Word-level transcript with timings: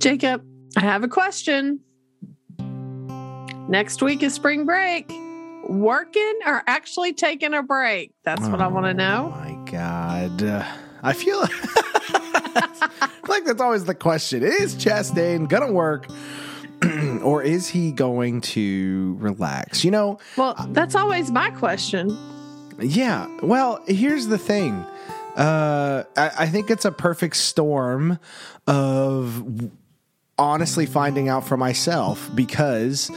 Jacob, 0.00 0.42
I 0.76 0.80
have 0.80 1.04
a 1.04 1.08
question. 1.08 1.80
Next 3.68 4.02
week 4.02 4.22
is 4.22 4.32
spring 4.34 4.64
break. 4.64 5.12
Working 5.68 6.38
or 6.46 6.62
actually 6.66 7.12
taking 7.12 7.52
a 7.54 7.62
break? 7.62 8.12
That's 8.24 8.48
what 8.48 8.60
I 8.62 8.66
want 8.66 8.86
to 8.86 8.94
know. 8.94 9.32
Oh 9.34 9.38
my 9.38 9.70
God. 9.70 10.42
Uh, 10.42 10.64
I 11.02 11.12
feel 11.12 11.40
like 13.28 13.44
that's 13.44 13.60
always 13.60 13.84
the 13.84 13.94
question. 13.94 14.42
Is 14.42 14.74
Chastain 14.74 15.48
going 15.48 15.66
to 15.66 15.72
work 15.72 16.06
or 17.22 17.42
is 17.42 17.68
he 17.68 17.92
going 17.92 18.40
to 18.42 19.16
relax? 19.20 19.84
You 19.84 19.90
know, 19.92 20.18
Well, 20.36 20.54
that's 20.70 20.94
always 20.94 21.30
my 21.30 21.50
question. 21.50 22.16
yeah. 22.80 23.28
Well, 23.42 23.82
here's 23.86 24.26
the 24.26 24.38
thing. 24.38 24.84
Uh, 25.36 26.04
I, 26.16 26.30
I 26.40 26.46
think 26.48 26.70
it's 26.70 26.84
a 26.84 26.90
perfect 26.92 27.36
storm 27.36 28.18
of 28.66 29.70
honestly 30.40 30.86
finding 30.86 31.28
out 31.28 31.46
for 31.46 31.56
myself 31.56 32.30
because 32.34 33.10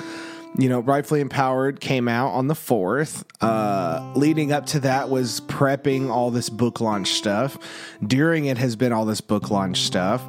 you 0.57 0.67
know 0.67 0.81
rightfully 0.81 1.21
empowered 1.21 1.79
came 1.79 2.07
out 2.07 2.29
on 2.33 2.47
the 2.47 2.53
4th 2.53 3.23
uh 3.41 4.13
leading 4.15 4.51
up 4.51 4.67
to 4.67 4.79
that 4.81 5.09
was 5.09 5.39
prepping 5.41 6.09
all 6.09 6.29
this 6.29 6.49
book 6.49 6.81
launch 6.81 7.13
stuff. 7.13 7.57
During 8.05 8.45
it 8.45 8.57
has 8.57 8.75
been 8.75 8.91
all 8.91 9.05
this 9.05 9.21
book 9.21 9.49
launch 9.49 9.79
stuff. 9.79 10.21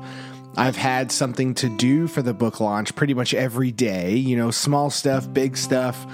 I've 0.56 0.76
had 0.76 1.10
something 1.10 1.54
to 1.54 1.68
do 1.68 2.06
for 2.06 2.22
the 2.22 2.32
book 2.32 2.60
launch 2.60 2.94
pretty 2.94 3.12
much 3.12 3.34
every 3.34 3.72
day, 3.72 4.14
you 4.14 4.36
know, 4.36 4.52
small 4.52 4.88
stuff, 4.88 5.30
big 5.32 5.56
stuff. 5.56 6.06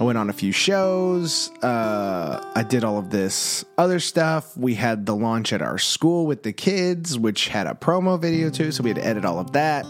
I 0.00 0.02
went 0.02 0.18
on 0.18 0.28
a 0.28 0.32
few 0.32 0.50
shows. 0.50 1.50
Uh, 1.62 2.44
I 2.56 2.64
did 2.64 2.82
all 2.82 2.98
of 2.98 3.10
this 3.10 3.64
other 3.78 4.00
stuff. 4.00 4.56
We 4.56 4.74
had 4.74 5.06
the 5.06 5.14
launch 5.14 5.52
at 5.52 5.62
our 5.62 5.78
school 5.78 6.26
with 6.26 6.42
the 6.42 6.52
kids, 6.52 7.16
which 7.16 7.46
had 7.46 7.68
a 7.68 7.74
promo 7.74 8.20
video 8.20 8.50
too. 8.50 8.72
So 8.72 8.82
we 8.82 8.90
had 8.90 8.96
to 8.96 9.06
edit 9.06 9.24
all 9.24 9.38
of 9.38 9.52
that. 9.52 9.86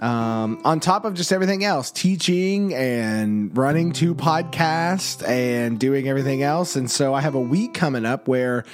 Um, 0.00 0.60
on 0.64 0.80
top 0.80 1.06
of 1.06 1.14
just 1.14 1.32
everything 1.32 1.64
else, 1.64 1.90
teaching 1.90 2.74
and 2.74 3.56
running 3.56 3.92
two 3.92 4.14
podcasts 4.14 5.26
and 5.26 5.78
doing 5.80 6.08
everything 6.08 6.42
else. 6.42 6.76
And 6.76 6.90
so 6.90 7.14
I 7.14 7.22
have 7.22 7.34
a 7.34 7.40
week 7.40 7.72
coming 7.72 8.04
up 8.04 8.28
where 8.28 8.64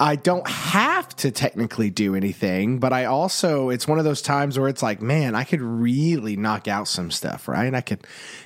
I 0.00 0.16
don't 0.16 0.48
have 0.48 1.14
to 1.16 1.30
technically 1.30 1.90
do 1.90 2.16
anything, 2.16 2.80
but 2.80 2.92
I 2.92 3.04
also, 3.04 3.68
it's 3.68 3.86
one 3.86 4.00
of 4.00 4.04
those 4.04 4.22
times 4.22 4.58
where 4.58 4.68
it's 4.68 4.82
like, 4.82 5.00
man, 5.00 5.36
I 5.36 5.44
could 5.44 5.62
really 5.62 6.36
knock 6.36 6.66
out 6.66 6.88
some 6.88 7.12
stuff, 7.12 7.46
right? 7.46 7.72
I 7.72 7.80
could 7.80 8.04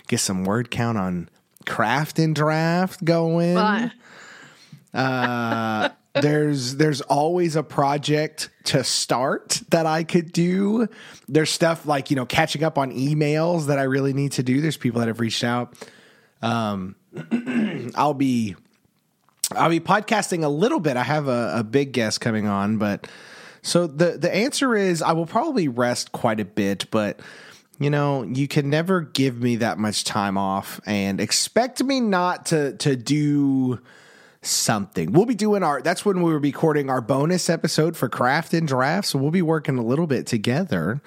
get 0.09 0.21
some 0.21 0.45
word 0.45 0.71
count 0.71 0.99
on 0.99 1.31
craft 1.69 2.19
and 2.19 2.35
draft 2.35 3.05
going. 3.05 3.55
Uh, 4.93 5.91
there's 6.15 6.77
there's 6.77 7.01
always 7.03 7.55
a 7.57 7.63
project 7.63 8.51
to 8.65 8.83
start 8.83 9.61
that 9.71 9.87
I 9.87 10.05
could 10.05 10.33
do. 10.33 10.89
There's 11.29 11.51
stuff 11.51 11.87
like 11.87 12.11
you 12.11 12.17
know 12.17 12.27
catching 12.27 12.65
up 12.65 12.79
on 12.79 12.93
emails 12.93 13.67
that 13.67 13.79
I 13.79 13.85
really 13.85 14.13
need 14.13 14.33
to 14.33 14.43
do. 14.43 14.61
There's 14.61 14.77
people 14.77 15.01
that 15.01 15.09
have 15.09 15.21
reached 15.21 15.45
out. 15.45 15.75
Um, 16.43 16.97
I'll 17.95 18.15
be 18.15 18.57
I'll 19.53 19.71
be 19.71 19.81
podcasting 19.81 20.45
a 20.45 20.49
little 20.49 20.81
bit. 20.81 20.97
I 20.97 21.03
have 21.03 21.29
a, 21.29 21.59
a 21.59 21.65
big 21.65 21.93
guest 21.93 22.21
coming 22.21 22.47
on, 22.47 22.79
but 22.79 23.07
so 23.63 23.87
the 23.87 24.19
the 24.19 24.35
answer 24.35 24.75
is 24.75 25.03
I 25.03 25.13
will 25.13 25.27
probably 25.27 25.69
rest 25.69 26.13
quite 26.13 26.41
a 26.41 26.45
bit, 26.45 26.87
but 26.91 27.21
you 27.79 27.91
know, 27.91 28.23
you 28.25 28.49
can 28.49 28.71
never 28.71 29.03
give 29.03 29.41
me 29.41 29.57
that 29.57 29.79
much 29.79 30.05
time 30.05 30.37
off 30.37 30.81
and 30.87 31.21
expect 31.21 31.83
me 31.83 32.01
not 32.01 32.47
to 32.47 32.75
to 32.79 32.97
do 32.97 33.81
something. 34.43 35.13
We'll 35.13 35.27
be 35.27 35.35
doing 35.35 35.63
our 35.63 35.81
that's 35.83 36.05
when 36.05 36.23
we 36.23 36.33
were 36.33 36.39
recording 36.39 36.91
our 36.91 37.01
bonus 37.01 37.49
episode 37.51 37.97
for 37.97 38.09
craft 38.09 38.55
and 38.55 38.67
draft. 38.67 39.09
So 39.09 39.19
we'll 39.19 39.31
be 39.31 39.43
working 39.43 39.79
a 39.79 39.85
little 39.85 40.07
bit 40.07 40.27
together. 40.27 41.01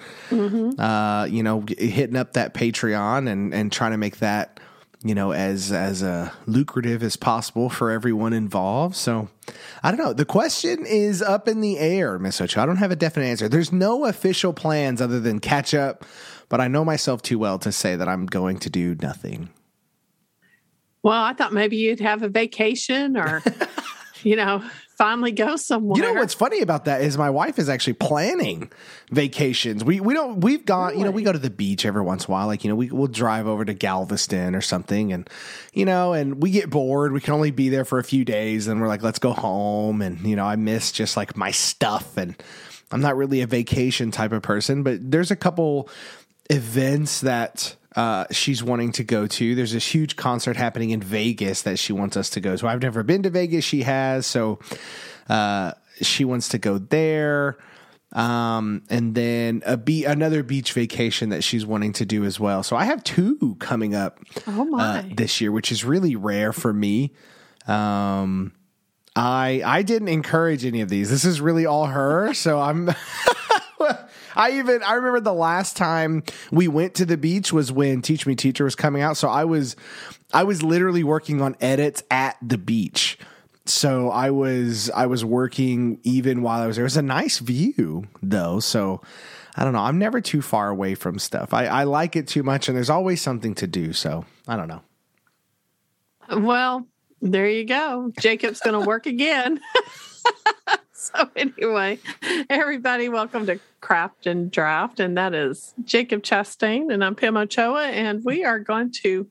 Uh, 0.78 1.26
you 1.30 1.42
know, 1.42 1.64
hitting 1.78 2.16
up 2.16 2.34
that 2.34 2.54
Patreon 2.54 3.28
and 3.28 3.52
and 3.54 3.70
trying 3.70 3.92
to 3.92 3.98
make 3.98 4.18
that 4.18 4.60
you 5.04 5.14
know 5.14 5.32
as 5.32 5.72
as 5.72 6.02
uh, 6.02 6.30
lucrative 6.46 7.02
as 7.02 7.16
possible 7.16 7.68
for 7.68 7.90
everyone 7.90 8.32
involved. 8.32 8.96
So 8.96 9.28
I 9.82 9.90
don't 9.90 9.98
know. 9.98 10.12
The 10.12 10.24
question 10.24 10.86
is 10.86 11.20
up 11.22 11.48
in 11.48 11.60
the 11.60 11.78
air, 11.78 12.18
Miss 12.18 12.40
Ochoa. 12.40 12.62
I 12.62 12.66
don't 12.66 12.76
have 12.76 12.92
a 12.92 12.96
definite 12.96 13.26
answer. 13.26 13.48
There's 13.48 13.72
no 13.72 14.04
official 14.04 14.52
plans 14.52 15.00
other 15.00 15.20
than 15.20 15.40
catch 15.40 15.74
up, 15.74 16.04
but 16.52 16.60
I 16.60 16.68
know 16.68 16.84
myself 16.84 17.22
too 17.22 17.38
well 17.38 17.58
to 17.60 17.72
say 17.72 17.96
that 17.96 18.10
I'm 18.10 18.26
going 18.26 18.58
to 18.58 18.68
do 18.68 18.94
nothing. 19.00 19.48
well, 21.02 21.22
I 21.22 21.32
thought 21.32 21.54
maybe 21.54 21.78
you'd 21.78 22.00
have 22.00 22.22
a 22.22 22.28
vacation 22.28 23.16
or, 23.16 23.42
you 24.22 24.36
know, 24.36 24.62
finally 24.98 25.32
go 25.32 25.56
somewhere. 25.56 25.96
You 25.96 26.12
know 26.12 26.20
what's 26.20 26.34
funny 26.34 26.60
about 26.60 26.84
that 26.84 27.00
is 27.00 27.16
my 27.16 27.30
wife 27.30 27.58
is 27.58 27.70
actually 27.70 27.94
planning 27.94 28.70
vacations. 29.10 29.82
We 29.82 30.00
we 30.00 30.12
don't 30.12 30.42
we've 30.42 30.66
gone 30.66 30.98
you 30.98 31.06
know 31.06 31.10
we 31.10 31.22
go 31.22 31.32
to 31.32 31.38
the 31.38 31.48
beach 31.48 31.86
every 31.86 32.02
once 32.02 32.26
in 32.26 32.30
a 32.30 32.32
while. 32.32 32.48
Like 32.48 32.64
you 32.64 32.68
know 32.68 32.76
we 32.76 32.90
we'll 32.90 33.06
drive 33.06 33.46
over 33.46 33.64
to 33.64 33.72
Galveston 33.72 34.54
or 34.54 34.60
something, 34.60 35.10
and 35.10 35.30
you 35.72 35.86
know 35.86 36.12
and 36.12 36.42
we 36.42 36.50
get 36.50 36.68
bored. 36.68 37.12
We 37.12 37.20
can 37.20 37.32
only 37.32 37.50
be 37.50 37.70
there 37.70 37.86
for 37.86 37.98
a 37.98 38.04
few 38.04 38.26
days, 38.26 38.68
and 38.68 38.78
we're 38.78 38.88
like 38.88 39.02
let's 39.02 39.18
go 39.18 39.32
home. 39.32 40.02
And 40.02 40.20
you 40.20 40.36
know 40.36 40.44
I 40.44 40.56
miss 40.56 40.92
just 40.92 41.16
like 41.16 41.34
my 41.34 41.50
stuff, 41.50 42.18
and 42.18 42.36
I'm 42.92 43.00
not 43.00 43.16
really 43.16 43.40
a 43.40 43.46
vacation 43.46 44.10
type 44.10 44.32
of 44.32 44.42
person, 44.42 44.82
but 44.82 44.98
there's 45.10 45.30
a 45.30 45.36
couple 45.36 45.88
events 46.52 47.20
that 47.22 47.76
uh, 47.96 48.24
she's 48.30 48.62
wanting 48.62 48.92
to 48.92 49.04
go 49.04 49.26
to. 49.26 49.54
There's 49.54 49.72
this 49.72 49.86
huge 49.94 50.16
concert 50.16 50.56
happening 50.56 50.90
in 50.90 51.00
Vegas 51.00 51.62
that 51.62 51.78
she 51.78 51.92
wants 51.92 52.16
us 52.16 52.30
to 52.30 52.40
go 52.40 52.52
to. 52.52 52.58
So 52.58 52.68
I've 52.68 52.82
never 52.82 53.02
been 53.02 53.22
to 53.24 53.30
Vegas. 53.30 53.64
She 53.64 53.82
has, 53.82 54.26
so 54.26 54.58
uh, 55.28 55.72
she 56.00 56.24
wants 56.24 56.48
to 56.50 56.58
go 56.58 56.78
there. 56.78 57.58
Um, 58.12 58.82
and 58.90 59.14
then 59.14 59.62
a 59.64 59.76
be 59.78 60.04
another 60.04 60.42
beach 60.42 60.74
vacation 60.74 61.30
that 61.30 61.42
she's 61.42 61.64
wanting 61.64 61.94
to 61.94 62.04
do 62.04 62.24
as 62.24 62.38
well. 62.38 62.62
So 62.62 62.76
I 62.76 62.84
have 62.84 63.02
two 63.04 63.56
coming 63.58 63.94
up 63.94 64.18
Oh 64.46 64.64
my. 64.66 64.98
uh, 64.98 65.02
this 65.14 65.40
year, 65.40 65.50
which 65.50 65.72
is 65.72 65.82
really 65.82 66.14
rare 66.14 66.52
for 66.52 66.74
me. 66.74 67.12
Um, 67.66 68.52
I 69.16 69.62
I 69.64 69.82
didn't 69.82 70.08
encourage 70.08 70.64
any 70.66 70.82
of 70.82 70.90
these. 70.90 71.08
This 71.10 71.24
is 71.24 71.40
really 71.40 71.64
all 71.66 71.86
her. 71.86 72.34
So 72.34 72.60
I'm. 72.60 72.90
I 74.36 74.58
even 74.58 74.82
I 74.82 74.94
remember 74.94 75.20
the 75.20 75.34
last 75.34 75.76
time 75.76 76.22
we 76.50 76.68
went 76.68 76.94
to 76.94 77.04
the 77.04 77.16
beach 77.16 77.52
was 77.52 77.72
when 77.72 78.02
Teach 78.02 78.26
Me 78.26 78.34
Teacher 78.34 78.64
was 78.64 78.74
coming 78.74 79.02
out. 79.02 79.16
So 79.16 79.28
I 79.28 79.44
was 79.44 79.76
I 80.32 80.44
was 80.44 80.62
literally 80.62 81.04
working 81.04 81.40
on 81.40 81.56
edits 81.60 82.02
at 82.10 82.36
the 82.42 82.58
beach. 82.58 83.18
So 83.64 84.10
I 84.10 84.30
was 84.30 84.90
I 84.90 85.06
was 85.06 85.24
working 85.24 86.00
even 86.02 86.42
while 86.42 86.60
I 86.60 86.66
was 86.66 86.76
there. 86.76 86.84
It 86.84 86.86
was 86.86 86.96
a 86.96 87.02
nice 87.02 87.38
view 87.38 88.04
though. 88.22 88.60
So 88.60 89.00
I 89.56 89.64
don't 89.64 89.72
know. 89.72 89.80
I'm 89.80 89.98
never 89.98 90.20
too 90.20 90.42
far 90.42 90.68
away 90.68 90.94
from 90.94 91.18
stuff. 91.18 91.52
I, 91.52 91.66
I 91.66 91.84
like 91.84 92.16
it 92.16 92.26
too 92.26 92.42
much 92.42 92.68
and 92.68 92.76
there's 92.76 92.90
always 92.90 93.20
something 93.20 93.54
to 93.56 93.66
do. 93.66 93.92
So 93.92 94.24
I 94.48 94.56
don't 94.56 94.68
know. 94.68 94.82
Well, 96.30 96.86
there 97.20 97.48
you 97.48 97.64
go. 97.64 98.12
Jacob's 98.18 98.60
going 98.60 98.80
to 98.80 98.86
work 98.86 99.06
again. 99.06 99.60
so, 101.16 101.28
anyway, 101.34 101.98
everybody, 102.48 103.08
welcome 103.08 103.44
to 103.46 103.58
Craft 103.80 104.28
and 104.28 104.52
Draft. 104.52 105.00
And 105.00 105.18
that 105.18 105.34
is 105.34 105.74
Jacob 105.82 106.22
Chastain, 106.22 106.92
and 106.92 107.02
I'm 107.02 107.16
Pam 107.16 107.36
Ochoa. 107.36 107.88
And 107.88 108.22
we 108.24 108.44
are 108.44 108.60
going 108.60 108.92
to 109.02 109.28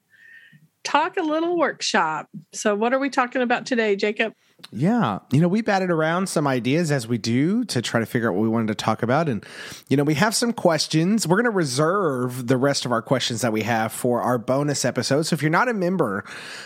talk 0.83 1.15
a 1.15 1.21
little 1.21 1.57
workshop. 1.57 2.27
So, 2.51 2.75
what 2.75 2.93
are 2.93 2.99
we 2.99 3.09
talking 3.09 3.41
about 3.41 3.65
today, 3.65 3.95
Jacob? 3.95 4.33
Yeah. 4.71 5.19
You 5.31 5.41
know, 5.41 5.47
we 5.47 5.61
batted 5.61 5.89
around 5.89 6.27
some 6.27 6.45
ideas 6.45 6.91
as 6.91 7.07
we 7.07 7.17
do 7.17 7.63
to 7.65 7.81
try 7.81 7.99
to 7.99 8.05
figure 8.05 8.29
out 8.29 8.35
what 8.35 8.43
we 8.43 8.49
wanted 8.49 8.67
to 8.67 8.75
talk 8.75 9.01
about. 9.01 9.27
And, 9.27 9.45
you 9.89 9.97
know, 9.97 10.03
we 10.03 10.13
have 10.15 10.35
some 10.35 10.53
questions. 10.53 11.27
We're 11.27 11.37
going 11.37 11.45
to 11.45 11.49
reserve 11.51 12.47
the 12.47 12.57
rest 12.57 12.85
of 12.85 12.91
our 12.91 13.01
questions 13.01 13.41
that 13.41 13.53
we 13.53 13.63
have 13.63 13.91
for 13.91 14.21
our 14.21 14.37
bonus 14.37 14.85
episode. 14.85 15.23
So 15.23 15.33
if 15.33 15.41
you're 15.41 15.51
not 15.51 15.67
a 15.69 15.73
member 15.73 16.23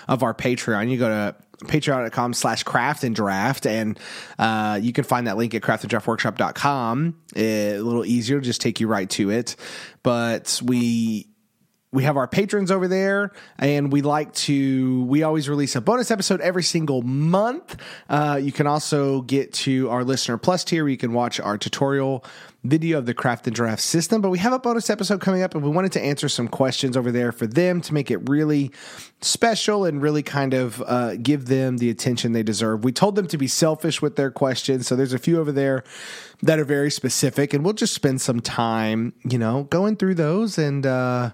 of 0.08 0.24
our 0.24 0.34
Patreon, 0.34 0.90
you 0.90 0.98
go 0.98 1.08
to 1.08 1.36
patreon.com 1.64 2.34
slash 2.34 2.64
craft 2.64 3.04
and 3.04 3.16
draft. 3.16 3.66
And 3.66 4.00
uh, 4.38 4.80
you 4.82 4.94
can 4.94 5.04
find 5.04 5.28
that 5.28 5.38
link 5.38 5.54
at 5.54 5.62
craftanddraftworkshop.com 5.62 7.16
a 7.36 7.80
little 7.80 8.06
easier 8.06 8.40
just 8.40 8.62
take 8.62 8.80
you 8.80 8.88
right 8.88 9.10
to 9.12 9.32
it. 9.32 9.56
But 10.04 10.62
we 10.64 11.28
we 11.96 12.04
have 12.04 12.18
our 12.18 12.28
patrons 12.28 12.72
over 12.72 12.90
there 12.90 13.32
and 13.58 13.90
we 13.90 14.02
like 14.02 14.34
to 14.34 15.04
we 15.06 15.24
always 15.24 15.48
release 15.48 15.78
a 15.78 15.82
bonus 15.82 16.12
episode 16.12 16.42
every 16.42 16.62
single 16.62 17.02
month. 17.02 17.78
Uh, 18.10 18.38
you 18.42 18.52
can 18.52 18.68
also 18.68 19.22
get 19.22 19.54
to 19.54 19.90
our 19.90 20.04
listener 20.04 20.38
plus 20.38 20.66
tier 20.66 20.84
where 20.84 20.92
you 20.92 20.98
can 20.98 21.14
watch 21.14 21.40
our 21.40 21.58
tutorial 21.58 22.26
video 22.66 22.98
of 22.98 23.06
the 23.06 23.14
craft 23.14 23.48
and 23.48 23.56
draft 23.56 23.82
system. 23.82 24.22
But 24.22 24.30
we 24.30 24.40
have 24.40 24.52
a 24.52 24.60
bonus 24.60 24.90
episode 24.90 25.22
coming 25.22 25.42
up 25.42 25.56
and 25.56 25.64
we 25.64 25.70
wanted 25.70 25.94
to 25.94 26.02
answer 26.02 26.28
some 26.28 26.50
questions 26.50 26.98
over 26.98 27.12
there 27.12 27.32
for 27.32 27.48
them 27.48 27.80
to 27.82 27.94
make 27.94 28.12
it 28.12 28.28
really 28.28 28.72
special 29.22 29.86
and 29.86 30.02
really 30.02 30.24
kind 30.24 30.54
of 30.54 30.82
uh, 30.82 31.16
give 31.16 31.46
them 31.46 31.78
the 31.78 31.90
attention 31.90 32.34
they 32.34 32.44
deserve. 32.44 32.84
We 32.84 32.92
told 32.92 33.16
them 33.16 33.28
to 33.28 33.38
be 33.38 33.48
selfish 33.48 34.02
with 34.02 34.18
their 34.18 34.32
questions 34.32 34.88
so 34.88 34.98
there's 34.98 35.14
a 35.14 35.20
few 35.20 35.40
over 35.40 35.54
there 35.54 35.84
that 36.46 36.60
are 36.60 36.66
very 36.66 36.92
specific, 36.92 37.54
and 37.54 37.66
we'll 37.66 37.74
just 37.74 37.94
spend 37.94 38.22
some 38.22 38.40
time, 38.40 39.14
you 39.24 39.40
know, 39.40 39.64
going 39.64 39.96
through 39.96 40.14
those 40.14 40.60
and 40.60 40.86
uh, 40.86 41.32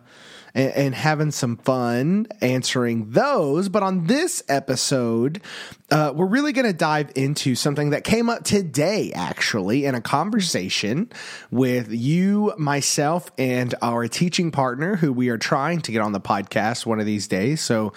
and, 0.53 0.95
having 0.95 1.31
some 1.31 1.57
fun 1.57 2.27
answering 2.41 3.09
those. 3.11 3.69
But 3.69 3.83
on 3.83 4.07
this 4.07 4.43
episode, 4.47 5.41
uh, 5.89 6.13
we're 6.15 6.25
really 6.25 6.53
going 6.53 6.65
to 6.65 6.73
dive 6.73 7.11
into 7.15 7.55
something 7.55 7.91
that 7.91 8.03
came 8.03 8.29
up 8.29 8.43
today, 8.43 9.11
actually, 9.13 9.85
in 9.85 9.95
a 9.95 10.01
conversation 10.01 11.09
with 11.51 11.91
you, 11.91 12.53
myself, 12.57 13.31
and 13.37 13.75
our 13.81 14.07
teaching 14.07 14.51
partner, 14.51 14.95
who 14.95 15.11
we 15.11 15.29
are 15.29 15.37
trying 15.37 15.81
to 15.81 15.91
get 15.91 16.01
on 16.01 16.11
the 16.11 16.21
podcast 16.21 16.85
one 16.85 16.99
of 16.99 17.05
these 17.05 17.27
days. 17.27 17.61
So 17.61 17.93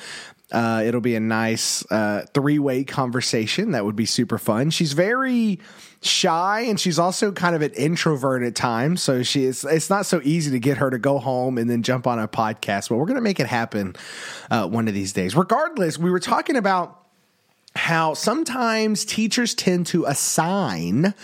uh, 0.52 0.82
it'll 0.84 1.00
be 1.00 1.16
a 1.16 1.20
nice 1.20 1.84
uh, 1.90 2.26
three 2.34 2.58
way 2.58 2.84
conversation 2.84 3.72
that 3.72 3.84
would 3.84 3.96
be 3.96 4.06
super 4.06 4.38
fun. 4.38 4.70
She's 4.70 4.92
very 4.92 5.58
shy 6.02 6.60
and 6.60 6.78
she's 6.78 6.98
also 6.98 7.32
kind 7.32 7.56
of 7.56 7.62
an 7.62 7.72
introvert 7.72 8.42
at 8.42 8.54
times. 8.54 9.02
So 9.02 9.22
she 9.22 9.44
is, 9.44 9.64
it's 9.64 9.88
not 9.88 10.06
so 10.06 10.20
easy 10.22 10.50
to 10.50 10.58
get 10.58 10.76
her 10.78 10.90
to 10.90 10.98
go 10.98 11.18
home 11.18 11.56
and 11.56 11.68
then 11.68 11.82
jump 11.82 12.06
on 12.06 12.18
a 12.18 12.28
podcast, 12.28 12.90
but 12.90 12.96
we're 12.96 13.06
going 13.06 13.16
to 13.16 13.22
make 13.22 13.40
it 13.40 13.46
happen 13.46 13.96
uh, 14.50 14.68
one 14.68 14.86
of 14.86 14.94
these 14.94 15.12
days. 15.12 15.34
Regardless, 15.34 15.98
we 15.98 16.10
were 16.10 16.20
talking 16.20 16.56
about 16.56 17.00
how 17.74 18.14
sometimes 18.14 19.04
teachers 19.04 19.54
tend 19.54 19.86
to 19.86 20.04
assign 20.04 21.14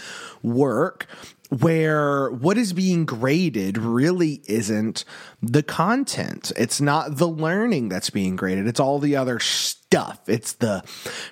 work 0.43 1.07
where 1.51 2.31
what 2.31 2.57
is 2.57 2.73
being 2.73 3.05
graded 3.05 3.77
really 3.77 4.41
isn't 4.47 5.05
the 5.43 5.65
content. 5.65 6.53
It's 6.57 6.81
not 6.81 7.17
the 7.17 7.27
learning 7.27 7.89
that's 7.89 8.09
being 8.09 8.37
graded. 8.37 8.69
It's 8.69 8.79
all 8.79 9.01
the 9.01 9.17
other 9.17 9.41
stuff. 9.41 10.21
It's 10.29 10.53
the 10.55 10.85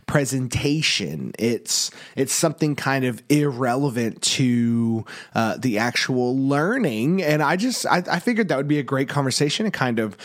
presentation. 0.06 1.32
It's 1.38 1.92
it's 2.16 2.32
something 2.32 2.74
kind 2.74 3.04
of 3.04 3.22
irrelevant 3.28 4.20
to 4.22 5.04
uh, 5.36 5.56
the 5.56 5.78
actual 5.78 6.36
learning. 6.36 7.22
And 7.22 7.40
I 7.40 7.54
just 7.54 7.86
I, 7.86 8.02
I 8.10 8.18
figured 8.18 8.48
that 8.48 8.56
would 8.56 8.66
be 8.66 8.80
a 8.80 8.84
great 8.84 9.08
conversation 9.08 9.66
to 9.66 9.70
kind 9.70 10.00
of 10.00 10.16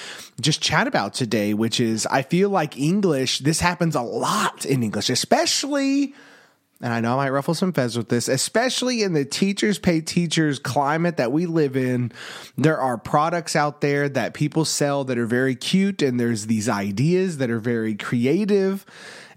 just 0.41 0.59
chat 0.59 0.87
about 0.87 1.13
today. 1.13 1.53
Which 1.53 1.79
is 1.79 2.07
I 2.07 2.23
feel 2.23 2.49
like 2.49 2.79
English. 2.79 3.39
This 3.39 3.59
happens 3.59 3.95
a 3.95 4.01
lot 4.01 4.65
in 4.65 4.81
English, 4.81 5.11
especially 5.11 6.15
and 6.83 6.91
I 6.91 6.99
know 6.99 7.13
I 7.13 7.25
might 7.25 7.29
ruffle 7.29 7.53
some 7.53 7.71
feathers 7.71 7.97
with 7.97 8.09
this, 8.09 8.27
especially 8.27 9.03
in 9.03 9.13
the 9.13 9.23
teachers 9.23 9.79
pay 9.79 10.01
teachers 10.01 10.59
climate 10.59 11.15
that 11.15 11.31
we 11.31 11.45
live 11.45 11.77
in. 11.77 12.11
There 12.57 12.77
are 12.77 12.97
products 12.97 13.55
out 13.55 13.79
there 13.79 14.09
that 14.09 14.33
people 14.33 14.65
sell 14.65 15.05
that 15.05 15.17
are 15.17 15.25
very 15.25 15.55
cute, 15.55 16.01
and 16.01 16.19
there's 16.19 16.47
these 16.47 16.67
ideas 16.67 17.37
that 17.37 17.49
are 17.49 17.59
very 17.59 17.95
creative. 17.95 18.85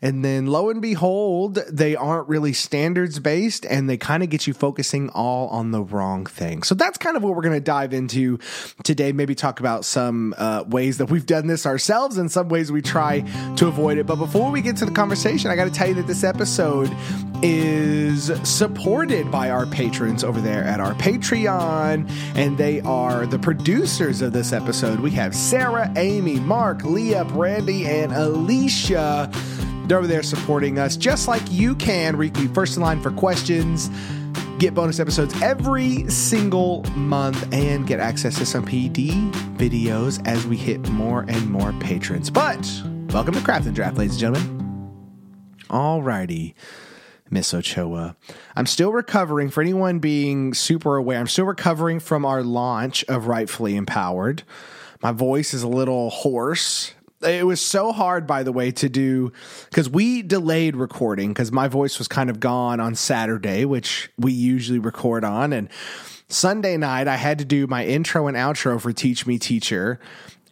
And 0.03 0.25
then 0.25 0.47
lo 0.47 0.71
and 0.71 0.83
behold, 0.83 1.57
they 1.71 1.97
aren't 1.97 2.29
really 2.29 2.53
standards 2.53 3.19
based 3.19 3.65
and 3.65 3.89
they 3.89 3.97
kind 3.97 4.23
of 4.23 4.29
get 4.29 4.47
you 4.47 4.53
focusing 4.53 5.09
all 5.11 5.49
on 5.49 5.71
the 5.71 5.83
wrong 5.83 6.27
thing. 6.27 6.63
So 6.63 6.75
that's 6.75 6.99
kind 6.99 7.17
of 7.17 7.23
what 7.23 7.35
we're 7.35 7.43
going 7.43 7.55
to 7.55 7.61
dive 7.61 7.93
into 7.93 8.39
today. 8.85 9.13
Maybe 9.13 9.35
talk 9.35 9.61
about 9.61 9.85
some 9.85 10.35
uh, 10.37 10.65
ways 10.67 10.99
that 10.99 11.07
we've 11.07 11.27
done 11.27 11.47
this 11.47 11.67
ourselves 11.67 12.19
and 12.19 12.31
some 12.31 12.49
ways 12.49 12.71
we 12.71 12.83
try 12.83 13.21
to 13.57 13.69
avoid 13.69 13.99
it. 13.99 14.07
But 14.07 14.17
before 14.17 14.51
we 14.51 14.61
get 14.61 14.77
to 14.79 14.85
the 14.85 14.93
conversation, 14.93 15.51
I 15.51 15.57
got 15.57 15.65
to 15.65 15.71
tell 15.71 15.89
you 15.89 15.95
that 15.95 16.07
this 16.07 16.25
episode 16.25 16.95
is 17.49 18.33
supported 18.43 19.31
by 19.31 19.51
our 19.51 19.67
patrons 19.67 20.25
over 20.25 20.41
there 20.41 20.65
at 20.65 20.81
our 20.81 20.95
Patreon, 20.95 22.11
and 22.35 22.59
they 22.59 22.81
are 22.81 23.25
the 23.25 23.39
producers 23.39 24.21
of 24.21 24.33
this 24.33 24.53
episode. 24.53 24.99
We 24.99 25.13
have 25.13 25.33
Sarah, 25.33 25.93
Amy, 25.95 26.41
Mark, 26.41 26.83
Leah, 26.83 27.25
Brandy, 27.25 27.87
and 27.87 28.13
Alicia. 28.13 29.31
They're 29.87 29.99
over 29.99 30.09
there 30.09 30.25
supporting 30.25 30.81
us 30.81 30.97
just 30.97 31.29
like 31.29 31.43
you 31.49 31.77
can. 31.77 32.19
Where 32.19 32.29
be 32.29 32.49
first 32.49 32.77
in 32.77 32.83
line 32.83 33.01
for 33.01 33.13
questions, 33.13 33.91
get 34.59 34.75
bonus 34.75 34.99
episodes 34.99 35.41
every 35.41 36.11
single 36.11 36.83
month, 36.97 37.53
and 37.53 37.87
get 37.87 38.01
access 38.01 38.37
to 38.39 38.47
some 38.47 38.67
PD 38.67 39.31
videos 39.57 40.21
as 40.27 40.45
we 40.49 40.57
hit 40.57 40.89
more 40.89 41.25
and 41.29 41.49
more 41.49 41.73
patrons. 41.75 42.29
But 42.29 42.69
welcome 43.11 43.35
to 43.35 43.41
Craft 43.43 43.67
and 43.67 43.75
Draft, 43.77 43.99
ladies 43.99 44.21
and 44.21 44.35
gentlemen. 44.35 44.57
Alrighty. 45.69 46.55
Miss 47.31 47.53
Ochoa. 47.53 48.17
I'm 48.55 48.67
still 48.67 48.93
recovering 48.93 49.51
for 49.51 49.61
anyone 49.61 49.99
being 49.99 50.55
super 50.55 50.97
aware. 50.97 51.19
I'm 51.19 51.27
still 51.27 51.47
recovering 51.47 52.01
from 52.01 52.25
our 52.25 52.43
launch 52.43 53.05
of 53.05 53.27
Rightfully 53.27 53.77
Empowered. 53.77 54.43
My 55.03 55.13
voice 55.13 55.53
is 55.53 55.63
a 55.63 55.69
little 55.69 56.11
hoarse 56.11 56.95
it 57.23 57.47
was 57.47 57.61
so 57.61 57.93
hard 57.93 58.27
by 58.27 58.43
the 58.43 58.53
way 58.53 58.71
to 58.71 58.89
do 58.89 59.33
because 59.71 59.89
we 59.89 60.23
delayed 60.23 60.77
recording 60.77 61.33
because 61.33 61.51
my 61.51 61.69
voice 61.69 61.99
was 61.99 62.09
kind 62.09 62.29
of 62.29 62.41
gone 62.41 62.81
on 62.81 62.95
saturday 62.95 63.65
which 63.65 64.11
we 64.19 64.33
usually 64.33 64.79
record 64.79 65.25
on 65.25 65.53
and 65.53 65.69
sunday 66.29 66.77
night 66.77 67.09
i 67.09 67.17
had 67.17 67.39
to 67.39 67.45
do 67.45 67.67
my 67.67 67.87
intro 67.87 68.27
and 68.27 68.37
outro 68.37 68.81
for 68.81 68.93
teach 68.93 69.27
me 69.27 69.39
teacher 69.39 69.99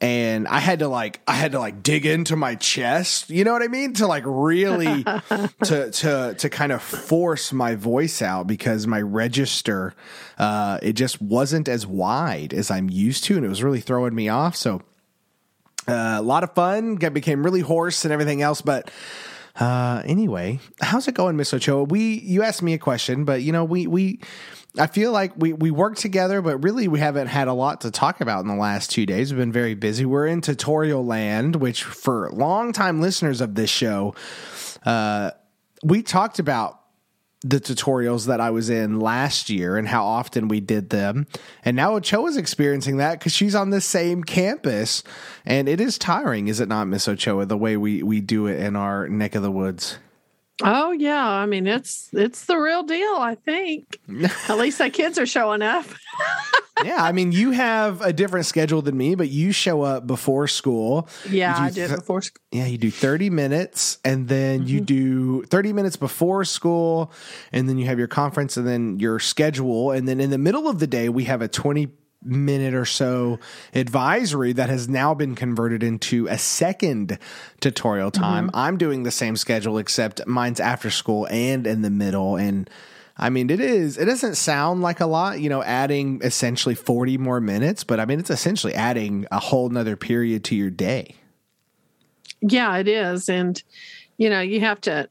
and 0.01 0.49
i 0.49 0.59
had 0.59 0.81
to 0.81 0.89
like 0.89 1.21
i 1.29 1.33
had 1.33 1.53
to 1.53 1.59
like 1.59 1.83
dig 1.83 2.05
into 2.05 2.37
my 2.37 2.55
chest 2.55 3.31
you 3.31 3.45
know 3.45 3.53
what 3.53 3.63
i 3.63 3.69
mean 3.69 3.93
to 3.93 4.07
like 4.07 4.25
really 4.27 5.05
to 5.65 5.91
to 5.91 6.35
to 6.37 6.51
kind 6.51 6.73
of 6.73 6.83
force 6.83 7.53
my 7.53 7.75
voice 7.75 8.21
out 8.21 8.47
because 8.47 8.87
my 8.87 9.01
register 9.01 9.95
uh 10.39 10.79
it 10.83 10.95
just 10.95 11.23
wasn't 11.23 11.69
as 11.69 11.87
wide 11.87 12.53
as 12.53 12.71
i'm 12.71 12.91
used 12.91 13.25
to 13.25 13.37
and 13.37 13.45
it 13.45 13.49
was 13.49 13.63
really 13.63 13.81
throwing 13.81 14.15
me 14.15 14.29
off 14.29 14.57
so 14.57 14.83
uh, 15.87 16.17
a 16.19 16.23
lot 16.23 16.45
of 16.45 16.55
fun. 16.55 16.97
Got 16.97 17.15
became 17.15 17.45
really 17.45 17.61
hoarse 17.61 18.05
and 18.05 18.13
everything 18.13 18.43
else, 18.43 18.63
but. 18.63 18.91
Uh, 19.57 20.03
anyway, 20.05 20.59
how's 20.81 21.07
it 21.07 21.15
going, 21.15 21.37
Miss 21.37 21.55
Ochoa? 21.55 21.85
We 21.85 22.19
you 22.19 22.43
asked 22.43 22.61
me 22.61 22.75
a 22.75 22.79
question, 22.79 23.25
but 23.25 23.41
you 23.43 23.53
know 23.53 23.63
we 23.63 23.87
we 23.87 24.19
I 24.77 24.89
feel 24.89 25.13
like 25.13 25.33
we 25.37 25.53
we 25.53 25.71
work 25.71 25.97
together, 25.97 26.43
but 26.43 26.59
really 26.65 26.89
we 26.89 26.99
haven't 26.99 27.29
had 27.29 27.47
a 27.47 27.53
lot 27.53 27.83
to 27.83 27.93
talk 27.93 28.21
about 28.21 28.41
in 28.41 28.49
the 28.49 28.57
last 28.57 28.91
two 28.91 29.07
days. 29.07 29.33
We've 29.33 29.39
been 29.39 29.53
very 29.53 29.75
busy. 29.75 30.05
We're 30.05 30.27
in 30.27 30.41
tutorial 30.41 31.05
land, 31.07 31.57
which 31.57 31.85
for 31.85 32.29
longtime 32.33 33.01
listeners 33.01 33.41
of 33.41 33.55
this 33.55 33.71
show, 33.71 34.15
uh, 34.85 35.31
we 35.85 36.03
talked 36.03 36.41
about 36.41 36.81
the 37.45 37.61
tutorials 37.61 38.27
that 38.27 38.41
I 38.41 38.51
was 38.51 38.71
in 38.71 38.99
last 38.99 39.51
year 39.51 39.77
and 39.77 39.87
how 39.87 40.07
often 40.07 40.49
we 40.49 40.61
did 40.61 40.89
them. 40.89 41.27
And 41.63 41.77
now 41.77 41.95
Ochoa 41.95 42.27
is 42.31 42.39
experiencing 42.39 42.97
that 42.97 43.19
because 43.19 43.35
she's 43.35 43.55
on 43.55 43.69
the 43.69 43.83
same 43.83 44.25
campus. 44.25 45.05
And 45.45 45.69
it 45.69 45.79
is 45.79 45.99
tiring, 45.99 46.49
is 46.49 46.61
it 46.61 46.69
not, 46.69 46.87
Miss 46.87 47.07
Ochoa, 47.07 47.45
the 47.45 47.59
way 47.59 47.77
we, 47.77 48.03
we 48.03 48.23
do 48.23 48.47
it 48.47 48.61
in 48.61 48.77
our 48.77 49.09
neck 49.11 49.35
of 49.35 49.43
the 49.43 49.51
woods? 49.51 49.99
Oh 50.63 50.93
yeah, 50.93 51.27
I 51.27 51.47
mean 51.47 51.67
it's 51.67 52.11
it's 52.13 52.45
the 52.45 52.57
real 52.57 52.85
deal. 52.85 53.17
I 53.17 53.35
think 53.35 53.99
at 54.49 54.57
least 54.57 54.79
the 54.79 54.89
kids 54.89 55.19
are 55.19 55.27
showing 55.27 55.63
up. 55.63 55.85
yeah, 56.85 57.03
I 57.03 57.11
mean 57.11 57.33
you 57.33 57.51
have 57.51 58.01
a 58.03 58.13
different 58.13 58.47
schedule 58.47 58.81
than 58.81 58.97
me, 58.97 59.17
but 59.17 59.31
you 59.31 59.51
show 59.51 59.83
up 59.83 60.07
before 60.07 60.47
school. 60.47 61.09
Yeah, 61.29 61.57
do 61.57 61.63
I 61.63 61.71
did 61.71 61.89
th- 61.89 61.99
before 61.99 62.23
school. 62.23 62.41
Yeah, 62.53 62.67
you 62.67 62.79
do 62.79 62.93
thirty 62.93 63.31
minutes, 63.31 63.99
and 64.05 64.29
then 64.29 64.61
mm-hmm. 64.61 64.69
you 64.69 64.81
do 64.81 65.43
thirty 65.45 65.73
minutes 65.73 65.97
before 65.97 66.45
school, 66.45 67.13
and 67.51 67.69
then 67.69 67.77
you 67.77 67.87
have 67.87 67.99
your 67.99 68.09
conference, 68.09 68.57
and 68.57 68.67
then 68.67 69.01
your 69.01 69.19
schedule, 69.19 69.91
and 69.91 70.07
then 70.07 70.21
in 70.21 70.31
the 70.31 70.39
middle 70.39 70.69
of 70.69 70.79
the 70.79 70.87
day 70.87 71.09
we 71.09 71.25
have 71.25 71.43
a 71.43 71.49
twenty 71.49 71.89
minute 72.25 72.75
or 72.75 72.85
so 72.85 73.39
advisory 73.75 74.53
that 74.53 74.69
has 74.69 74.89
now 74.89 75.15
been 75.15 75.35
converted 75.35 75.83
into 75.83 76.27
a 76.27 76.39
second 76.39 77.19
tutorial 77.61 78.11
time. 78.11 78.49
Mm-hmm. 78.49 78.57
I'm 78.57 78.79
doing 78.79 79.03
the 79.03 79.11
same 79.11 79.37
schedule 79.37 79.79
except 79.79 80.27
mine's 80.27 80.61
after 80.61 80.91
school 80.91 81.27
and 81.31 81.67
in 81.67 81.83
the 81.83 81.91
middle 81.91 82.37
and 82.37 82.69
I 83.17 83.31
mean 83.31 83.51
it 83.51 83.61
is 83.61 83.99
it 83.99 84.07
doesn't 84.07 84.37
sound 84.37 84.83
like 84.83 85.01
a 85.01 85.07
lot, 85.07 85.41
you 85.41 85.49
know, 85.49 85.63
adding 85.63 86.21
essentially 86.23 86.75
40 86.75 87.19
more 87.19 87.41
minutes, 87.41 87.85
but 87.85 88.01
I 88.01 88.05
mean 88.05 88.19
it's 88.19 88.31
essentially 88.31 88.75
adding 88.75 89.27
a 89.31 89.39
whole 89.39 89.69
nother 89.69 89.97
period 89.97 90.45
to 90.45 90.57
your 90.57 90.71
day. 90.71 91.17
Yeah, 92.41 92.77
it 92.77 92.89
is 92.89 93.29
and 93.29 93.63
you 94.17 94.31
know, 94.31 94.41
you 94.41 94.61
have 94.61 94.81
to 94.83 95.09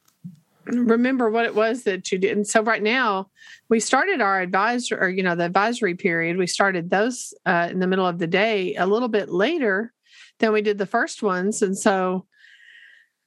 remember 0.65 1.29
what 1.29 1.45
it 1.45 1.55
was 1.55 1.83
that 1.83 2.11
you 2.11 2.17
did. 2.17 2.37
And 2.37 2.47
so 2.47 2.61
right 2.61 2.81
now 2.81 3.29
we 3.69 3.79
started 3.79 4.21
our 4.21 4.41
advisor 4.41 4.97
or, 4.97 5.09
you 5.09 5.23
know, 5.23 5.35
the 5.35 5.45
advisory 5.45 5.95
period. 5.95 6.37
We 6.37 6.47
started 6.47 6.89
those 6.89 7.33
uh, 7.45 7.69
in 7.71 7.79
the 7.79 7.87
middle 7.87 8.05
of 8.05 8.19
the 8.19 8.27
day 8.27 8.75
a 8.75 8.85
little 8.85 9.07
bit 9.07 9.29
later 9.29 9.93
than 10.39 10.53
we 10.53 10.61
did 10.61 10.77
the 10.77 10.85
first 10.85 11.23
ones. 11.23 11.61
And 11.61 11.77
so 11.77 12.25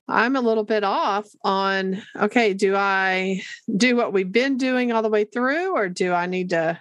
I'm 0.09 0.37
a 0.37 0.41
little 0.41 0.65
bit 0.65 0.85
off 0.85 1.27
on, 1.43 2.03
okay, 2.15 2.55
do 2.55 2.77
I 2.77 3.43
do 3.77 3.97
what 3.97 4.13
we've 4.13 4.31
been 4.31 4.57
doing 4.57 4.93
all 4.93 5.03
the 5.03 5.09
way 5.09 5.25
through 5.25 5.75
or 5.75 5.89
do 5.89 6.13
I 6.13 6.27
need 6.27 6.51
to, 6.51 6.81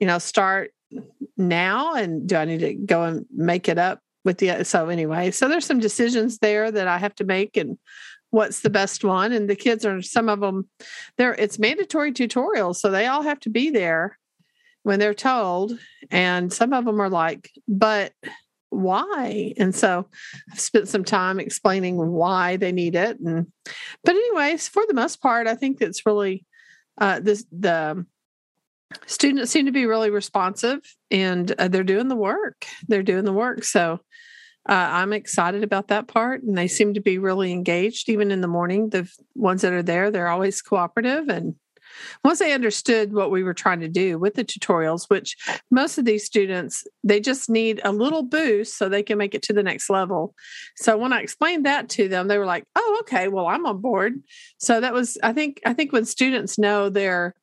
you 0.00 0.06
know, 0.06 0.18
start 0.18 0.72
now 1.36 1.94
and 1.94 2.26
do 2.28 2.36
I 2.36 2.44
need 2.44 2.60
to 2.60 2.74
go 2.74 3.02
and 3.02 3.26
make 3.30 3.68
it 3.68 3.78
up 3.78 4.00
with 4.24 4.38
the 4.38 4.64
so 4.64 4.88
anyway 4.88 5.30
so 5.30 5.48
there's 5.48 5.66
some 5.66 5.80
decisions 5.80 6.38
there 6.38 6.70
that 6.70 6.88
i 6.88 6.96
have 6.96 7.14
to 7.14 7.24
make 7.24 7.56
and 7.56 7.78
what's 8.34 8.60
the 8.60 8.70
best 8.70 9.04
one 9.04 9.32
and 9.32 9.48
the 9.48 9.54
kids 9.54 9.86
are 9.86 10.02
some 10.02 10.28
of 10.28 10.40
them 10.40 10.68
they're 11.16 11.34
it's 11.34 11.56
mandatory 11.58 12.12
tutorials 12.12 12.76
so 12.76 12.90
they 12.90 13.06
all 13.06 13.22
have 13.22 13.38
to 13.38 13.48
be 13.48 13.70
there 13.70 14.18
when 14.82 14.98
they're 14.98 15.14
told 15.14 15.78
and 16.10 16.52
some 16.52 16.72
of 16.72 16.84
them 16.84 17.00
are 17.00 17.08
like 17.08 17.52
but 17.68 18.12
why 18.70 19.54
and 19.56 19.72
so 19.72 20.08
i've 20.50 20.58
spent 20.58 20.88
some 20.88 21.04
time 21.04 21.38
explaining 21.38 21.96
why 21.96 22.56
they 22.56 22.72
need 22.72 22.96
it 22.96 23.20
and 23.20 23.46
but 24.02 24.16
anyways 24.16 24.66
for 24.66 24.82
the 24.88 24.94
most 24.94 25.22
part 25.22 25.46
i 25.46 25.54
think 25.54 25.80
it's 25.80 26.04
really 26.04 26.44
uh 27.00 27.20
this 27.20 27.44
the 27.52 28.04
students 29.06 29.52
seem 29.52 29.66
to 29.66 29.72
be 29.72 29.86
really 29.86 30.10
responsive 30.10 30.80
and 31.10 31.52
uh, 31.58 31.68
they're 31.68 31.84
doing 31.84 32.08
the 32.08 32.16
work. 32.16 32.66
They're 32.88 33.02
doing 33.02 33.24
the 33.24 33.32
work. 33.32 33.64
So 33.64 34.00
uh, 34.68 34.88
I'm 34.92 35.12
excited 35.12 35.62
about 35.62 35.88
that 35.88 36.08
part. 36.08 36.42
And 36.42 36.56
they 36.56 36.68
seem 36.68 36.94
to 36.94 37.00
be 37.00 37.18
really 37.18 37.52
engaged, 37.52 38.08
even 38.08 38.30
in 38.30 38.40
the 38.40 38.48
morning. 38.48 38.90
The 38.90 39.10
ones 39.34 39.62
that 39.62 39.72
are 39.72 39.82
there, 39.82 40.10
they're 40.10 40.28
always 40.28 40.62
cooperative 40.62 41.28
and 41.28 41.54
once 42.24 42.38
they 42.38 42.52
understood 42.52 43.12
what 43.12 43.30
we 43.30 43.42
were 43.42 43.54
trying 43.54 43.80
to 43.80 43.88
do 43.88 44.18
with 44.18 44.34
the 44.34 44.44
tutorials 44.44 45.08
which 45.08 45.36
most 45.70 45.98
of 45.98 46.04
these 46.04 46.24
students 46.24 46.84
they 47.02 47.20
just 47.20 47.48
need 47.48 47.80
a 47.84 47.92
little 47.92 48.22
boost 48.22 48.76
so 48.76 48.88
they 48.88 49.02
can 49.02 49.18
make 49.18 49.34
it 49.34 49.42
to 49.42 49.52
the 49.52 49.62
next 49.62 49.88
level 49.90 50.34
so 50.76 50.96
when 50.96 51.12
i 51.12 51.20
explained 51.20 51.64
that 51.64 51.88
to 51.88 52.08
them 52.08 52.28
they 52.28 52.38
were 52.38 52.46
like 52.46 52.64
oh 52.76 52.98
okay 53.00 53.28
well 53.28 53.46
i'm 53.46 53.66
on 53.66 53.80
board 53.80 54.14
so 54.58 54.80
that 54.80 54.92
was 54.92 55.18
i 55.22 55.32
think 55.32 55.60
i 55.66 55.72
think 55.72 55.92
when 55.92 56.04
students 56.04 56.58
know 56.58 56.88
they're 56.88 57.34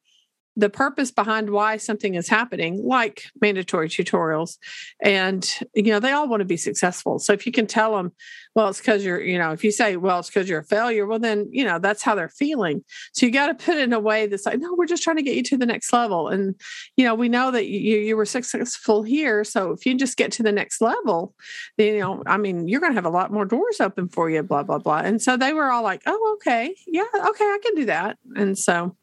the 0.55 0.69
purpose 0.69 1.11
behind 1.11 1.49
why 1.49 1.77
something 1.77 2.15
is 2.15 2.27
happening 2.27 2.81
like 2.83 3.23
mandatory 3.41 3.87
tutorials 3.87 4.57
and 5.01 5.59
you 5.73 5.91
know 5.91 5.99
they 5.99 6.11
all 6.11 6.27
want 6.27 6.41
to 6.41 6.45
be 6.45 6.57
successful. 6.57 7.19
So 7.19 7.33
if 7.33 7.45
you 7.45 7.51
can 7.51 7.67
tell 7.67 7.95
them 7.95 8.11
well 8.55 8.69
it's 8.69 8.79
because 8.79 9.05
you're 9.05 9.21
you 9.21 9.37
know 9.37 9.51
if 9.51 9.63
you 9.63 9.71
say 9.71 9.95
well 9.95 10.19
it's 10.19 10.29
because 10.29 10.49
you're 10.49 10.59
a 10.59 10.65
failure 10.65 11.05
well 11.05 11.19
then 11.19 11.47
you 11.51 11.63
know 11.63 11.79
that's 11.79 12.03
how 12.03 12.15
they're 12.15 12.29
feeling. 12.29 12.83
So 13.13 13.25
you 13.25 13.31
got 13.31 13.47
to 13.47 13.65
put 13.65 13.77
it 13.77 13.81
in 13.81 13.93
a 13.93 13.99
way 13.99 14.27
that's 14.27 14.45
like 14.45 14.59
no 14.59 14.73
we're 14.75 14.85
just 14.85 15.03
trying 15.03 15.17
to 15.17 15.23
get 15.23 15.35
you 15.35 15.43
to 15.43 15.57
the 15.57 15.65
next 15.65 15.93
level 15.93 16.27
and 16.27 16.55
you 16.97 17.05
know 17.05 17.15
we 17.15 17.29
know 17.29 17.51
that 17.51 17.67
you 17.67 17.99
you 17.99 18.17
were 18.17 18.25
successful 18.25 19.03
here 19.03 19.43
so 19.43 19.71
if 19.71 19.85
you 19.85 19.95
just 19.95 20.17
get 20.17 20.31
to 20.33 20.43
the 20.43 20.51
next 20.51 20.81
level 20.81 21.33
then 21.77 21.93
you 21.95 21.99
know 21.99 22.23
i 22.25 22.37
mean 22.37 22.67
you're 22.67 22.79
going 22.79 22.91
to 22.91 22.95
have 22.95 23.05
a 23.05 23.09
lot 23.09 23.31
more 23.31 23.45
doors 23.45 23.79
open 23.79 24.09
for 24.09 24.29
you 24.29 24.43
blah 24.43 24.63
blah 24.63 24.77
blah. 24.77 24.99
And 24.99 25.21
so 25.21 25.37
they 25.37 25.53
were 25.53 25.71
all 25.71 25.83
like 25.83 26.01
oh 26.05 26.37
okay. 26.37 26.75
Yeah 26.87 27.03
okay 27.15 27.45
i 27.45 27.59
can 27.63 27.75
do 27.75 27.85
that. 27.85 28.17
And 28.35 28.57
so 28.57 28.95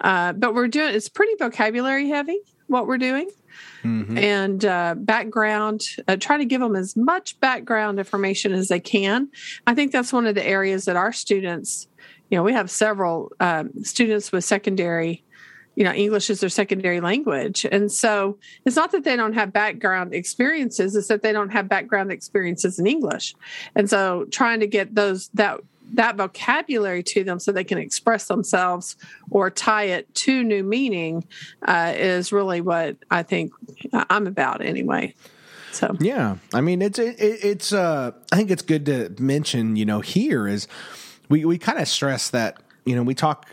uh, 0.00 0.32
but 0.32 0.54
we're 0.54 0.68
doing 0.68 0.94
it's 0.94 1.08
pretty 1.08 1.34
vocabulary 1.38 2.08
heavy 2.08 2.38
what 2.66 2.86
we're 2.86 2.98
doing. 2.98 3.30
Mm-hmm. 3.82 4.18
and 4.18 4.64
uh, 4.64 4.94
background 4.96 5.82
uh, 6.06 6.16
try 6.16 6.36
to 6.36 6.44
give 6.44 6.60
them 6.60 6.76
as 6.76 6.96
much 6.96 7.38
background 7.40 7.98
information 7.98 8.52
as 8.52 8.68
they 8.68 8.80
can. 8.80 9.28
I 9.66 9.74
think 9.74 9.92
that's 9.92 10.12
one 10.12 10.26
of 10.26 10.34
the 10.34 10.46
areas 10.46 10.84
that 10.84 10.96
our 10.96 11.12
students 11.12 11.88
you 12.30 12.36
know 12.36 12.42
we 12.42 12.52
have 12.52 12.70
several 12.70 13.32
um, 13.40 13.70
students 13.84 14.32
with 14.32 14.44
secondary 14.44 15.24
you 15.76 15.84
know 15.84 15.92
english 15.92 16.28
is 16.28 16.40
their 16.40 16.48
secondary 16.48 17.00
language. 17.00 17.64
And 17.70 17.90
so 17.90 18.38
it's 18.64 18.76
not 18.76 18.92
that 18.92 19.04
they 19.04 19.16
don't 19.16 19.34
have 19.34 19.52
background 19.52 20.12
experiences 20.12 20.94
it's 20.94 21.08
that 21.08 21.22
they 21.22 21.32
don't 21.32 21.50
have 21.50 21.68
background 21.68 22.12
experiences 22.12 22.78
in 22.78 22.86
english. 22.86 23.34
And 23.74 23.88
so 23.88 24.26
trying 24.30 24.60
to 24.60 24.66
get 24.66 24.94
those 24.94 25.28
that 25.34 25.60
that 25.94 26.16
vocabulary 26.16 27.02
to 27.02 27.24
them 27.24 27.38
so 27.38 27.52
they 27.52 27.64
can 27.64 27.78
express 27.78 28.26
themselves 28.26 28.96
or 29.30 29.50
tie 29.50 29.84
it 29.84 30.12
to 30.14 30.42
new 30.42 30.62
meaning 30.62 31.24
uh, 31.66 31.92
is 31.96 32.32
really 32.32 32.60
what 32.60 32.96
I 33.10 33.22
think 33.22 33.52
I'm 33.92 34.26
about 34.26 34.64
anyway. 34.64 35.14
So. 35.72 35.94
Yeah, 36.00 36.36
I 36.54 36.60
mean 36.60 36.82
it's 36.82 36.98
it, 36.98 37.16
it's 37.18 37.72
uh, 37.72 38.12
I 38.32 38.36
think 38.36 38.50
it's 38.50 38.62
good 38.62 38.86
to 38.86 39.14
mention 39.18 39.76
you 39.76 39.84
know 39.84 40.00
here 40.00 40.48
is 40.48 40.66
we 41.28 41.44
we 41.44 41.58
kind 41.58 41.78
of 41.78 41.86
stress 41.88 42.30
that 42.30 42.60
you 42.84 42.96
know 42.96 43.02
we 43.02 43.14
talk 43.14 43.46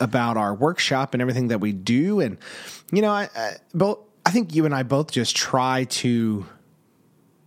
about 0.00 0.36
our 0.36 0.54
workshop 0.54 1.14
and 1.14 1.20
everything 1.20 1.48
that 1.48 1.60
we 1.60 1.72
do. 1.72 2.20
And 2.20 2.38
you 2.92 3.02
know 3.02 3.10
I, 3.10 3.28
I 3.34 3.56
both 3.72 3.98
I 4.26 4.30
think 4.30 4.54
you 4.54 4.64
and 4.64 4.74
I 4.74 4.82
both 4.82 5.10
just 5.10 5.36
try 5.36 5.84
to 5.84 6.46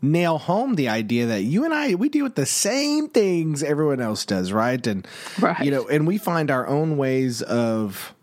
nail 0.02 0.38
home 0.38 0.76
the 0.76 0.90
idea 0.90 1.26
that 1.26 1.42
you 1.42 1.66
and 1.66 1.74
I 1.74 1.96
we 1.96 2.10
deal 2.10 2.24
with 2.24 2.36
the 2.36 2.46
same 2.46 3.10
things 3.10 3.64
everyone 3.64 4.00
else 4.00 4.26
does, 4.26 4.52
right? 4.52 4.86
And 4.86 5.08
right. 5.40 5.64
you 5.64 5.72
know, 5.72 5.88
and 5.88 6.06
we 6.06 6.18
find 6.18 6.52
our 6.52 6.68
own 6.68 6.98
ways 6.98 7.42
of 7.42 8.14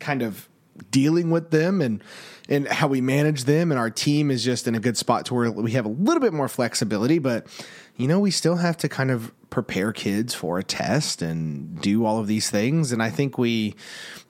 kind 0.00 0.22
of 0.22 0.48
dealing 0.90 1.30
with 1.30 1.50
them 1.50 1.80
and 1.80 2.02
and 2.48 2.68
how 2.68 2.88
we 2.88 3.00
manage 3.00 3.44
them 3.44 3.70
and 3.70 3.78
our 3.78 3.88
team 3.88 4.30
is 4.30 4.44
just 4.44 4.68
in 4.68 4.74
a 4.74 4.80
good 4.80 4.98
spot 4.98 5.24
to 5.26 5.34
where 5.34 5.50
we 5.50 5.72
have 5.72 5.86
a 5.86 5.88
little 5.90 6.20
bit 6.20 6.34
more 6.34 6.48
flexibility, 6.48 7.18
but 7.18 7.46
you 7.96 8.08
know, 8.08 8.18
we 8.18 8.30
still 8.30 8.56
have 8.56 8.76
to 8.78 8.88
kind 8.88 9.10
of 9.10 9.32
prepare 9.50 9.92
kids 9.92 10.34
for 10.34 10.58
a 10.58 10.64
test 10.64 11.22
and 11.22 11.80
do 11.80 12.04
all 12.04 12.18
of 12.18 12.26
these 12.26 12.50
things. 12.50 12.90
And 12.90 13.00
I 13.00 13.08
think 13.08 13.38
we, 13.38 13.76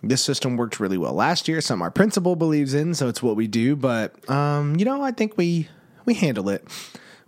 this 0.02 0.22
system 0.22 0.58
worked 0.58 0.78
really 0.80 0.98
well 0.98 1.14
last 1.14 1.48
year. 1.48 1.62
Some 1.62 1.80
our 1.80 1.90
principal 1.90 2.36
believes 2.36 2.74
in, 2.74 2.92
so 2.92 3.08
it's 3.08 3.22
what 3.22 3.36
we 3.36 3.46
do. 3.46 3.74
But, 3.74 4.28
um, 4.28 4.76
you 4.76 4.84
know, 4.84 5.02
I 5.02 5.12
think 5.12 5.38
we 5.38 5.68
we 6.04 6.14
handle 6.14 6.48
it 6.48 6.66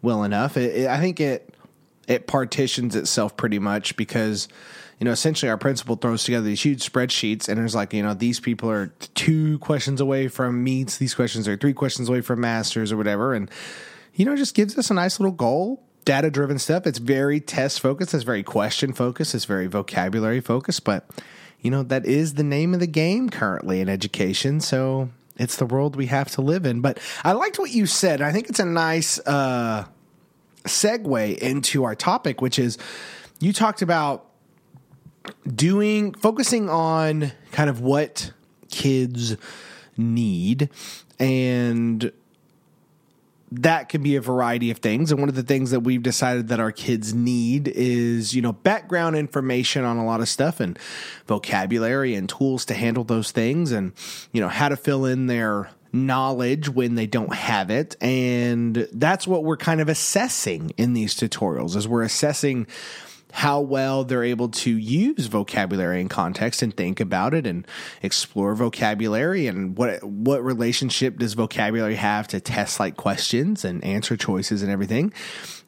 well 0.03 0.25
enough. 0.25 0.57
It, 0.57 0.75
it, 0.77 0.89
I 0.89 1.01
think 1.01 1.21
it 1.21 1.55
it 2.07 2.27
partitions 2.27 2.95
itself 2.95 3.37
pretty 3.37 3.59
much 3.59 3.97
because 3.97 4.49
you 5.01 5.05
know 5.05 5.11
essentially 5.11 5.51
our 5.51 5.59
principal 5.59 5.97
throws 5.97 6.25
together 6.25 6.45
these 6.45 6.63
huge 6.63 6.89
spreadsheets 6.89 7.49
and 7.49 7.59
there's 7.59 7.75
like 7.75 7.93
you 7.93 8.03
know 8.03 8.15
these 8.15 8.41
people 8.41 8.71
are 8.71 8.89
two 9.15 9.59
questions 9.59 10.01
away 10.01 10.29
from 10.29 10.63
meets, 10.63 10.99
these 10.99 11.15
questions 11.15 11.49
are 11.49 11.57
three 11.57 11.75
questions 11.75 12.09
away 12.09 12.21
from 12.21 12.41
masters 12.41 12.93
or 12.93 12.97
whatever, 12.97 13.35
and 13.35 13.51
you 14.15 14.25
know 14.25 14.37
just 14.37 14.55
gives 14.55 14.79
us 14.79 14.91
a 14.91 14.95
nice 14.95 15.19
little 15.21 15.35
goal. 15.35 15.83
Data 16.05 16.31
driven 16.31 16.57
stuff. 16.61 16.87
It's 16.87 17.01
very 17.01 17.41
test 17.41 17.81
focused. 17.81 18.15
It's 18.15 18.23
very 18.23 18.45
question 18.45 18.93
focused. 18.93 19.35
It's 19.35 19.45
very 19.45 19.67
vocabulary 19.67 20.41
focused. 20.41 20.85
But 20.85 21.05
you 21.61 21.71
know 21.71 21.83
that 21.83 22.07
is 22.07 22.35
the 22.35 22.45
name 22.45 22.75
of 22.75 22.81
the 22.81 22.87
game 22.87 23.29
currently 23.29 23.81
in 23.81 23.89
education. 23.89 24.61
So 24.61 25.09
it's 25.39 25.57
the 25.57 25.67
world 25.67 25.97
we 25.97 26.07
have 26.07 26.31
to 26.33 26.43
live 26.43 26.67
in. 26.67 26.81
But 26.81 26.99
I 27.25 27.33
liked 27.33 27.59
what 27.59 27.71
you 27.71 27.87
said. 27.87 28.21
I 28.21 28.33
think 28.33 28.49
it's 28.49 28.61
a 28.61 28.65
nice 28.65 29.19
uh, 29.27 29.87
segue 30.65 31.39
into 31.39 31.85
our 31.85 31.95
topic, 31.95 32.41
which 32.41 32.59
is 32.59 32.79
you 33.41 33.53
talked 33.53 33.83
about 33.83 34.31
doing, 35.47 36.15
focusing 36.15 36.69
on 36.69 37.33
kind 37.53 37.69
of 37.69 37.81
what 37.81 38.33
kids 38.71 39.37
need 39.97 40.71
and 41.19 42.13
that 43.63 43.89
can 43.89 44.03
be 44.03 44.17
a 44.17 44.21
variety 44.21 44.71
of 44.71 44.79
things. 44.79 45.11
And 45.11 45.21
one 45.21 45.29
of 45.29 45.35
the 45.35 45.43
things 45.43 45.71
that 45.71 45.81
we've 45.81 46.03
decided 46.03 46.49
that 46.49 46.61
our 46.61 46.73
kids 46.73 47.15
need 47.15 47.69
is, 47.69 48.35
you 48.35 48.43
know, 48.43 48.53
background 48.53 49.17
information 49.17 49.85
on 49.85 49.97
a 49.97 50.05
lot 50.05 50.21
of 50.21 50.29
stuff 50.29 50.61
and 50.61 50.79
vocabulary 51.27 52.15
and 52.15 52.29
tools 52.29 52.65
to 52.67 52.75
handle 52.75 53.05
those 53.05 53.31
things 53.31 53.73
and, 53.73 53.93
you 54.33 54.41
know, 54.41 54.49
how 54.49 54.69
to 54.69 54.77
fill 54.77 55.05
in 55.05 55.27
their 55.27 55.71
knowledge 55.93 56.69
when 56.69 56.95
they 56.95 57.07
don't 57.07 57.35
have 57.35 57.71
it. 57.71 57.97
And 58.01 58.89
that's 58.93 59.27
what 59.27 59.45
we're 59.45 59.57
kind 59.57 59.81
of 59.81 59.89
assessing 59.89 60.73
in 60.77 60.93
these 60.93 61.15
tutorials 61.15 61.77
is 61.77 61.89
we're 61.89 62.03
assessing 62.03 62.67
how 63.37 63.61
well 63.61 64.03
they're 64.03 64.25
able 64.25 64.49
to 64.49 64.71
use 64.71 65.27
vocabulary 65.27 66.01
in 66.01 66.09
context 66.09 66.63
and 66.63 66.75
think 66.75 67.01
about 67.01 67.35
it 67.35 67.47
and 67.47 67.67
explore 68.03 68.55
vocabulary 68.55 69.47
and 69.47 69.77
what 69.77 70.03
what 70.03 70.43
relationship 70.43 71.19
does 71.19 71.35
vocabulary 71.35 71.97
have 71.97 72.27
to 72.27 72.41
test 72.41 72.81
like 72.81 72.97
questions 72.97 73.63
and 73.63 73.85
answer 73.85 74.17
choices 74.17 74.63
and 74.63 74.73
everything. 74.73 75.13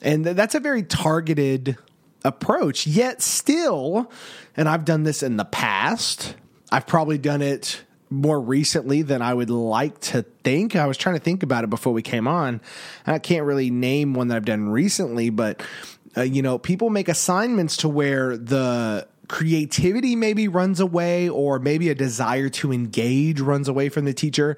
And 0.01 0.25
that's 0.25 0.55
a 0.55 0.61
very 0.61 0.83
targeted 0.83 1.77
approach. 2.25 2.87
Yet 2.87 3.21
still, 3.21 4.11
and 4.57 4.67
I've 4.67 4.87
done 4.87 5.03
this 5.03 5.23
in 5.23 5.37
the 5.37 5.45
past. 5.45 6.37
I've 6.73 6.87
probably 6.87 7.19
done 7.19 7.43
it 7.43 7.85
more 8.11 8.41
recently 8.41 9.03
than 9.03 9.21
I 9.21 9.35
would 9.35 9.51
like 9.51 10.01
to 10.01 10.23
think. 10.43 10.75
I 10.75 10.87
was 10.87 10.97
trying 10.97 11.17
to 11.17 11.21
think 11.21 11.43
about 11.43 11.65
it 11.65 11.71
before 11.71 11.93
we 11.93 12.03
came 12.03 12.27
on. 12.27 12.61
I 13.07 13.19
can't 13.19 13.45
really 13.45 13.71
name 13.71 14.15
one 14.15 14.29
that 14.29 14.37
I've 14.37 14.45
done 14.45 14.71
recently, 14.71 15.31
but 15.31 15.63
uh, 16.17 16.23
you 16.23 16.43
know, 16.43 16.59
people 16.59 16.91
make 16.91 17.09
assignments 17.09 17.77
to 17.79 17.89
where 17.89 18.37
the 18.37 19.07
creativity 19.29 20.17
maybe 20.17 20.49
runs 20.49 20.81
away 20.81 21.29
or 21.29 21.59
maybe 21.59 21.91
a 21.91 21.95
desire 21.95 22.49
to 22.49 22.73
engage 22.73 23.41
runs 23.41 23.69
away 23.69 23.89
from 23.89 24.05
the 24.07 24.15
teacher. 24.15 24.57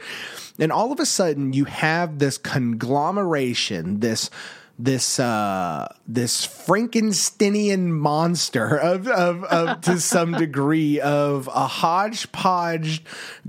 And 0.59 0.71
all 0.71 0.93
of 0.93 1.01
a 1.01 1.07
sudden 1.07 1.53
you 1.53 1.65
have 1.65 2.19
this 2.19 2.39
conglomeration, 2.39 4.01
this 4.01 4.31
this 4.79 5.21
uh, 5.21 5.93
this 6.09 6.47
Frankensteinian 6.47 7.89
monster 7.91 8.77
of, 8.77 9.09
of, 9.09 9.45
of 9.45 9.81
to 9.83 10.01
some 10.01 10.33
degree 10.33 11.01
of 11.01 11.49
a 11.49 11.67
hodgepodge 11.67 13.03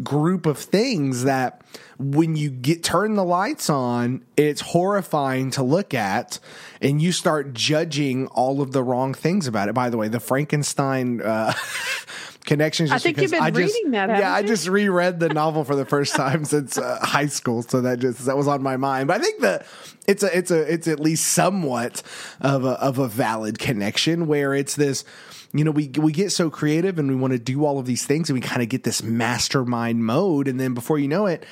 group 0.03 0.45
of 0.45 0.57
things 0.57 1.23
that 1.23 1.61
when 2.01 2.35
you 2.35 2.49
get 2.49 2.83
turn 2.83 3.15
the 3.15 3.23
lights 3.23 3.69
on, 3.69 4.23
it's 4.35 4.61
horrifying 4.61 5.51
to 5.51 5.63
look 5.63 5.93
at, 5.93 6.39
and 6.81 7.01
you 7.01 7.11
start 7.11 7.53
judging 7.53 8.27
all 8.27 8.61
of 8.61 8.71
the 8.71 8.83
wrong 8.83 9.13
things 9.13 9.47
about 9.47 9.69
it. 9.69 9.73
By 9.73 9.89
the 9.89 9.97
way, 9.97 10.07
the 10.07 10.19
Frankenstein 10.19 11.21
uh, 11.21 11.53
connections. 12.45 12.91
I 12.91 12.97
think 12.97 13.21
you've 13.21 13.31
been 13.31 13.41
I 13.43 13.49
reading 13.49 13.67
just, 13.67 13.91
that. 13.91 14.09
Yeah? 14.17 14.33
I 14.33 14.41
just 14.41 14.67
reread 14.67 15.19
the 15.19 15.29
novel 15.29 15.63
for 15.63 15.75
the 15.75 15.85
first 15.85 16.15
time 16.15 16.43
since 16.45 16.77
uh, 16.77 16.99
high 17.01 17.27
school, 17.27 17.61
so 17.61 17.81
that 17.81 17.99
just 17.99 18.25
that 18.25 18.35
was 18.35 18.47
on 18.47 18.63
my 18.63 18.77
mind. 18.77 19.07
But 19.07 19.21
I 19.21 19.23
think 19.23 19.41
that 19.41 19.65
it's 20.07 20.23
a 20.23 20.37
it's 20.37 20.51
a 20.51 20.73
it's 20.73 20.87
at 20.87 20.99
least 20.99 21.27
somewhat 21.27 22.01
of 22.41 22.65
a 22.65 22.71
of 22.81 22.97
a 22.97 23.07
valid 23.07 23.59
connection 23.59 24.27
where 24.27 24.53
it's 24.53 24.75
this 24.75 25.05
you 25.53 25.63
know, 25.63 25.71
we 25.71 25.89
we 25.97 26.11
get 26.11 26.31
so 26.31 26.49
creative 26.49 26.97
and 26.97 27.09
we 27.09 27.15
want 27.15 27.33
to 27.33 27.39
do 27.39 27.65
all 27.65 27.77
of 27.79 27.85
these 27.85 28.05
things 28.05 28.29
and 28.29 28.35
we 28.35 28.41
kind 28.41 28.61
of 28.61 28.69
get 28.69 28.83
this 28.83 29.03
mastermind 29.03 30.05
mode 30.05 30.47
and 30.47 30.59
then 30.59 30.73
before 30.73 30.97
you 30.97 31.07
know 31.07 31.25
it, 31.25 31.45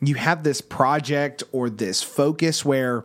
you 0.00 0.14
have 0.14 0.42
this 0.42 0.60
project 0.60 1.42
or 1.52 1.70
this 1.70 2.02
focus 2.02 2.64
where 2.64 3.04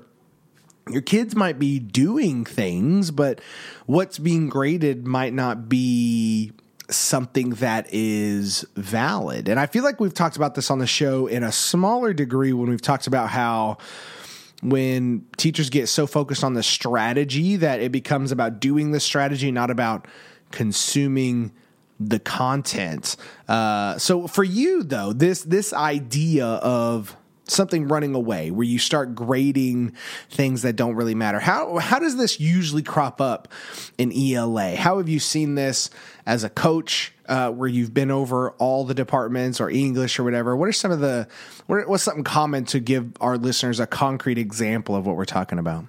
your 0.90 1.02
kids 1.02 1.36
might 1.36 1.60
be 1.60 1.80
doing 1.80 2.44
things, 2.44 3.12
but 3.12 3.40
what's 3.86 4.18
being 4.18 4.50
graded 4.50 5.06
might 5.06 5.34
not 5.34 5.70
be 5.70 6.52
something 6.90 7.52
that 7.52 7.88
is 7.92 8.66
valid. 8.76 9.48
And 9.48 9.60
I 9.60 9.66
feel 9.66 9.84
like 9.84 10.00
we've 10.00 10.14
talked 10.14 10.36
about 10.36 10.56
this 10.56 10.70
on 10.70 10.80
the 10.80 10.88
show 10.88 11.28
in 11.28 11.44
a 11.44 11.52
smaller 11.52 12.14
degree 12.14 12.52
when 12.52 12.70
we've 12.70 12.82
talked 12.82 13.08
about 13.08 13.30
how 13.30 13.78
when 14.62 15.26
teachers 15.38 15.70
get 15.70 15.88
so 15.88 16.06
focused 16.06 16.44
on 16.44 16.54
the 16.54 16.64
strategy 16.64 17.56
that 17.56 17.80
it 17.80 17.92
becomes 17.92 18.32
about 18.32 18.60
doing 18.60 18.92
the 18.92 19.00
strategy, 19.00 19.52
not 19.52 19.72
about 19.72 20.08
consuming 20.52 21.52
the 22.10 22.20
content. 22.20 23.16
Uh, 23.48 23.98
so 23.98 24.28
for 24.28 24.44
you 24.44 24.84
though, 24.84 25.14
this 25.14 25.44
this 25.44 25.74
idea 25.74 26.46
of 26.46 27.16
something 27.52 27.88
running 27.88 28.16
away 28.16 28.50
where 28.50 28.66
you 28.66 28.80
start 28.80 29.14
grading 29.14 29.94
things 30.30 30.62
that 30.62 30.76
don't 30.76 30.96
really 30.96 31.16
matter. 31.16 31.40
How 31.40 31.78
how 31.78 32.00
does 32.00 32.18
this 32.18 32.40
usually 32.40 32.84
crop 32.84 33.20
up 33.22 33.48
in 33.98 34.12
ELA? 34.12 34.76
How 34.76 34.98
have 34.98 35.10
you 35.10 35.20
seen 35.20 35.56
this 35.56 35.90
as 36.26 36.44
a 36.44 36.50
coach 36.50 37.14
uh, 37.28 37.52
where 37.52 37.68
you've 37.68 37.94
been 37.94 38.12
over 38.12 38.52
all 38.52 38.86
the 38.86 38.94
departments 38.94 39.60
or 39.60 39.70
English 39.70 40.18
or 40.18 40.24
whatever? 40.24 40.56
What 40.56 40.70
are 40.70 40.74
some 40.74 40.92
of 40.92 41.00
the 41.00 41.28
what, 41.68 41.88
what's 41.88 42.04
something 42.04 42.24
common 42.24 42.66
to 42.66 42.80
give 42.80 43.12
our 43.22 43.38
listeners 43.38 43.80
a 43.80 43.88
concrete 43.88 44.38
example 44.38 44.96
of 44.96 45.06
what 45.06 45.16
we're 45.16 45.26
talking 45.26 45.60
about? 45.60 45.86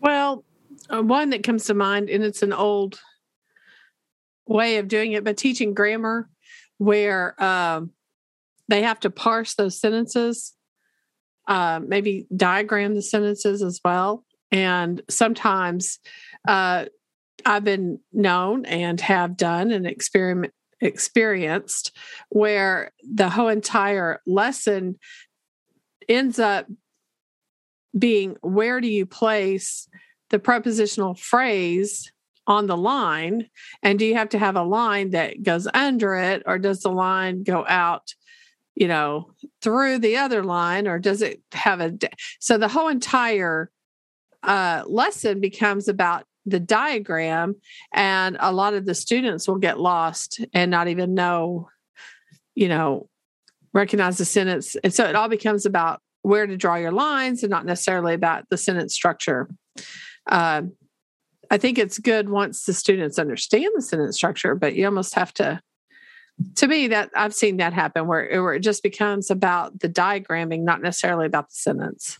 Well, 0.00 0.44
uh, 0.88 1.02
one 1.02 1.30
that 1.30 1.42
comes 1.42 1.64
to 1.66 1.74
mind, 1.74 2.08
and 2.08 2.24
it's 2.24 2.42
an 2.42 2.52
old 2.52 3.00
way 4.50 4.78
of 4.78 4.88
doing 4.88 5.12
it, 5.12 5.24
but 5.24 5.36
teaching 5.36 5.72
grammar 5.72 6.28
where 6.78 7.42
um, 7.42 7.92
they 8.68 8.82
have 8.82 9.00
to 9.00 9.10
parse 9.10 9.54
those 9.54 9.80
sentences, 9.80 10.54
uh, 11.46 11.80
maybe 11.86 12.26
diagram 12.36 12.94
the 12.94 13.02
sentences 13.02 13.62
as 13.62 13.80
well. 13.84 14.24
And 14.50 15.00
sometimes 15.08 16.00
uh, 16.48 16.86
I've 17.46 17.64
been 17.64 18.00
known 18.12 18.66
and 18.66 19.00
have 19.00 19.36
done 19.36 19.70
an 19.70 19.86
experiment 19.86 20.52
experienced 20.82 21.94
where 22.30 22.90
the 23.02 23.28
whole 23.28 23.48
entire 23.48 24.22
lesson 24.26 24.98
ends 26.08 26.38
up 26.38 26.66
being 27.96 28.34
where 28.40 28.80
do 28.80 28.88
you 28.88 29.04
place 29.04 29.86
the 30.30 30.38
prepositional 30.38 31.14
phrase 31.14 32.10
on 32.50 32.66
the 32.66 32.76
line 32.76 33.48
and 33.82 33.98
do 33.98 34.04
you 34.04 34.14
have 34.14 34.28
to 34.28 34.38
have 34.38 34.56
a 34.56 34.62
line 34.62 35.10
that 35.10 35.42
goes 35.42 35.66
under 35.72 36.16
it 36.16 36.42
or 36.44 36.58
does 36.58 36.80
the 36.80 36.90
line 36.90 37.42
go 37.42 37.64
out 37.66 38.12
you 38.80 38.88
know, 38.88 39.30
through 39.60 39.98
the 39.98 40.16
other 40.16 40.42
line, 40.42 40.88
or 40.88 40.98
does 40.98 41.20
it 41.20 41.42
have 41.52 41.82
a? 41.82 41.92
So 42.38 42.56
the 42.56 42.66
whole 42.66 42.88
entire 42.88 43.70
uh, 44.42 44.84
lesson 44.86 45.38
becomes 45.38 45.86
about 45.86 46.24
the 46.46 46.60
diagram, 46.60 47.56
and 47.92 48.38
a 48.40 48.52
lot 48.52 48.72
of 48.72 48.86
the 48.86 48.94
students 48.94 49.46
will 49.46 49.58
get 49.58 49.78
lost 49.78 50.40
and 50.54 50.70
not 50.70 50.88
even 50.88 51.12
know, 51.12 51.68
you 52.54 52.68
know, 52.68 53.10
recognize 53.74 54.16
the 54.16 54.24
sentence. 54.24 54.76
And 54.82 54.94
so 54.94 55.04
it 55.04 55.14
all 55.14 55.28
becomes 55.28 55.66
about 55.66 56.00
where 56.22 56.46
to 56.46 56.56
draw 56.56 56.76
your 56.76 56.92
lines 56.92 57.42
and 57.42 57.50
not 57.50 57.66
necessarily 57.66 58.14
about 58.14 58.48
the 58.48 58.56
sentence 58.56 58.94
structure. 58.94 59.50
Uh, 60.26 60.62
I 61.50 61.58
think 61.58 61.78
it's 61.78 61.98
good 61.98 62.28
once 62.28 62.64
the 62.64 62.72
students 62.72 63.18
understand 63.18 63.70
the 63.74 63.82
sentence 63.82 64.16
structure, 64.16 64.54
but 64.54 64.74
you 64.74 64.86
almost 64.86 65.14
have 65.14 65.34
to 65.34 65.60
to 66.54 66.66
me 66.66 66.88
that 66.88 67.10
i've 67.14 67.34
seen 67.34 67.58
that 67.58 67.72
happen 67.72 68.06
where, 68.06 68.42
where 68.42 68.54
it 68.54 68.60
just 68.60 68.82
becomes 68.82 69.30
about 69.30 69.80
the 69.80 69.88
diagramming 69.88 70.60
not 70.62 70.80
necessarily 70.80 71.26
about 71.26 71.50
the 71.50 71.54
sentence. 71.54 72.18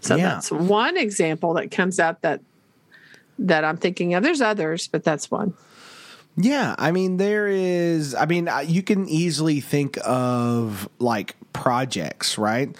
So 0.00 0.16
yeah. 0.16 0.30
that's 0.30 0.50
one 0.50 0.96
example 0.96 1.54
that 1.54 1.70
comes 1.70 2.00
out 2.00 2.22
that 2.22 2.40
that 3.38 3.64
i'm 3.64 3.76
thinking 3.76 4.14
of. 4.14 4.22
There's 4.22 4.40
others 4.40 4.88
but 4.88 5.04
that's 5.04 5.30
one. 5.30 5.54
Yeah 6.36 6.74
i 6.78 6.90
mean 6.90 7.18
there 7.18 7.46
is 7.46 8.14
i 8.14 8.26
mean 8.26 8.48
you 8.66 8.82
can 8.82 9.08
easily 9.08 9.60
think 9.60 9.98
of 10.04 10.88
like 10.98 11.36
projects 11.52 12.36
right 12.36 12.74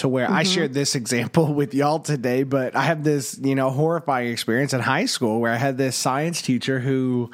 to 0.00 0.08
where 0.08 0.26
mm-hmm. 0.26 0.34
I 0.34 0.42
shared 0.42 0.74
this 0.74 0.94
example 0.94 1.52
with 1.52 1.74
y'all 1.74 2.00
today, 2.00 2.42
but 2.42 2.76
I 2.76 2.82
have 2.82 3.04
this, 3.04 3.38
you 3.40 3.54
know, 3.54 3.70
horrifying 3.70 4.30
experience 4.30 4.74
in 4.74 4.80
high 4.80 5.06
school 5.06 5.40
where 5.40 5.52
I 5.52 5.56
had 5.56 5.78
this 5.78 5.96
science 5.96 6.42
teacher 6.42 6.80
who 6.80 7.30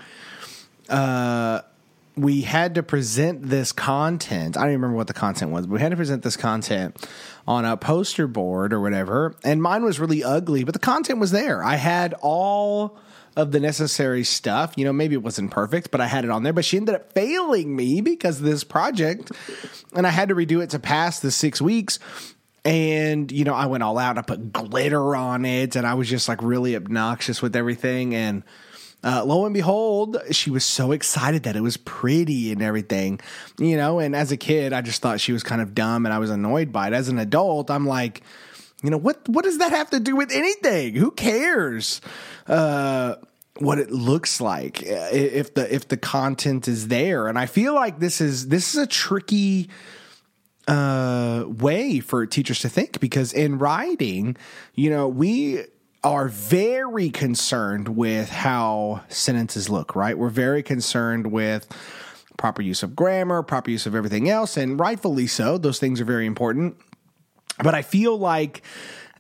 uh 0.89 1.63
we 2.17 2.43
had 2.43 2.77
to 2.77 2.83
present 2.83 3.43
this 3.43 3.73
content. 3.73 4.57
I 4.57 4.61
don't 4.61 4.71
even 4.71 4.81
remember 4.81 4.97
what 4.97 5.07
the 5.07 5.13
content 5.13 5.51
was, 5.51 5.67
but 5.67 5.75
we 5.75 5.81
had 5.81 5.91
to 5.91 5.97
present 5.97 6.23
this 6.23 6.37
content 6.37 7.07
on 7.47 7.67
a 7.67 7.77
poster 7.77 8.27
board 8.27 8.73
or 8.73 8.81
whatever. 8.81 9.35
And 9.45 9.63
mine 9.63 9.85
was 9.85 10.01
really 10.01 10.25
ugly, 10.25 10.65
but 10.65 10.73
the 10.73 10.81
content 10.81 11.19
was 11.19 11.31
there. 11.31 11.63
I 11.63 11.77
had 11.77 12.15
all 12.23 12.99
of 13.37 13.53
the 13.53 13.61
necessary 13.61 14.25
stuff. 14.25 14.73
You 14.77 14.87
know, 14.87 14.95
maybe 14.95 15.15
it 15.15 15.23
wasn't 15.23 15.51
perfect, 15.51 15.91
but 15.91 16.01
I 16.01 16.07
had 16.07 16.25
it 16.25 16.31
on 16.31 16.43
there. 16.43 16.55
But 16.55 16.65
she 16.65 16.79
ended 16.79 16.95
up 16.95 17.13
failing 17.13 17.77
me 17.77 18.01
because 18.01 18.39
of 18.39 18.45
this 18.45 18.65
project. 18.65 19.31
And 19.95 20.07
I 20.07 20.11
had 20.11 20.31
to 20.31 20.35
redo 20.35 20.63
it 20.63 20.71
to 20.71 20.79
pass 20.79 21.21
the 21.21 21.31
six 21.31 21.61
weeks. 21.61 21.99
And, 22.67 23.31
you 23.31 23.45
know, 23.45 23.55
I 23.55 23.67
went 23.67 23.85
all 23.85 23.97
out. 23.97 24.19
I 24.19 24.23
put 24.23 24.53
glitter 24.53 25.15
on 25.15 25.45
it 25.45 25.77
and 25.77 25.87
I 25.87 25.95
was 25.95 26.09
just 26.09 26.29
like 26.29 26.43
really 26.43 26.75
obnoxious 26.75 27.41
with 27.41 27.55
everything. 27.55 28.13
And, 28.13 28.43
uh, 29.05 29.25
lo 29.25 29.45
and 29.45 29.55
behold, 29.55 30.17
she 30.33 30.51
was 30.51 30.65
so 30.65 30.91
excited 30.91 31.45
that 31.45 31.55
it 31.55 31.61
was 31.61 31.77
pretty 31.77 32.51
and 32.51 32.61
everything, 32.61 33.21
you 33.57 33.77
know. 33.77 34.01
And 34.01 34.17
as 34.17 34.33
a 34.33 34.37
kid, 34.37 34.73
I 34.73 34.81
just 34.81 35.01
thought 35.01 35.21
she 35.21 35.33
was 35.33 35.45
kind 35.45 35.63
of 35.63 35.77
dumb 35.77 36.07
and 36.07 36.13
I 36.13 36.19
was 36.19 36.31
annoyed 36.31 36.73
by 36.73 36.89
it. 36.89 36.93
As 36.93 37.09
an 37.09 37.21
adult, 37.21 37.71
I'm 37.71 37.87
like, 37.87 38.23
you 38.83 38.91
know, 38.91 38.97
what 38.97 39.29
what 39.29 39.45
does 39.45 39.59
that 39.59 39.71
have 39.71 39.91
to 39.91 40.01
do 40.01 40.17
with 40.17 40.33
anything? 40.33 40.97
Who 40.97 41.13
cares? 41.13 42.01
Uh, 42.49 43.15
what 43.59 43.79
it 43.79 43.91
looks 43.93 44.41
like 44.41 44.83
uh, 44.83 45.09
if 45.13 45.55
the 45.55 45.73
if 45.73 45.89
the 45.89 45.97
content 45.97 46.69
is 46.69 46.89
there 46.89 47.27
and 47.27 47.39
i 47.39 47.47
feel 47.47 47.75
like 47.75 47.99
this 47.99 48.21
is 48.21 48.49
this 48.49 48.75
is 48.75 48.83
a 48.83 48.87
tricky 48.87 49.71
uh 50.69 51.45
way 51.47 52.01
for 52.01 52.27
teachers 52.27 52.59
to 52.59 52.69
think 52.69 52.99
because 52.99 53.33
in 53.33 53.59
writing 53.59 54.37
you 54.75 54.91
know 54.91 55.07
we 55.07 55.65
are 56.07 56.29
very 56.29 57.11
concerned 57.11 57.97
with 57.97 58.29
how 58.29 59.03
sentences 59.09 59.69
look, 59.69 59.97
right? 59.97 60.17
We're 60.17 60.29
very 60.29 60.63
concerned 60.63 61.33
with 61.33 61.67
proper 62.37 62.63
use 62.63 62.85
of 62.85 62.95
grammar, 62.95 63.43
proper 63.43 63.73
use 63.73 63.87
of 63.87 63.95
everything 63.97 64.29
else, 64.29 64.57
and 64.57 64.79
rightfully 64.79 65.27
so. 65.27 65.59
Those 65.59 65.81
things 65.81 66.01
are 66.01 66.05
very 66.05 66.27
important. 66.27 66.77
But 67.63 67.75
I 67.75 67.83
feel 67.83 68.17
like 68.17 68.63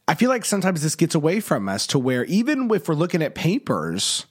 I 0.06 0.14
feel 0.14 0.30
like 0.30 0.44
sometimes 0.44 0.82
this 0.82 0.94
gets 0.94 1.16
away 1.16 1.40
from 1.40 1.68
us 1.68 1.88
to 1.88 1.98
where 1.98 2.24
even 2.26 2.70
if 2.70 2.88
we're 2.88 2.94
looking 2.94 3.22
at 3.22 3.34
papers, 3.34 4.26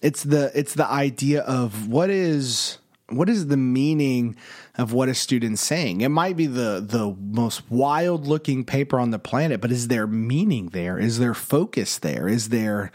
it's 0.00 0.22
the 0.22 0.52
it's 0.54 0.74
the 0.74 0.86
idea 0.86 1.42
of 1.42 1.88
what 1.88 2.08
is 2.08 2.78
what 3.08 3.28
is 3.28 3.48
the 3.48 3.56
meaning 3.56 4.36
of 4.78 4.92
what 4.92 5.08
a 5.08 5.14
student's 5.14 5.62
saying? 5.62 6.02
It 6.02 6.10
might 6.10 6.36
be 6.36 6.46
the 6.46 6.84
the 6.86 7.16
most 7.18 7.62
wild 7.70 8.26
looking 8.26 8.64
paper 8.64 9.00
on 9.00 9.10
the 9.10 9.18
planet, 9.18 9.60
but 9.60 9.72
is 9.72 9.88
there 9.88 10.06
meaning 10.06 10.68
there? 10.68 10.98
Is 10.98 11.18
there 11.18 11.34
focus 11.34 11.98
there? 11.98 12.28
Is 12.28 12.50
there 12.50 12.92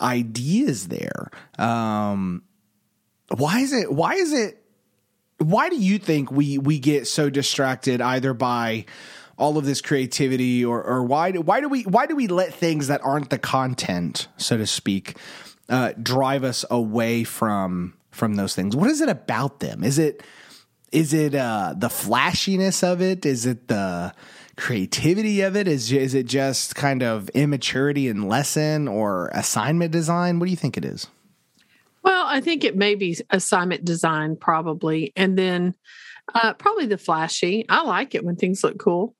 ideas 0.00 0.88
there? 0.88 1.30
Um, 1.58 2.42
why 3.28 3.60
is 3.60 3.72
it? 3.72 3.92
Why 3.92 4.14
is 4.14 4.32
it? 4.32 4.62
Why 5.38 5.68
do 5.68 5.76
you 5.76 5.98
think 5.98 6.30
we 6.30 6.58
we 6.58 6.78
get 6.78 7.06
so 7.06 7.28
distracted 7.28 8.00
either 8.00 8.32
by 8.32 8.86
all 9.36 9.58
of 9.58 9.64
this 9.64 9.80
creativity 9.80 10.64
or 10.64 10.82
or 10.82 11.02
why 11.02 11.32
do 11.32 11.40
why 11.40 11.60
do 11.60 11.68
we 11.68 11.82
why 11.82 12.06
do 12.06 12.16
we 12.16 12.28
let 12.28 12.54
things 12.54 12.86
that 12.86 13.00
aren't 13.04 13.30
the 13.30 13.38
content, 13.38 14.28
so 14.36 14.56
to 14.56 14.66
speak, 14.66 15.16
uh, 15.68 15.92
drive 16.02 16.44
us 16.44 16.64
away 16.70 17.24
from 17.24 17.94
from 18.10 18.36
those 18.36 18.54
things? 18.54 18.74
What 18.74 18.90
is 18.90 19.00
it 19.00 19.08
about 19.08 19.60
them? 19.60 19.84
Is 19.84 19.98
it 19.98 20.22
is 20.94 21.12
it 21.12 21.34
uh, 21.34 21.74
the 21.76 21.90
flashiness 21.90 22.82
of 22.82 23.02
it? 23.02 23.26
Is 23.26 23.46
it 23.46 23.66
the 23.66 24.14
creativity 24.56 25.40
of 25.40 25.56
it? 25.56 25.66
Is 25.66 25.92
is 25.92 26.14
it 26.14 26.26
just 26.26 26.76
kind 26.76 27.02
of 27.02 27.28
immaturity 27.30 28.08
in 28.08 28.28
lesson 28.28 28.86
or 28.86 29.28
assignment 29.34 29.90
design? 29.90 30.38
What 30.38 30.46
do 30.46 30.50
you 30.52 30.56
think 30.56 30.76
it 30.76 30.84
is? 30.84 31.08
Well, 32.02 32.26
I 32.26 32.40
think 32.40 32.62
it 32.64 32.76
may 32.76 32.94
be 32.94 33.18
assignment 33.30 33.84
design 33.84 34.36
probably, 34.36 35.12
and 35.16 35.36
then 35.36 35.74
uh, 36.32 36.54
probably 36.54 36.86
the 36.86 36.98
flashy. 36.98 37.66
I 37.68 37.82
like 37.82 38.14
it 38.14 38.24
when 38.24 38.36
things 38.36 38.62
look 38.62 38.78
cool. 38.78 39.16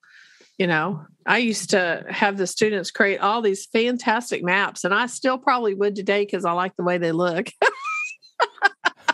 You 0.58 0.68
know, 0.68 1.04
I 1.26 1.38
used 1.38 1.70
to 1.70 2.04
have 2.08 2.36
the 2.36 2.46
students 2.46 2.92
create 2.92 3.18
all 3.18 3.42
these 3.42 3.66
fantastic 3.66 4.44
maps, 4.44 4.84
and 4.84 4.94
I 4.94 5.06
still 5.06 5.38
probably 5.38 5.74
would 5.74 5.96
today 5.96 6.24
because 6.24 6.44
I 6.44 6.52
like 6.52 6.76
the 6.76 6.84
way 6.84 6.98
they 6.98 7.10
look. 7.10 7.48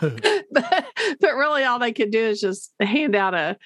but, 0.50 0.86
but 1.20 1.34
really 1.34 1.64
all 1.64 1.78
they 1.78 1.92
could 1.92 2.10
do 2.10 2.20
is 2.20 2.40
just 2.40 2.72
hand 2.80 3.14
out 3.14 3.34
a 3.34 3.56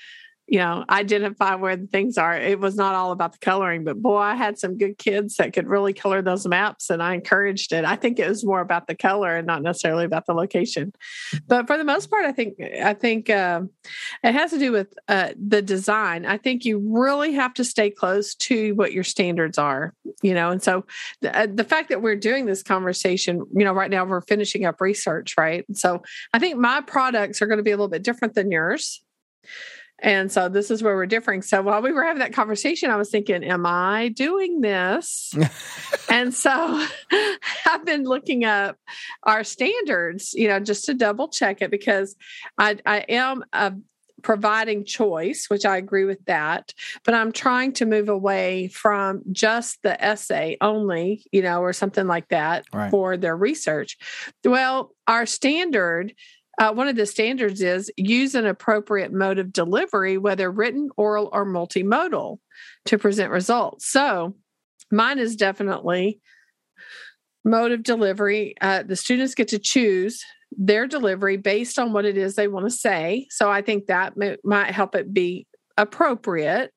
you 0.46 0.59
know, 0.59 0.85
identify 0.90 1.54
where 1.54 1.76
the 1.76 1.87
things 1.87 2.18
are. 2.18 2.37
It 2.37 2.61
was 2.61 2.76
not 2.76 2.94
all 2.94 3.12
about 3.12 3.33
the 3.33 3.38
coloring, 3.38 3.83
but 3.83 4.02
boy, 4.02 4.18
I 4.18 4.35
had 4.35 4.59
some 4.59 4.76
good 4.76 4.98
kids 4.98 5.37
that 5.37 5.54
could 5.54 5.66
really 5.66 5.94
color 5.94 6.20
those 6.20 6.46
maps 6.46 6.90
and 6.90 7.02
I 7.02 7.14
encouraged 7.14 7.72
it. 7.72 7.85
I 7.85 7.96
think 7.96 8.18
it 8.18 8.28
was 8.28 8.44
more 8.44 8.61
about 8.61 8.87
the 8.87 8.94
color 8.94 9.37
and 9.37 9.46
not 9.46 9.62
necessarily 9.62 10.04
about 10.04 10.26
the 10.26 10.35
location. 10.35 10.92
But 11.46 11.66
for 11.66 11.78
the 11.78 11.85
most 11.85 12.11
part, 12.11 12.26
I 12.26 12.33
think, 12.33 12.61
I 12.61 12.92
think 12.92 13.30
uh, 13.30 13.62
it 14.22 14.33
has 14.33 14.50
to 14.50 14.59
do 14.59 14.70
with 14.70 14.92
uh, 15.09 15.30
the 15.37 15.62
design. 15.62 16.26
I 16.26 16.37
think 16.37 16.66
you 16.66 16.78
really 16.78 17.33
have 17.33 17.54
to 17.54 17.64
stay 17.64 17.88
close 17.88 18.35
to 18.35 18.74
what 18.74 18.92
your 18.92 19.04
standards 19.04 19.57
are, 19.57 19.94
you 20.22 20.35
know, 20.35 20.50
and 20.50 20.62
so 20.62 20.85
the, 21.22 21.37
uh, 21.37 21.46
the 21.52 21.64
fact 21.64 21.88
that 21.88 22.02
we're 22.02 22.16
doing 22.16 22.44
this 22.44 22.62
conversation, 22.62 23.46
you 23.57 23.64
know, 23.64 23.72
right 23.72 23.90
now 23.90 24.04
we're 24.04 24.20
finishing 24.20 24.66
up 24.66 24.83
research, 24.83 25.37
right? 25.38 25.64
So 25.72 26.02
I 26.35 26.38
think 26.38 26.59
my 26.59 26.83
products 26.83 27.40
are 27.40 27.46
going 27.46 27.57
to 27.57 27.64
be 27.64 27.70
a 27.70 27.76
little 27.76 27.88
bit 27.88 28.02
different 28.02 28.35
than 28.35 28.50
yours 28.50 29.02
and 30.00 30.30
so 30.30 30.48
this 30.48 30.70
is 30.70 30.83
where 30.83 30.96
we're 30.96 31.07
differing. 31.07 31.42
So 31.42 31.62
while 31.62 31.80
we 31.80 31.92
were 31.92 32.04
having 32.04 32.20
that 32.20 32.33
conversation, 32.33 32.90
I 32.90 32.96
was 32.96 33.11
thinking, 33.11 33.44
am 33.44 33.64
I 33.64 34.09
doing 34.09 34.61
this? 34.61 35.35
and 36.11 36.35
so 36.35 36.50
I've 37.66 37.85
been 37.85 38.04
looking 38.04 38.44
up 38.44 38.76
our 39.22 39.44
standards, 39.44 40.35
you 40.35 40.48
know, 40.48 40.61
just 40.61 40.85
to 40.87 40.94
double 40.94 41.28
check 41.28 41.62
it 41.62 41.70
because 41.70 42.16
I, 42.59 42.76
I 42.85 42.98
am 43.09 43.44
a 43.52 43.74
providing 44.22 44.85
choice, 44.85 45.46
which 45.48 45.64
I 45.64 45.76
agree 45.76 46.04
with 46.04 46.24
that, 46.24 46.72
but 47.04 47.14
I'm 47.14 47.30
trying 47.30 47.72
to 47.74 47.87
move 47.87 48.09
away 48.09 48.68
from 48.68 49.22
just 49.30 49.83
the 49.83 50.02
essay 50.02 50.57
only, 50.61 51.24
you 51.30 51.42
know, 51.42 51.61
or 51.61 51.72
something 51.72 52.07
like 52.07 52.28
that 52.28 52.64
right. 52.72 52.90
for 52.90 53.16
their 53.16 53.37
research. 53.37 53.96
Well, 54.44 54.92
our 55.07 55.26
standard 55.26 56.14
uh, 56.58 56.72
one 56.72 56.88
of 56.88 56.96
the 56.96 57.06
standards 57.06 57.60
is 57.60 57.90
use 57.96 58.34
an 58.34 58.46
appropriate 58.46 59.12
mode 59.12 59.38
of 59.38 59.52
delivery, 59.52 60.18
whether 60.18 60.50
written, 60.50 60.88
oral, 60.96 61.28
or 61.32 61.44
multimodal, 61.44 62.38
to 62.86 62.98
present 62.98 63.30
results. 63.30 63.90
So 63.90 64.34
mine 64.90 65.18
is 65.18 65.36
definitely 65.36 66.20
mode 67.44 67.72
of 67.72 67.82
delivery. 67.82 68.54
Uh, 68.60 68.82
the 68.82 68.96
students 68.96 69.34
get 69.34 69.48
to 69.48 69.58
choose 69.58 70.24
their 70.56 70.86
delivery 70.86 71.36
based 71.36 71.78
on 71.78 71.92
what 71.92 72.04
it 72.04 72.16
is 72.16 72.34
they 72.34 72.48
want 72.48 72.66
to 72.66 72.70
say. 72.70 73.26
So 73.30 73.50
I 73.50 73.60
think 73.62 73.86
that 73.86 74.16
may, 74.16 74.36
might 74.44 74.70
help 74.70 74.94
it 74.94 75.12
be 75.12 75.46
appropriate. 75.76 76.70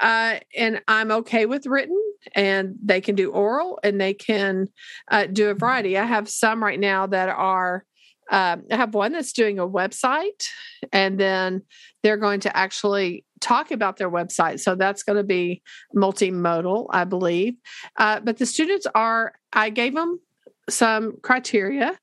Uh, 0.00 0.38
and 0.56 0.80
I'm 0.88 1.10
okay 1.10 1.44
with 1.44 1.66
written, 1.66 2.00
and 2.34 2.76
they 2.82 3.00
can 3.00 3.14
do 3.14 3.30
oral 3.30 3.78
and 3.82 4.00
they 4.00 4.14
can 4.14 4.68
uh, 5.10 5.26
do 5.26 5.50
a 5.50 5.54
variety. 5.54 5.98
I 5.98 6.04
have 6.04 6.28
some 6.28 6.62
right 6.62 6.80
now 6.80 7.06
that 7.06 7.28
are 7.28 7.84
um, 8.30 8.64
I 8.70 8.76
have 8.76 8.94
one 8.94 9.12
that's 9.12 9.32
doing 9.32 9.58
a 9.58 9.66
website, 9.66 10.44
and 10.92 11.18
then 11.18 11.62
they're 12.02 12.16
going 12.16 12.40
to 12.40 12.56
actually 12.56 13.24
talk 13.40 13.70
about 13.70 13.96
their 13.96 14.10
website. 14.10 14.60
So 14.60 14.74
that's 14.74 15.02
going 15.02 15.16
to 15.16 15.24
be 15.24 15.62
multimodal, 15.94 16.86
I 16.90 17.04
believe. 17.04 17.54
Uh, 17.96 18.20
but 18.20 18.36
the 18.36 18.46
students 18.46 18.86
are, 18.94 19.32
I 19.52 19.70
gave 19.70 19.94
them 19.94 20.20
some 20.68 21.16
criteria, 21.22 21.98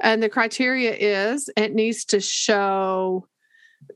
and 0.00 0.22
the 0.22 0.28
criteria 0.28 0.94
is 0.94 1.48
it 1.56 1.74
needs 1.74 2.04
to 2.06 2.20
show 2.20 3.26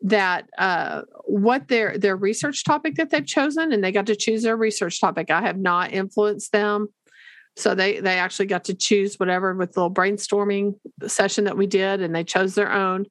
that 0.03 0.49
uh, 0.59 1.03
what 1.25 1.69
their 1.69 1.99
their 1.99 2.17
research 2.17 2.65
topic 2.65 2.95
that 2.95 3.11
they've 3.11 3.27
chosen 3.27 3.73
and 3.73 3.83
they 3.83 3.93
got 3.93 4.07
to 4.07 4.17
choose 4.17 4.43
their 4.43 4.57
research 4.57 5.01
topic 5.01 5.31
i 5.31 5.41
have 5.41 5.59
not 5.59 5.93
influenced 5.93 6.53
them 6.53 6.89
so 7.57 7.75
they 7.75 8.01
they 8.01 8.19
actually 8.19 8.47
got 8.47 8.65
to 8.65 8.75
choose 8.75 9.17
whatever 9.17 9.55
with 9.55 9.73
the 9.73 9.81
little 9.81 9.95
brainstorming 9.95 10.75
session 11.07 11.45
that 11.45 11.57
we 11.57 11.67
did, 11.67 12.01
and 12.01 12.15
they 12.15 12.25
chose 12.25 12.55
their 12.55 12.73
own. 12.73 13.07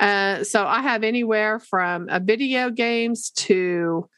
Uh, 0.00 0.44
so 0.44 0.66
I 0.66 0.82
have 0.82 1.04
anywhere 1.04 1.58
from 1.58 2.08
a 2.10 2.20
video 2.20 2.70
games 2.70 3.30
to 3.30 4.08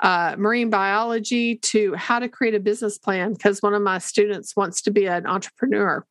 uh, 0.00 0.34
marine 0.36 0.68
biology 0.70 1.56
to 1.56 1.94
how 1.94 2.18
to 2.18 2.28
create 2.28 2.54
a 2.54 2.60
business 2.60 2.98
plan 2.98 3.32
because 3.32 3.62
one 3.62 3.74
of 3.74 3.82
my 3.82 3.98
students 3.98 4.56
wants 4.56 4.82
to 4.82 4.90
be 4.90 5.06
an 5.06 5.26
entrepreneur 5.26 6.04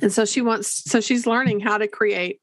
and 0.00 0.12
so 0.12 0.24
she 0.24 0.40
wants 0.40 0.90
so 0.90 1.00
she's 1.00 1.26
learning 1.26 1.60
how 1.60 1.78
to 1.78 1.88
create 1.88 2.40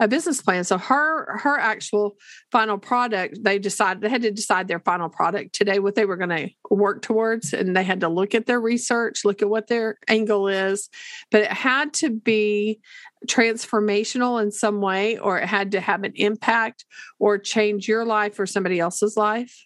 a 0.00 0.08
business 0.08 0.40
plan. 0.42 0.64
So 0.64 0.78
her 0.78 1.38
her 1.38 1.58
actual 1.58 2.16
final 2.50 2.78
product, 2.78 3.38
they 3.42 3.58
decided 3.58 4.02
they 4.02 4.08
had 4.08 4.22
to 4.22 4.30
decide 4.30 4.68
their 4.68 4.80
final 4.80 5.08
product 5.08 5.54
today, 5.54 5.78
what 5.78 5.94
they 5.94 6.04
were 6.04 6.16
going 6.16 6.30
to 6.30 6.50
work 6.70 7.02
towards, 7.02 7.52
and 7.52 7.76
they 7.76 7.84
had 7.84 8.00
to 8.00 8.08
look 8.08 8.34
at 8.34 8.46
their 8.46 8.60
research, 8.60 9.24
look 9.24 9.42
at 9.42 9.50
what 9.50 9.68
their 9.68 9.98
angle 10.08 10.48
is, 10.48 10.88
but 11.30 11.42
it 11.42 11.52
had 11.52 11.92
to 11.94 12.10
be 12.10 12.80
transformational 13.26 14.42
in 14.42 14.50
some 14.50 14.80
way, 14.80 15.18
or 15.18 15.38
it 15.38 15.48
had 15.48 15.72
to 15.72 15.80
have 15.80 16.02
an 16.04 16.12
impact 16.16 16.84
or 17.18 17.38
change 17.38 17.88
your 17.88 18.04
life 18.04 18.38
or 18.38 18.46
somebody 18.46 18.80
else's 18.80 19.16
life 19.16 19.64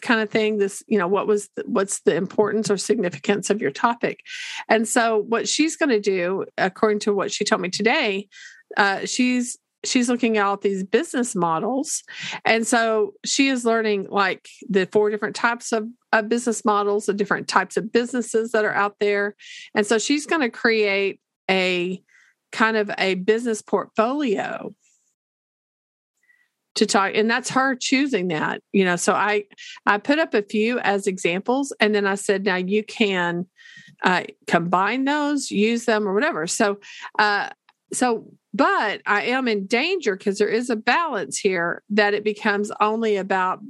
kind 0.00 0.20
of 0.20 0.30
thing 0.30 0.58
this 0.58 0.82
you 0.86 0.98
know 0.98 1.08
what 1.08 1.26
was 1.26 1.48
the, 1.56 1.64
what's 1.66 2.00
the 2.00 2.14
importance 2.14 2.70
or 2.70 2.76
significance 2.76 3.50
of 3.50 3.60
your 3.60 3.70
topic. 3.70 4.20
And 4.68 4.86
so 4.86 5.18
what 5.28 5.48
she's 5.48 5.76
going 5.76 5.90
to 5.90 6.00
do 6.00 6.44
according 6.56 7.00
to 7.00 7.14
what 7.14 7.32
she 7.32 7.44
told 7.44 7.62
me 7.62 7.70
today 7.70 8.28
uh, 8.76 9.06
she's 9.06 9.58
she's 9.84 10.08
looking 10.08 10.38
at 10.38 10.60
these 10.60 10.82
business 10.82 11.34
models. 11.34 12.02
And 12.44 12.66
so 12.66 13.14
she 13.24 13.48
is 13.48 13.64
learning 13.64 14.08
like 14.10 14.48
the 14.68 14.86
four 14.86 15.10
different 15.10 15.36
types 15.36 15.72
of, 15.72 15.86
of 16.12 16.28
business 16.28 16.64
models 16.64 17.06
the 17.06 17.14
different 17.14 17.48
types 17.48 17.76
of 17.76 17.92
businesses 17.92 18.52
that 18.52 18.64
are 18.64 18.74
out 18.74 18.96
there. 18.98 19.36
And 19.74 19.86
so 19.86 19.98
she's 19.98 20.26
going 20.26 20.42
to 20.42 20.50
create 20.50 21.20
a 21.50 22.02
kind 22.50 22.76
of 22.76 22.90
a 22.98 23.14
business 23.14 23.62
portfolio 23.62 24.74
to 26.78 26.86
talk 26.86 27.12
and 27.14 27.28
that's 27.30 27.50
her 27.50 27.74
choosing 27.74 28.28
that 28.28 28.62
you 28.72 28.84
know 28.84 28.96
so 28.96 29.12
i 29.12 29.44
i 29.86 29.98
put 29.98 30.18
up 30.18 30.32
a 30.32 30.42
few 30.42 30.78
as 30.80 31.06
examples 31.06 31.72
and 31.80 31.94
then 31.94 32.06
i 32.06 32.14
said 32.14 32.44
now 32.44 32.56
you 32.56 32.82
can 32.84 33.44
uh, 34.04 34.22
combine 34.46 35.04
those 35.04 35.50
use 35.50 35.84
them 35.86 36.06
or 36.06 36.14
whatever 36.14 36.46
so 36.46 36.78
uh 37.18 37.48
so 37.92 38.24
but 38.54 39.02
I 39.06 39.22
am 39.22 39.46
in 39.46 39.66
danger 39.66 40.16
because 40.16 40.38
there 40.38 40.48
is 40.48 40.70
a 40.70 40.76
balance 40.76 41.38
here 41.38 41.82
that 41.90 42.14
it 42.14 42.24
becomes 42.24 42.72
only 42.80 43.16
about 43.16 43.60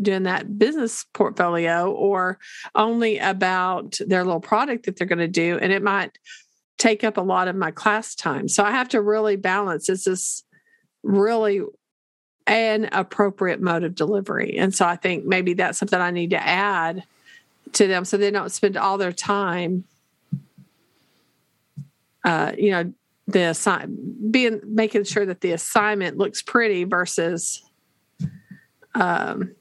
doing 0.00 0.22
that 0.22 0.58
business 0.58 1.04
portfolio 1.12 1.90
or 1.90 2.38
only 2.74 3.18
about 3.18 3.98
their 4.06 4.24
little 4.24 4.40
product 4.40 4.86
that 4.86 4.96
they're 4.96 5.06
going 5.06 5.18
to 5.18 5.28
do. 5.28 5.58
And 5.58 5.70
it 5.70 5.82
might 5.82 6.18
take 6.78 7.04
up 7.04 7.18
a 7.18 7.22
lot 7.22 7.46
of 7.46 7.56
my 7.56 7.70
class 7.70 8.14
time. 8.14 8.48
So 8.48 8.64
I 8.64 8.70
have 8.70 8.88
to 8.90 9.02
really 9.02 9.36
balance 9.36 9.88
is 9.88 10.04
this 10.04 10.44
really 11.02 11.60
an 12.46 12.88
appropriate 12.92 13.60
mode 13.60 13.84
of 13.84 13.94
delivery? 13.94 14.56
And 14.58 14.74
so 14.74 14.86
I 14.86 14.96
think 14.96 15.24
maybe 15.24 15.54
that's 15.54 15.78
something 15.78 16.00
I 16.00 16.10
need 16.10 16.30
to 16.30 16.42
add 16.42 17.04
to 17.72 17.86
them 17.86 18.04
so 18.04 18.16
they 18.16 18.30
don't 18.30 18.52
spend 18.52 18.76
all 18.76 18.98
their 18.98 19.12
time 19.12 19.84
uh, 22.24 22.52
you 22.56 22.70
know, 22.70 22.92
the 23.26 23.50
assign 23.50 23.96
being 24.30 24.60
making 24.64 25.04
sure 25.04 25.24
that 25.24 25.40
the 25.40 25.52
assignment 25.52 26.18
looks 26.18 26.42
pretty 26.42 26.84
versus 26.84 27.62
um, 28.94 29.54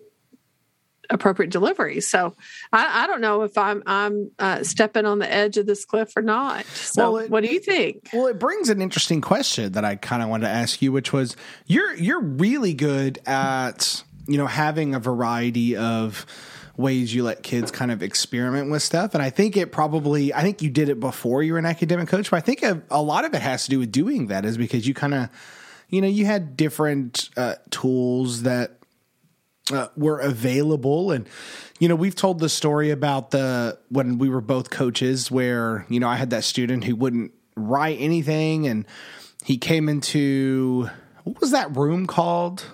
appropriate 1.12 1.52
delivery. 1.52 2.02
So 2.02 2.36
I, 2.72 3.04
I, 3.04 3.08
don't 3.08 3.22
know 3.22 3.44
if 3.44 3.58
I'm 3.58 3.84
I'm 3.86 4.32
uh, 4.40 4.64
stepping 4.64 5.06
on 5.06 5.20
the 5.20 5.32
edge 5.32 5.58
of 5.58 5.66
this 5.66 5.86
cliff 5.86 6.16
or 6.16 6.22
not. 6.22 6.66
So 6.66 7.14
well, 7.14 7.24
it, 7.24 7.30
what 7.30 7.44
do 7.44 7.54
you 7.54 7.60
think? 7.60 8.10
Well, 8.14 8.28
it 8.28 8.40
brings 8.40 8.70
an 8.70 8.82
interesting 8.82 9.22
question 9.22 9.74
that 9.74 9.86
I 9.86 9.96
kind 9.96 10.24
of 10.24 10.30
wanted 10.30 10.48
to 10.48 10.54
ask 10.54 10.82
you, 10.82 10.92
which 10.92 11.14
was 11.14 11.36
you're 11.68 11.94
you're 11.96 12.22
really 12.22 12.74
good 12.74 13.20
at 13.26 14.04
you 14.28 14.38
know 14.38 14.48
having 14.48 14.96
a 14.96 15.00
variety 15.00 15.76
of 15.76 16.26
ways 16.78 17.14
you 17.14 17.24
let 17.24 17.44
kids 17.44 17.70
kind 17.70 17.92
of 17.92 18.02
experiment 18.02 18.72
with 18.72 18.82
stuff. 18.82 19.14
And 19.14 19.22
I 19.22 19.30
think 19.30 19.56
it 19.58 19.72
probably, 19.72 20.34
I 20.34 20.42
think 20.42 20.62
you 20.62 20.70
did 20.70 20.90
it 20.90 21.00
before 21.00 21.44
you 21.44 21.54
were 21.54 21.60
an 21.60 21.66
academic 21.66 22.08
coach, 22.08 22.32
but 22.32 22.38
I 22.38 22.40
think 22.40 22.64
a, 22.64 22.82
a 22.90 23.02
lot 23.02 23.26
of 23.26 23.34
it 23.34 23.42
has 23.42 23.66
to 23.66 23.70
do 23.70 23.80
with 23.80 23.92
doing 23.92 24.28
that 24.28 24.46
is 24.46 24.58
because 24.58 24.88
you 24.88 24.94
kind 24.94 25.14
of, 25.14 25.30
you 25.90 26.02
know, 26.02 26.08
you 26.08 26.26
had 26.26 26.56
different 26.56 27.30
uh, 27.38 27.56
tools 27.70 28.44
that 28.44 28.81
uh, 29.72 29.88
were 29.96 30.20
available. 30.20 31.12
And, 31.12 31.28
you 31.80 31.88
know, 31.88 31.96
we've 31.96 32.16
told 32.16 32.40
the 32.40 32.50
story 32.50 32.90
about 32.90 33.32
the, 33.32 33.78
when 33.90 34.18
we 34.18 34.30
were 34.30 34.42
both 34.42 34.70
coaches 34.70 35.30
where, 35.30 35.86
you 35.90 36.00
know, 36.00 36.08
I 36.08 36.16
had 36.16 36.30
that 36.32 36.44
student 36.44 36.84
who 36.86 36.96
wouldn't 36.96 37.32
write 37.56 37.98
anything 38.00 38.68
and 38.68 38.86
he 39.44 39.58
came 39.58 39.90
into, 39.90 40.90
what 41.24 41.40
was 41.42 41.52
that 41.52 41.76
room 41.76 42.08
called? 42.08 42.66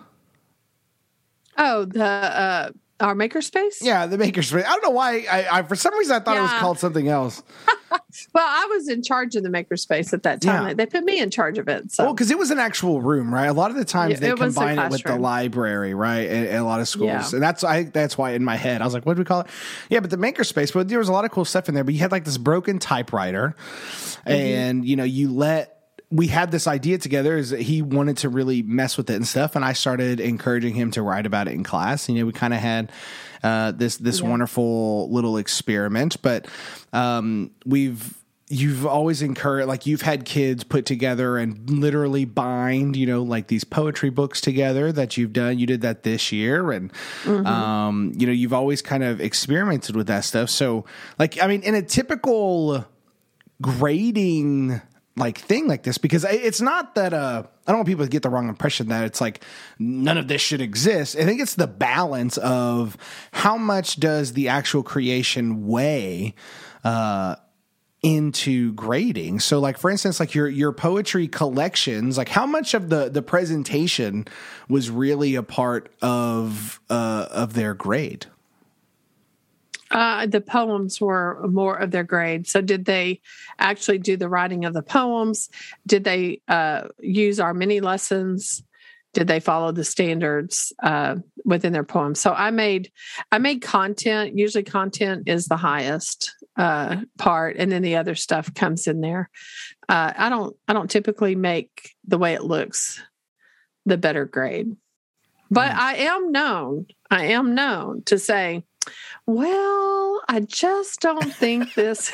Oh, 1.57 1.85
the, 1.85 2.03
uh, 2.03 2.69
our 2.99 3.15
makerspace? 3.15 3.77
Yeah, 3.81 4.07
the 4.07 4.17
makerspace. 4.17 4.65
I 4.65 4.69
don't 4.69 4.83
know 4.83 4.89
why. 4.89 5.25
I, 5.29 5.59
I 5.59 5.63
for 5.63 5.75
some 5.75 5.97
reason 5.97 6.15
I 6.15 6.19
thought 6.19 6.35
yeah. 6.35 6.39
it 6.39 6.43
was 6.43 6.53
called 6.53 6.79
something 6.79 7.07
else. 7.07 7.43
well, 8.33 8.47
I 8.47 8.65
was 8.65 8.89
in 8.89 9.03
charge 9.03 9.35
of 9.35 9.43
the 9.43 9.49
makerspace 9.49 10.13
at 10.13 10.23
that 10.23 10.41
time. 10.41 10.67
Yeah. 10.67 10.73
They 10.73 10.85
put 10.85 11.03
me 11.03 11.19
in 11.19 11.29
charge 11.29 11.57
of 11.57 11.67
it. 11.67 11.91
So. 11.91 12.05
Well, 12.05 12.13
because 12.13 12.31
it 12.31 12.37
was 12.37 12.51
an 12.51 12.59
actual 12.59 13.01
room, 13.01 13.33
right? 13.33 13.45
A 13.45 13.53
lot 13.53 13.71
of 13.71 13.77
the 13.77 13.85
times 13.85 14.13
yeah, 14.13 14.19
they 14.19 14.35
combine 14.35 14.79
it 14.79 14.91
with 14.91 15.03
the 15.03 15.17
library, 15.17 15.93
right? 15.93 16.27
In, 16.27 16.45
in 16.47 16.55
a 16.55 16.65
lot 16.65 16.79
of 16.79 16.87
schools, 16.87 17.33
and 17.33 17.41
that's 17.41 17.63
I 17.63 17.83
that's 17.83 18.17
why 18.17 18.31
in 18.31 18.43
my 18.43 18.55
head 18.55 18.81
I 18.81 18.85
was 18.85 18.93
like, 18.93 19.05
what 19.05 19.15
do 19.15 19.21
we 19.21 19.25
call 19.25 19.41
it? 19.41 19.47
Yeah, 19.89 19.99
but 19.99 20.09
the 20.09 20.17
makerspace. 20.17 20.73
But 20.73 20.87
there 20.87 20.99
was 20.99 21.09
a 21.09 21.13
lot 21.13 21.25
of 21.25 21.31
cool 21.31 21.45
stuff 21.45 21.69
in 21.69 21.75
there. 21.75 21.83
But 21.83 21.93
you 21.93 21.99
had 21.99 22.11
like 22.11 22.25
this 22.25 22.37
broken 22.37 22.79
typewriter, 22.79 23.55
mm-hmm. 23.57 24.31
and 24.31 24.85
you 24.85 24.95
know 24.95 25.03
you 25.03 25.31
let 25.31 25.76
we 26.09 26.27
had 26.27 26.51
this 26.51 26.67
idea 26.67 26.97
together 26.97 27.37
is 27.37 27.49
that 27.49 27.61
he 27.61 27.81
wanted 27.81 28.17
to 28.17 28.29
really 28.29 28.61
mess 28.61 28.97
with 28.97 29.09
it 29.09 29.15
and 29.15 29.27
stuff 29.27 29.55
and 29.55 29.65
i 29.65 29.73
started 29.73 30.19
encouraging 30.19 30.73
him 30.73 30.91
to 30.91 31.01
write 31.01 31.25
about 31.25 31.47
it 31.47 31.53
in 31.53 31.63
class 31.63 32.07
you 32.07 32.15
know 32.15 32.25
we 32.25 32.31
kind 32.31 32.53
of 32.53 32.59
had 32.59 32.91
uh, 33.43 33.71
this 33.71 33.97
this 33.97 34.19
yeah. 34.19 34.29
wonderful 34.29 35.11
little 35.11 35.37
experiment 35.37 36.19
but 36.21 36.47
um, 36.91 37.51
we've 37.65 38.15
you've 38.49 38.85
always 38.85 39.21
encouraged 39.21 39.67
like 39.67 39.85
you've 39.85 40.01
had 40.01 40.23
kids 40.25 40.63
put 40.63 40.85
together 40.85 41.37
and 41.37 41.69
literally 41.69 42.25
bind 42.25 42.95
you 42.95 43.05
know 43.05 43.21
like 43.21 43.47
these 43.47 43.63
poetry 43.63 44.09
books 44.09 44.39
together 44.39 44.91
that 44.91 45.17
you've 45.17 45.33
done 45.33 45.59
you 45.59 45.67
did 45.67 45.81
that 45.81 46.03
this 46.03 46.31
year 46.31 46.71
and 46.71 46.91
mm-hmm. 47.23 47.45
um, 47.45 48.11
you 48.15 48.25
know 48.25 48.33
you've 48.33 48.53
always 48.53 48.81
kind 48.81 49.03
of 49.03 49.19
experimented 49.19 49.95
with 49.95 50.07
that 50.07 50.23
stuff 50.23 50.49
so 50.49 50.85
like 51.19 51.41
i 51.41 51.47
mean 51.47 51.61
in 51.61 51.75
a 51.75 51.81
typical 51.81 52.85
grading 53.61 54.81
like 55.17 55.37
thing 55.39 55.67
like 55.67 55.83
this 55.83 55.97
because 55.97 56.23
it's 56.23 56.61
not 56.61 56.95
that 56.95 57.13
uh 57.13 57.43
I 57.65 57.71
don't 57.71 57.79
want 57.79 57.87
people 57.87 58.05
to 58.05 58.09
get 58.09 58.23
the 58.23 58.29
wrong 58.29 58.47
impression 58.47 58.87
that 58.89 59.03
it's 59.03 59.19
like 59.19 59.43
none 59.77 60.17
of 60.17 60.27
this 60.27 60.41
should 60.41 60.61
exist. 60.61 61.17
I 61.17 61.25
think 61.25 61.41
it's 61.41 61.55
the 61.55 61.67
balance 61.67 62.37
of 62.37 62.95
how 63.31 63.57
much 63.57 63.99
does 63.99 64.33
the 64.33 64.47
actual 64.47 64.83
creation 64.83 65.67
weigh 65.67 66.35
uh 66.83 67.35
into 68.03 68.73
grading. 68.73 69.39
So 69.39 69.59
like 69.59 69.77
for 69.77 69.89
instance 69.89 70.19
like 70.19 70.35
your 70.35 70.47
your 70.47 70.71
poetry 70.71 71.27
collections, 71.27 72.17
like 72.17 72.29
how 72.29 72.45
much 72.45 72.73
of 72.73 72.89
the 72.89 73.09
the 73.09 73.23
presentation 73.23 74.27
was 74.69 74.89
really 74.89 75.35
a 75.35 75.43
part 75.43 75.91
of 76.01 76.79
uh 76.89 77.27
of 77.31 77.53
their 77.53 77.73
grade? 77.73 78.27
Uh, 79.91 80.25
the 80.25 80.41
poems 80.41 80.99
were 80.99 81.45
more 81.47 81.75
of 81.75 81.91
their 81.91 82.03
grade. 82.03 82.47
So, 82.47 82.61
did 82.61 82.85
they 82.85 83.21
actually 83.59 83.99
do 83.99 84.17
the 84.17 84.29
writing 84.29 84.65
of 84.65 84.73
the 84.73 84.83
poems? 84.83 85.49
Did 85.85 86.03
they 86.03 86.41
uh, 86.47 86.89
use 86.99 87.39
our 87.39 87.53
mini 87.53 87.79
lessons? 87.79 88.63
Did 89.13 89.27
they 89.27 89.39
follow 89.39 89.71
the 89.71 89.85
standards 89.85 90.73
uh, 90.83 91.15
within 91.45 91.73
their 91.73 91.85
poems? 91.85 92.19
So, 92.19 92.33
I 92.33 92.51
made 92.51 92.91
I 93.31 93.37
made 93.37 93.61
content. 93.61 94.37
Usually, 94.37 94.63
content 94.63 95.23
is 95.27 95.47
the 95.47 95.57
highest 95.57 96.35
uh, 96.57 96.97
part, 97.17 97.55
and 97.57 97.71
then 97.71 97.81
the 97.81 97.95
other 97.95 98.15
stuff 98.15 98.53
comes 98.53 98.87
in 98.87 99.01
there. 99.01 99.29
Uh, 99.87 100.11
I 100.17 100.29
don't 100.29 100.55
I 100.67 100.73
don't 100.73 100.91
typically 100.91 101.35
make 101.35 101.95
the 102.05 102.17
way 102.17 102.33
it 102.33 102.43
looks 102.43 103.01
the 103.85 103.97
better 103.97 104.25
grade, 104.25 104.75
but 105.49 105.71
mm. 105.71 105.77
I 105.77 105.95
am 105.95 106.31
known 106.33 106.87
I 107.09 107.27
am 107.27 107.55
known 107.55 108.03
to 108.03 108.19
say 108.19 108.63
well, 109.25 110.21
I 110.27 110.41
just 110.41 111.01
don't 111.01 111.33
think 111.33 111.73
this 111.73 112.11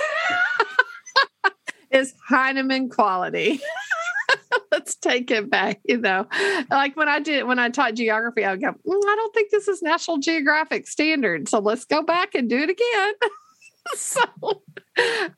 is 1.91 2.13
Heinemann 2.27 2.89
quality. 2.89 3.59
Let's 4.71 4.95
take 4.95 5.29
it 5.31 5.49
back. 5.49 5.79
You 5.85 5.97
know, 5.97 6.27
like 6.69 6.95
when 6.97 7.07
I 7.07 7.19
did 7.19 7.45
when 7.45 7.59
I 7.59 7.69
taught 7.69 7.93
geography, 7.93 8.43
I 8.43 8.51
would 8.51 8.61
go, 8.61 8.71
mm, 8.71 8.75
I 8.87 9.15
don't 9.15 9.33
think 9.33 9.51
this 9.51 9.67
is 9.67 9.81
National 9.81 10.17
Geographic 10.17 10.87
standard. 10.87 11.47
So 11.47 11.59
let's 11.59 11.85
go 11.85 12.01
back 12.01 12.35
and 12.35 12.49
do 12.49 12.57
it 12.57 12.69
again. 12.69 13.13
so 13.95 14.21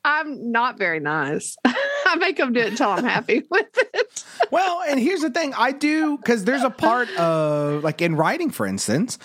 I'm 0.04 0.52
not 0.52 0.78
very 0.78 1.00
nice. 1.00 1.56
I 1.64 2.16
make 2.16 2.36
them 2.36 2.52
do 2.52 2.60
it 2.60 2.68
until 2.68 2.90
I'm 2.90 3.04
happy 3.04 3.42
with 3.50 3.66
it. 3.76 4.24
well, 4.50 4.82
and 4.86 4.98
here's 5.00 5.20
the 5.20 5.30
thing 5.30 5.52
I 5.54 5.72
do 5.72 6.16
because 6.16 6.44
there's 6.44 6.62
a 6.62 6.70
part 6.70 7.10
of 7.16 7.84
like 7.84 8.00
in 8.00 8.16
writing, 8.16 8.50
for 8.50 8.66
instance, 8.66 9.18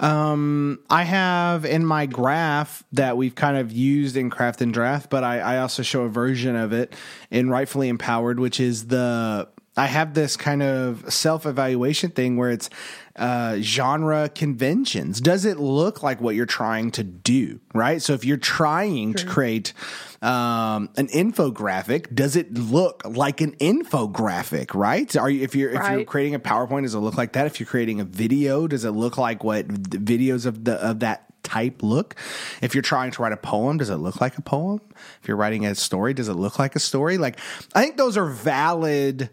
um, 0.00 0.80
I 0.88 1.02
have 1.04 1.64
in 1.64 1.84
my 1.84 2.06
graph 2.06 2.84
that 2.92 3.16
we've 3.16 3.34
kind 3.34 3.56
of 3.56 3.72
used 3.72 4.16
in 4.16 4.30
Craft 4.30 4.60
and 4.60 4.72
Draft, 4.72 5.10
but 5.10 5.24
I, 5.24 5.40
I 5.40 5.58
also 5.58 5.82
show 5.82 6.02
a 6.02 6.08
version 6.08 6.56
of 6.56 6.72
it 6.72 6.94
in 7.30 7.50
Rightfully 7.50 7.88
Empowered, 7.88 8.38
which 8.38 8.60
is 8.60 8.86
the 8.86 9.48
I 9.78 9.86
have 9.86 10.12
this 10.12 10.36
kind 10.36 10.62
of 10.62 11.12
self 11.12 11.46
evaluation 11.46 12.10
thing 12.10 12.36
where 12.36 12.50
it's 12.50 12.68
uh, 13.14 13.58
genre 13.60 14.28
conventions. 14.28 15.20
Does 15.20 15.44
it 15.44 15.58
look 15.58 16.02
like 16.02 16.20
what 16.20 16.34
you're 16.34 16.46
trying 16.46 16.90
to 16.92 17.04
do? 17.04 17.60
Right. 17.72 18.02
So 18.02 18.12
if 18.12 18.24
you're 18.24 18.36
trying 18.36 19.14
to 19.14 19.26
create 19.26 19.72
um, 20.20 20.90
an 20.96 21.06
infographic, 21.08 22.12
does 22.14 22.34
it 22.34 22.52
look 22.54 23.02
like 23.04 23.40
an 23.40 23.52
infographic? 23.56 24.74
Right. 24.74 25.16
Are 25.16 25.30
you 25.30 25.42
if 25.42 25.54
you're 25.54 25.72
right. 25.72 25.92
if 25.92 25.92
you're 25.92 26.04
creating 26.04 26.34
a 26.34 26.40
PowerPoint, 26.40 26.82
does 26.82 26.94
it 26.94 26.98
look 26.98 27.16
like 27.16 27.34
that? 27.34 27.46
If 27.46 27.60
you're 27.60 27.68
creating 27.68 28.00
a 28.00 28.04
video, 28.04 28.66
does 28.66 28.84
it 28.84 28.90
look 28.90 29.16
like 29.16 29.44
what 29.44 29.68
videos 29.68 30.44
of 30.44 30.64
the 30.64 30.74
of 30.74 31.00
that 31.00 31.28
type 31.48 31.82
look. 31.82 32.14
If 32.60 32.74
you're 32.74 32.82
trying 32.82 33.10
to 33.12 33.22
write 33.22 33.32
a 33.32 33.36
poem, 33.36 33.78
does 33.78 33.90
it 33.90 33.96
look 33.96 34.20
like 34.20 34.36
a 34.36 34.42
poem? 34.42 34.80
If 35.22 35.28
you're 35.28 35.36
writing 35.36 35.64
a 35.64 35.74
story, 35.74 36.12
does 36.12 36.28
it 36.28 36.34
look 36.34 36.58
like 36.58 36.76
a 36.76 36.80
story? 36.80 37.16
Like, 37.16 37.38
I 37.74 37.80
think 37.82 37.96
those 37.96 38.16
are 38.16 38.26
valid 38.26 39.30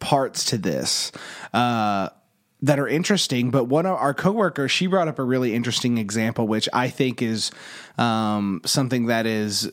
parts 0.00 0.44
to 0.46 0.58
this 0.58 1.12
uh, 1.52 2.08
that 2.62 2.78
are 2.78 2.88
interesting. 2.88 3.50
But 3.50 3.64
one 3.64 3.86
of 3.86 3.96
our 3.96 4.14
coworkers, 4.14 4.70
she 4.70 4.86
brought 4.86 5.08
up 5.08 5.18
a 5.18 5.24
really 5.24 5.54
interesting 5.54 5.98
example, 5.98 6.46
which 6.46 6.68
I 6.72 6.88
think 6.88 7.22
is 7.22 7.50
um, 7.98 8.60
something 8.64 9.06
that 9.06 9.26
is 9.26 9.70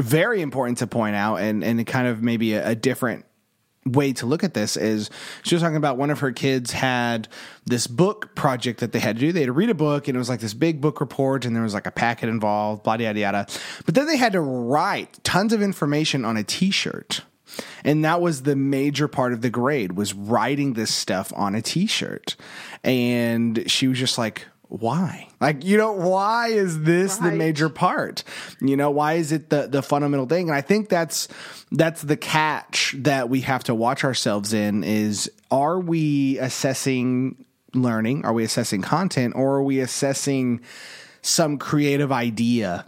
very 0.00 0.42
important 0.42 0.78
to 0.78 0.86
point 0.86 1.16
out, 1.16 1.36
and 1.36 1.64
and 1.64 1.84
kind 1.86 2.06
of 2.06 2.22
maybe 2.22 2.54
a, 2.54 2.70
a 2.70 2.74
different 2.74 3.24
way 3.92 4.12
to 4.12 4.26
look 4.26 4.44
at 4.44 4.54
this 4.54 4.76
is 4.76 5.10
she 5.42 5.54
was 5.54 5.62
talking 5.62 5.76
about 5.76 5.96
one 5.96 6.10
of 6.10 6.20
her 6.20 6.32
kids 6.32 6.72
had 6.72 7.28
this 7.66 7.86
book 7.86 8.34
project 8.34 8.80
that 8.80 8.92
they 8.92 8.98
had 8.98 9.16
to 9.16 9.20
do. 9.20 9.32
They 9.32 9.40
had 9.40 9.46
to 9.46 9.52
read 9.52 9.70
a 9.70 9.74
book 9.74 10.08
and 10.08 10.16
it 10.16 10.18
was 10.18 10.28
like 10.28 10.40
this 10.40 10.54
big 10.54 10.80
book 10.80 11.00
report 11.00 11.44
and 11.44 11.54
there 11.54 11.62
was 11.62 11.74
like 11.74 11.86
a 11.86 11.90
packet 11.90 12.28
involved, 12.28 12.82
blah, 12.82 12.94
yada, 12.94 13.18
yada. 13.18 13.46
But 13.86 13.94
then 13.94 14.06
they 14.06 14.16
had 14.16 14.32
to 14.32 14.40
write 14.40 15.22
tons 15.24 15.52
of 15.52 15.62
information 15.62 16.24
on 16.24 16.36
a 16.36 16.44
t 16.44 16.70
shirt. 16.70 17.22
And 17.84 18.04
that 18.04 18.20
was 18.20 18.42
the 18.42 18.56
major 18.56 19.08
part 19.08 19.32
of 19.32 19.40
the 19.40 19.50
grade 19.50 19.92
was 19.92 20.14
writing 20.14 20.74
this 20.74 20.92
stuff 20.92 21.32
on 21.36 21.54
a 21.54 21.62
t-shirt. 21.62 22.36
And 22.84 23.70
she 23.70 23.88
was 23.88 23.98
just 23.98 24.18
like, 24.18 24.46
why? 24.68 25.28
Like, 25.40 25.64
you 25.64 25.78
know, 25.78 25.92
why 25.92 26.48
is 26.48 26.82
this 26.82 27.18
right. 27.18 27.30
the 27.30 27.36
major 27.36 27.68
part? 27.70 28.22
You 28.60 28.76
know, 28.76 28.90
why 28.90 29.14
is 29.14 29.32
it 29.32 29.48
the 29.48 29.66
the 29.66 29.82
fundamental 29.82 30.26
thing? 30.26 30.48
And 30.48 30.56
I 30.56 30.60
think 30.60 30.90
that's 30.90 31.26
that's 31.72 32.02
the 32.02 32.18
catch 32.18 32.94
that 32.98 33.30
we 33.30 33.40
have 33.42 33.64
to 33.64 33.74
watch 33.74 34.04
ourselves 34.04 34.52
in 34.52 34.84
is 34.84 35.30
are 35.50 35.80
we 35.80 36.38
assessing 36.38 37.46
learning? 37.74 38.26
Are 38.26 38.32
we 38.32 38.44
assessing 38.44 38.82
content 38.82 39.34
or 39.36 39.56
are 39.56 39.62
we 39.62 39.80
assessing 39.80 40.60
some 41.22 41.58
creative 41.58 42.12
idea 42.12 42.84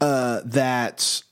uh, 0.00 0.40
that 0.44 1.22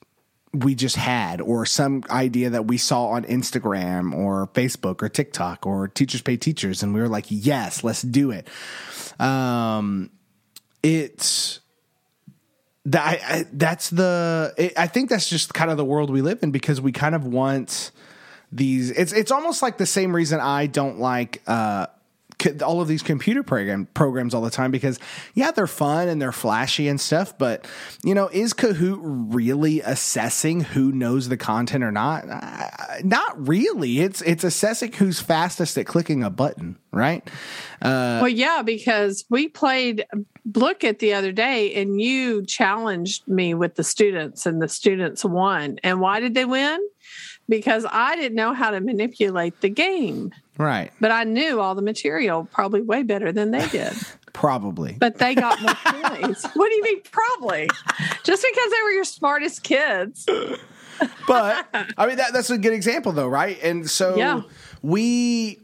we 0.52 0.74
just 0.74 0.96
had 0.96 1.40
or 1.40 1.64
some 1.64 2.02
idea 2.10 2.50
that 2.50 2.66
we 2.66 2.76
saw 2.76 3.06
on 3.06 3.24
Instagram 3.24 4.14
or 4.14 4.48
Facebook 4.48 5.02
or 5.02 5.08
TikTok 5.08 5.64
or 5.64 5.86
Teachers 5.88 6.22
Pay 6.22 6.36
Teachers 6.36 6.82
and 6.82 6.92
we 6.92 7.00
were 7.00 7.08
like, 7.08 7.26
"Yes, 7.28 7.84
let's 7.84 8.02
do 8.02 8.30
it." 8.30 8.48
Um 9.20 10.10
it's 10.82 11.60
that 12.86 13.20
I, 13.22 13.44
that's 13.52 13.90
the 13.90 14.54
it, 14.56 14.72
I 14.76 14.86
think 14.86 15.10
that's 15.10 15.28
just 15.28 15.54
kind 15.54 15.70
of 15.70 15.76
the 15.76 15.84
world 15.84 16.10
we 16.10 16.22
live 16.22 16.42
in 16.42 16.50
because 16.50 16.80
we 16.80 16.92
kind 16.92 17.14
of 17.14 17.24
want 17.24 17.92
these 18.50 18.90
it's 18.90 19.12
it's 19.12 19.30
almost 19.30 19.62
like 19.62 19.78
the 19.78 19.86
same 19.86 20.14
reason 20.14 20.40
I 20.40 20.66
don't 20.66 20.98
like 20.98 21.42
uh 21.46 21.86
all 22.62 22.80
of 22.80 22.88
these 22.88 23.02
computer 23.02 23.42
program 23.42 23.86
programs 23.94 24.34
all 24.34 24.42
the 24.42 24.50
time 24.50 24.70
because 24.70 24.98
yeah, 25.34 25.50
they're 25.50 25.66
fun 25.66 26.08
and 26.08 26.20
they're 26.20 26.32
flashy 26.32 26.88
and 26.88 27.00
stuff, 27.00 27.36
but 27.38 27.66
you 28.04 28.14
know, 28.14 28.28
is 28.32 28.54
Kahoot 28.54 28.98
really 29.02 29.80
assessing 29.80 30.60
who 30.60 30.92
knows 30.92 31.28
the 31.28 31.36
content 31.36 31.84
or 31.84 31.92
not? 31.92 32.24
Uh, 32.28 32.68
not 33.02 33.48
really. 33.48 34.00
It's 34.00 34.22
it's 34.22 34.44
assessing 34.44 34.92
who's 34.92 35.20
fastest 35.20 35.78
at 35.78 35.86
clicking 35.86 36.22
a 36.22 36.30
button, 36.30 36.76
right? 36.92 37.28
Uh, 37.82 38.20
well, 38.22 38.28
yeah, 38.28 38.62
because 38.62 39.24
we 39.30 39.48
played 39.48 40.04
Blooket 40.48 40.98
the 40.98 41.14
other 41.14 41.32
day 41.32 41.74
and 41.74 42.00
you 42.00 42.44
challenged 42.44 43.26
me 43.28 43.54
with 43.54 43.76
the 43.76 43.84
students 43.84 44.46
and 44.46 44.60
the 44.60 44.68
students 44.68 45.24
won. 45.24 45.78
And 45.82 46.00
why 46.00 46.20
did 46.20 46.34
they 46.34 46.44
win? 46.44 46.80
Because 47.50 47.84
I 47.90 48.16
didn't 48.16 48.36
know 48.36 48.54
how 48.54 48.70
to 48.70 48.80
manipulate 48.80 49.60
the 49.60 49.68
game. 49.68 50.32
Right. 50.56 50.92
But 51.00 51.10
I 51.10 51.24
knew 51.24 51.60
all 51.60 51.74
the 51.74 51.82
material 51.82 52.48
probably 52.50 52.80
way 52.80 53.02
better 53.02 53.32
than 53.32 53.50
they 53.50 53.66
did. 53.68 53.92
probably. 54.32 54.96
But 54.98 55.18
they 55.18 55.34
got 55.34 55.60
more 55.60 55.74
points. 55.74 56.46
What 56.54 56.68
do 56.68 56.76
you 56.76 56.82
mean, 56.82 57.02
probably? 57.10 57.68
Just 58.22 58.46
because 58.46 58.70
they 58.70 58.82
were 58.84 58.90
your 58.90 59.04
smartest 59.04 59.64
kids. 59.64 60.26
but 61.26 61.66
I 61.98 62.06
mean 62.06 62.16
that 62.16 62.32
that's 62.32 62.50
a 62.50 62.58
good 62.58 62.72
example 62.72 63.12
though, 63.12 63.28
right? 63.28 63.60
And 63.62 63.90
so 63.90 64.16
yeah. 64.16 64.42
we 64.82 65.58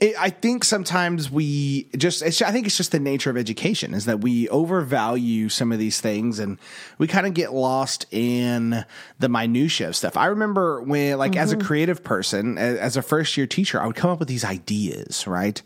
it, 0.00 0.14
I 0.18 0.30
think 0.30 0.64
sometimes 0.64 1.30
we 1.30 1.88
just, 1.96 2.22
I 2.22 2.52
think 2.52 2.66
it's 2.66 2.76
just 2.76 2.92
the 2.92 3.00
nature 3.00 3.30
of 3.30 3.36
education 3.36 3.94
is 3.94 4.04
that 4.04 4.20
we 4.20 4.48
overvalue 4.48 5.48
some 5.48 5.72
of 5.72 5.78
these 5.78 6.00
things 6.00 6.38
and 6.38 6.58
we 6.98 7.08
kind 7.08 7.26
of 7.26 7.34
get 7.34 7.52
lost 7.52 8.06
in 8.12 8.84
the 9.18 9.28
minutia 9.28 9.88
of 9.88 9.96
stuff. 9.96 10.16
I 10.16 10.26
remember 10.26 10.82
when, 10.82 11.18
like, 11.18 11.32
mm-hmm. 11.32 11.40
as 11.40 11.52
a 11.52 11.56
mm-hmm. 11.56 11.66
creative 11.66 12.04
person, 12.04 12.58
as 12.58 12.96
a 12.96 13.02
first 13.02 13.36
year 13.36 13.48
teacher, 13.48 13.82
I 13.82 13.86
would 13.86 13.96
come 13.96 14.10
up 14.10 14.20
with 14.20 14.28
these 14.28 14.44
ideas, 14.44 15.26
right? 15.26 15.60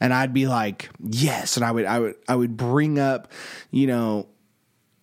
And 0.00 0.12
I'd 0.12 0.34
be 0.34 0.46
like, 0.46 0.90
yes. 1.02 1.56
And 1.56 1.64
I 1.64 1.72
would, 1.72 1.86
I 1.86 1.98
would, 1.98 2.14
I 2.28 2.36
would 2.36 2.56
bring 2.56 2.98
up, 2.98 3.32
you 3.70 3.86
know, 3.86 4.28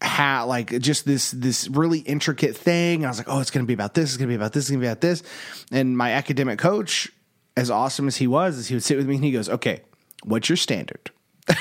how 0.01 0.45
like 0.45 0.79
just 0.79 1.05
this 1.05 1.31
this 1.31 1.67
really 1.69 1.99
intricate 1.99 2.55
thing. 2.55 2.97
And 2.97 3.05
I 3.05 3.09
was 3.09 3.17
like, 3.17 3.29
oh, 3.29 3.39
it's 3.39 3.49
going 3.49 3.63
to 3.63 3.67
be 3.67 3.73
about 3.73 3.95
this. 3.95 4.09
It's 4.09 4.17
going 4.17 4.27
to 4.27 4.31
be 4.31 4.35
about 4.35 4.53
this. 4.53 4.65
It's 4.65 4.69
going 4.69 4.81
to 4.81 4.85
be 4.85 4.87
about 4.87 5.01
this. 5.01 5.23
And 5.71 5.97
my 5.97 6.11
academic 6.11 6.59
coach, 6.59 7.09
as 7.57 7.69
awesome 7.69 8.07
as 8.07 8.17
he 8.17 8.27
was, 8.27 8.57
is 8.57 8.67
he 8.67 8.75
would 8.75 8.83
sit 8.83 8.97
with 8.97 9.07
me 9.07 9.15
and 9.15 9.23
he 9.23 9.31
goes, 9.31 9.49
okay, 9.49 9.81
what's 10.23 10.49
your 10.49 10.57
standard? 10.57 11.11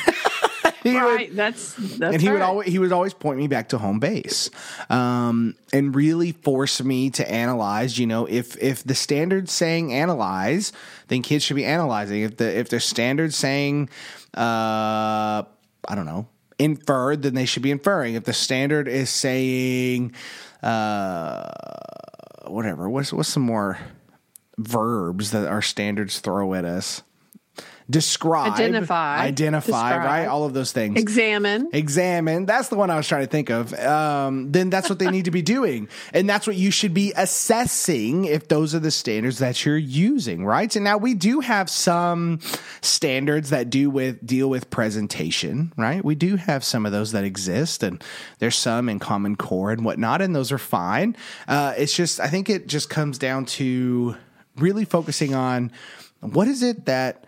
right. 0.84 1.28
Would, 1.30 1.36
that's, 1.36 1.74
that's 1.74 2.14
and 2.14 2.20
he 2.20 2.28
right. 2.28 2.34
would 2.34 2.42
always 2.42 2.68
he 2.68 2.78
would 2.78 2.92
always 2.92 3.14
point 3.14 3.38
me 3.38 3.48
back 3.48 3.70
to 3.70 3.78
home 3.78 4.00
base, 4.00 4.50
um, 4.90 5.54
and 5.72 5.94
really 5.94 6.32
force 6.32 6.82
me 6.82 7.10
to 7.10 7.30
analyze. 7.30 7.98
You 7.98 8.06
know, 8.06 8.26
if 8.26 8.56
if 8.62 8.84
the 8.84 8.94
standard 8.94 9.48
saying 9.48 9.92
analyze, 9.92 10.72
then 11.08 11.22
kids 11.22 11.44
should 11.44 11.56
be 11.56 11.64
analyzing. 11.64 12.22
If 12.22 12.36
the 12.36 12.58
if 12.58 12.68
the 12.68 12.80
standard 12.80 13.32
saying, 13.32 13.88
uh, 14.36 15.42
I 15.88 15.94
don't 15.94 16.06
know, 16.06 16.28
inferred, 16.58 17.22
then 17.22 17.34
they 17.34 17.46
should 17.46 17.62
be 17.62 17.70
inferring. 17.70 18.14
If 18.14 18.24
the 18.24 18.34
standard 18.34 18.88
is 18.88 19.10
saying, 19.10 20.12
uh, 20.62 21.50
whatever, 22.46 22.88
what's 22.90 23.12
what's 23.12 23.30
some 23.30 23.42
more 23.42 23.78
verbs 24.58 25.30
that 25.32 25.46
our 25.46 25.62
standards 25.62 26.20
throw 26.20 26.54
at 26.54 26.64
us? 26.64 27.02
describe, 27.88 28.52
identify, 28.52 29.18
identify, 29.20 29.66
describe, 29.66 30.06
right? 30.06 30.26
All 30.26 30.44
of 30.44 30.54
those 30.54 30.72
things. 30.72 30.98
Examine, 30.98 31.68
examine. 31.72 32.46
That's 32.46 32.68
the 32.68 32.76
one 32.76 32.90
I 32.90 32.96
was 32.96 33.06
trying 33.06 33.22
to 33.22 33.30
think 33.30 33.50
of. 33.50 33.74
Um, 33.74 34.52
then 34.52 34.70
that's 34.70 34.88
what 34.88 34.98
they 34.98 35.10
need 35.10 35.26
to 35.26 35.30
be 35.30 35.42
doing, 35.42 35.88
and 36.12 36.28
that's 36.28 36.46
what 36.46 36.56
you 36.56 36.70
should 36.70 36.94
be 36.94 37.12
assessing 37.16 38.24
if 38.24 38.48
those 38.48 38.74
are 38.74 38.78
the 38.78 38.90
standards 38.90 39.38
that 39.38 39.64
you're 39.64 39.76
using, 39.76 40.44
right? 40.44 40.74
And 40.74 40.84
now 40.84 40.96
we 40.96 41.14
do 41.14 41.40
have 41.40 41.68
some 41.68 42.40
standards 42.80 43.50
that 43.50 43.70
do 43.70 43.90
with 43.90 44.24
deal 44.26 44.48
with 44.48 44.70
presentation, 44.70 45.72
right? 45.76 46.04
We 46.04 46.14
do 46.14 46.36
have 46.36 46.64
some 46.64 46.86
of 46.86 46.92
those 46.92 47.12
that 47.12 47.24
exist, 47.24 47.82
and 47.82 48.02
there's 48.38 48.56
some 48.56 48.88
in 48.88 48.98
Common 48.98 49.36
Core 49.36 49.72
and 49.72 49.84
whatnot, 49.84 50.22
and 50.22 50.34
those 50.34 50.52
are 50.52 50.58
fine. 50.58 51.16
Uh, 51.46 51.74
it's 51.76 51.94
just 51.94 52.18
I 52.18 52.28
think 52.28 52.48
it 52.48 52.66
just 52.66 52.88
comes 52.88 53.18
down 53.18 53.44
to 53.44 54.16
really 54.56 54.84
focusing 54.84 55.34
on 55.34 55.70
what 56.20 56.48
is 56.48 56.62
it 56.62 56.86
that 56.86 57.24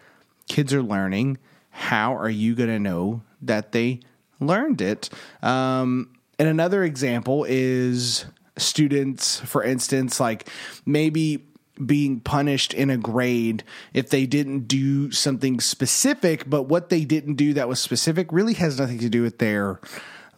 kids 0.49 0.73
are 0.73 0.83
learning, 0.83 1.39
how 1.71 2.17
are 2.17 2.31
you 2.31 2.55
going 2.55 2.69
to 2.69 2.79
know 2.79 3.23
that 3.43 3.73
they 3.73 4.01
learned 4.41 4.81
it? 4.81 5.11
Um, 5.43 6.13
and 6.39 6.49
another 6.49 6.85
example 6.85 7.45
is 7.49 8.27
students, 8.57 9.41
for 9.41 9.63
instance, 9.63 10.21
like 10.21 10.49
maybe 10.85 11.47
being 11.85 12.21
punished 12.21 12.73
in 12.73 12.89
a 12.89 12.97
grade 12.97 13.63
if 13.93 14.09
they 14.09 14.25
didn't 14.25 14.61
do 14.61 15.11
something 15.11 15.61
specific, 15.61 16.49
but 16.49 16.63
what 16.63 16.89
they 16.89 17.05
didn't 17.05 17.35
do 17.35 17.53
that 17.53 17.69
was 17.69 17.79
specific 17.79 18.33
really 18.33 18.55
has 18.55 18.79
nothing 18.79 18.99
to 18.99 19.11
do 19.11 19.23
with 19.23 19.39
their 19.39 19.79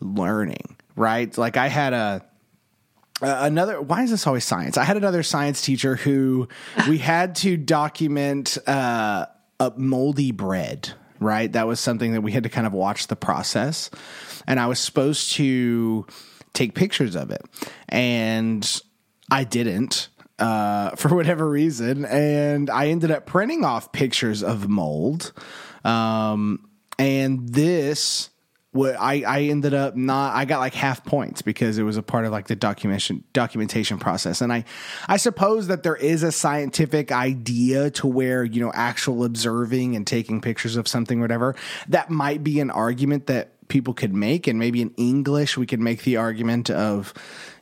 learning, 0.00 0.76
right? 0.96 1.36
Like 1.38 1.56
I 1.56 1.68
had 1.68 1.92
a 1.92 2.24
uh, 3.22 3.38
another 3.40 3.80
why 3.80 4.02
is 4.02 4.10
this 4.10 4.26
always 4.26 4.44
science 4.44 4.76
i 4.76 4.84
had 4.84 4.96
another 4.96 5.22
science 5.22 5.62
teacher 5.62 5.96
who 5.96 6.48
we 6.88 6.98
had 7.08 7.34
to 7.34 7.56
document 7.56 8.58
uh, 8.66 9.26
a 9.60 9.72
moldy 9.76 10.32
bread, 10.32 10.92
right? 11.20 11.50
That 11.52 11.66
was 11.66 11.80
something 11.80 12.12
that 12.12 12.20
we 12.20 12.32
had 12.32 12.44
to 12.44 12.48
kind 12.48 12.66
of 12.66 12.72
watch 12.72 13.08
the 13.08 13.16
process. 13.16 13.90
And 14.46 14.60
I 14.60 14.66
was 14.66 14.78
supposed 14.78 15.32
to 15.32 16.06
take 16.52 16.74
pictures 16.74 17.16
of 17.16 17.30
it. 17.30 17.42
And 17.88 18.80
I 19.30 19.44
didn't 19.44 20.08
uh, 20.38 20.90
for 20.96 21.14
whatever 21.14 21.48
reason. 21.48 22.04
And 22.04 22.70
I 22.70 22.88
ended 22.88 23.10
up 23.10 23.26
printing 23.26 23.64
off 23.64 23.92
pictures 23.92 24.42
of 24.42 24.68
mold. 24.68 25.32
Um, 25.84 26.68
and 26.98 27.48
this 27.48 28.30
what 28.72 28.96
I, 29.00 29.22
I 29.26 29.42
ended 29.44 29.72
up 29.72 29.96
not 29.96 30.34
I 30.34 30.44
got 30.44 30.58
like 30.58 30.74
half 30.74 31.04
points 31.04 31.40
because 31.40 31.78
it 31.78 31.84
was 31.84 31.96
a 31.96 32.02
part 32.02 32.26
of 32.26 32.32
like 32.32 32.48
the 32.48 32.56
documentation 32.56 33.24
documentation 33.32 33.98
process. 33.98 34.40
And 34.42 34.52
I 34.52 34.64
I 35.06 35.16
suppose 35.16 35.68
that 35.68 35.82
there 35.82 35.96
is 35.96 36.22
a 36.22 36.30
scientific 36.30 37.10
idea 37.10 37.90
to 37.92 38.06
where, 38.06 38.44
you 38.44 38.60
know, 38.60 38.70
actual 38.74 39.24
observing 39.24 39.96
and 39.96 40.06
taking 40.06 40.40
pictures 40.40 40.76
of 40.76 40.86
something, 40.86 41.20
whatever, 41.20 41.56
that 41.88 42.10
might 42.10 42.44
be 42.44 42.60
an 42.60 42.70
argument 42.70 43.26
that 43.26 43.68
people 43.68 43.94
could 43.94 44.14
make. 44.14 44.46
And 44.46 44.58
maybe 44.58 44.82
in 44.82 44.90
English 44.96 45.56
we 45.56 45.66
could 45.66 45.80
make 45.80 46.02
the 46.02 46.18
argument 46.18 46.68
of, 46.68 47.14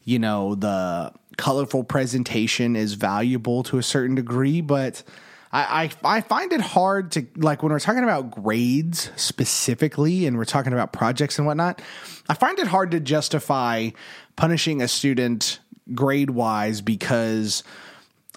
you 0.03 0.19
know, 0.19 0.57
the 0.57 1.13
colorful 1.37 1.85
presentation 1.85 2.75
is 2.75 2.95
valuable 2.95 3.63
to 3.65 3.79
a 3.79 3.83
certain 3.83 4.17
degree, 4.17 4.61
but 4.61 5.05
I, 5.53 5.91
I, 6.05 6.17
I 6.17 6.21
find 6.21 6.53
it 6.53 6.61
hard 6.61 7.13
to 7.13 7.27
like 7.37 7.63
when 7.63 7.73
we're 7.73 7.79
talking 7.79 8.03
about 8.03 8.31
grades 8.31 9.11
specifically 9.17 10.27
and 10.27 10.37
we're 10.37 10.45
talking 10.45 10.73
about 10.73 10.93
projects 10.93 11.39
and 11.39 11.47
whatnot. 11.47 11.81
I 12.29 12.35
find 12.35 12.59
it 12.59 12.67
hard 12.67 12.91
to 12.93 13.01
justify 13.01 13.91
punishing 14.35 14.83
a 14.83 14.89
student 14.89 15.61
grade 15.95 16.31
wise 16.31 16.81
because 16.81 17.63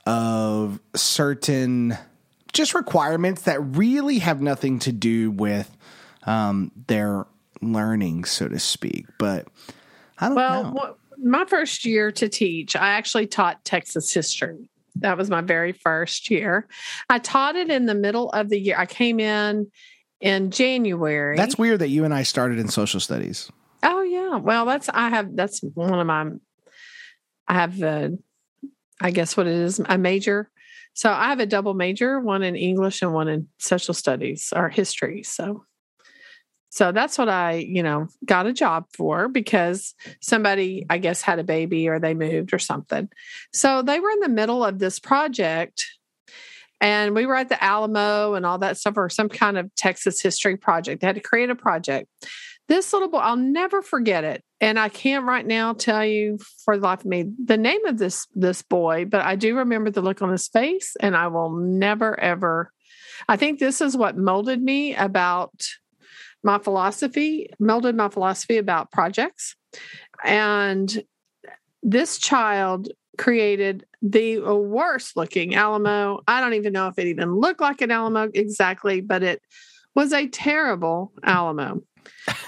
of 0.06 0.80
certain 0.96 1.98
just 2.54 2.74
requirements 2.74 3.44
that 3.44 3.60
really 3.60 4.20
have 4.20 4.42
nothing 4.42 4.80
to 4.80 4.92
do 4.92 5.32
with 5.32 5.76
um, 6.24 6.72
their 6.88 7.26
learning, 7.62 8.26
so 8.26 8.48
to 8.48 8.60
speak. 8.60 9.06
But 9.18 9.48
I 10.18 10.28
don't 10.28 10.36
well, 10.36 10.64
know. 10.64 10.72
Well, 10.74 10.98
my 11.18 11.46
first 11.46 11.86
year 11.86 12.12
to 12.14 12.30
teach, 12.30 12.76
I 12.76 12.90
actually 12.90 13.28
taught 13.28 13.64
Texas 13.66 14.14
history. 14.14 14.70
That 15.00 15.18
was 15.18 15.30
my 15.30 15.42
very 15.42 15.72
first 15.72 16.30
year. 16.30 16.68
I 17.10 17.20
taught 17.20 17.56
it 17.56 17.70
in 17.70 17.86
the 17.86 17.96
middle 17.96 18.30
of 18.32 18.50
the 18.50 18.60
year. 18.60 18.76
I 18.78 18.86
came 18.86 19.20
in 19.20 19.72
in 20.22 20.52
January. 20.52 21.38
That's 21.38 21.58
weird 21.58 21.80
that 21.80 21.90
you 21.90 22.06
and 22.06 22.14
I 22.14 22.24
started 22.24 22.60
in 22.60 22.68
social 22.68 23.00
studies. 23.00 23.52
Oh 23.84 24.02
yeah. 24.02 24.38
Well, 24.38 24.66
that's 24.66 24.90
I 24.90 25.10
have 25.10 25.36
that's 25.36 25.62
one 25.74 26.00
of 26.00 26.08
my 26.08 26.30
I 27.48 27.54
have 27.54 27.82
a 27.82 28.18
I 29.02 29.12
guess 29.12 29.38
what 29.38 29.48
it 29.48 29.54
is 29.54 29.80
a 29.80 29.98
major. 29.98 30.50
So 30.94 31.10
I 31.10 31.28
have 31.28 31.40
a 31.40 31.46
double 31.46 31.74
major, 31.74 32.20
one 32.20 32.44
in 32.44 32.56
English 32.56 33.02
and 33.02 33.14
one 33.14 33.30
in 33.30 33.48
social 33.58 33.94
studies 33.94 34.52
or 34.54 34.70
history. 34.70 35.24
So 35.24 35.64
so 36.70 36.92
that's 36.92 37.18
what 37.18 37.30
I, 37.30 37.54
you 37.54 37.82
know, 37.82 38.08
got 38.24 38.46
a 38.46 38.54
job 38.54 38.86
for 38.94 39.28
because 39.28 39.96
somebody, 40.22 40.86
I 40.90 41.00
guess, 41.00 41.22
had 41.22 41.40
a 41.40 41.44
baby 41.44 41.88
or 41.88 42.00
they 42.00 42.14
moved 42.14 42.54
or 42.54 42.60
something. 42.60 43.10
So 43.54 43.82
they 43.82 44.00
were 44.00 44.12
in 44.12 44.20
the 44.20 44.30
middle 44.30 44.64
of 44.64 44.78
this 44.78 45.00
project 45.00 45.84
and 46.80 47.16
we 47.16 47.26
were 47.26 47.36
at 47.36 47.50
the 47.50 47.62
Alamo 47.62 48.36
and 48.36 48.46
all 48.46 48.60
that 48.60 48.78
stuff 48.78 48.98
or 48.98 49.10
some 49.10 49.30
kind 49.30 49.58
of 49.58 49.74
Texas 49.76 50.22
history 50.22 50.58
project. 50.58 51.02
They 51.02 51.08
had 51.08 51.16
to 51.16 51.22
create 51.22 51.50
a 51.50 51.56
project. 51.56 52.08
This 52.68 52.94
little 52.94 53.10
boy, 53.10 53.18
I'll 53.18 53.36
never 53.36 53.82
forget 53.82 54.24
it. 54.24 54.44
And 54.62 54.78
I 54.78 54.90
can't 54.90 55.26
right 55.26 55.46
now 55.46 55.74
tell 55.74 56.06
you 56.06 56.38
for 56.64 56.78
the 56.78 56.84
life 56.84 57.00
of 57.00 57.06
me 57.06 57.26
the 57.44 57.58
name 57.58 57.84
of 57.86 57.98
this 57.98 58.28
this 58.36 58.62
boy, 58.62 59.06
but 59.06 59.22
I 59.22 59.36
do 59.36 59.58
remember 59.58 59.90
the 59.90 60.02
look 60.02 60.22
on 60.22 60.30
his 60.30 60.48
face 60.48 60.96
and 61.00 61.18
I 61.18 61.28
will 61.28 61.50
never 61.50 62.20
ever 62.20 62.72
I 63.28 63.36
think 63.36 63.60
this 63.60 63.82
is 63.82 63.98
what 63.98 64.18
molded 64.18 64.62
me 64.62 64.96
about 64.96 65.52
my 66.44 66.60
philosophy, 66.60 67.50
melded 67.62 67.96
my 67.96 68.10
philosophy 68.10 68.58
about 68.58 68.92
projects. 68.92 69.56
And 70.24 71.04
this 71.84 72.18
child 72.18 72.90
created 73.18 73.86
the 74.02 74.40
worst 74.40 75.18
looking 75.18 75.56
Alamo. 75.56 76.22
I 76.28 76.40
don't 76.40 76.54
even 76.54 76.74
know 76.74 76.88
if 76.88 76.98
it 76.98 77.08
even 77.08 77.36
looked 77.36 77.62
like 77.62 77.82
an 77.82 77.92
Alamo 77.92 78.30
exactly, 78.34 79.02
but 79.02 79.24
it 79.24 79.42
was 79.96 80.14
a 80.14 80.28
terrible 80.28 81.12
Alamo. 81.24 81.82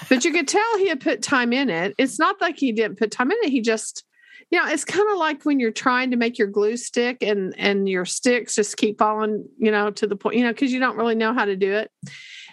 but 0.08 0.24
you 0.24 0.32
could 0.32 0.48
tell 0.48 0.78
he 0.78 0.88
had 0.88 1.00
put 1.00 1.22
time 1.22 1.52
in 1.52 1.68
it. 1.68 1.94
It's 1.98 2.18
not 2.18 2.40
like 2.40 2.58
he 2.58 2.72
didn't 2.72 2.98
put 2.98 3.10
time 3.10 3.30
in 3.30 3.36
it. 3.42 3.50
He 3.50 3.60
just, 3.60 4.04
you 4.50 4.58
know, 4.58 4.66
it's 4.68 4.84
kind 4.84 5.08
of 5.10 5.18
like 5.18 5.44
when 5.44 5.60
you're 5.60 5.70
trying 5.70 6.10
to 6.10 6.16
make 6.16 6.38
your 6.38 6.48
glue 6.48 6.76
stick 6.76 7.18
and 7.22 7.54
and 7.58 7.88
your 7.88 8.04
sticks 8.04 8.54
just 8.54 8.76
keep 8.76 8.98
falling, 8.98 9.46
you 9.58 9.70
know, 9.70 9.90
to 9.90 10.06
the 10.06 10.16
point, 10.16 10.36
you 10.36 10.42
know, 10.42 10.52
because 10.52 10.72
you 10.72 10.80
don't 10.80 10.96
really 10.96 11.14
know 11.14 11.34
how 11.34 11.44
to 11.44 11.56
do 11.56 11.72
it. 11.72 11.90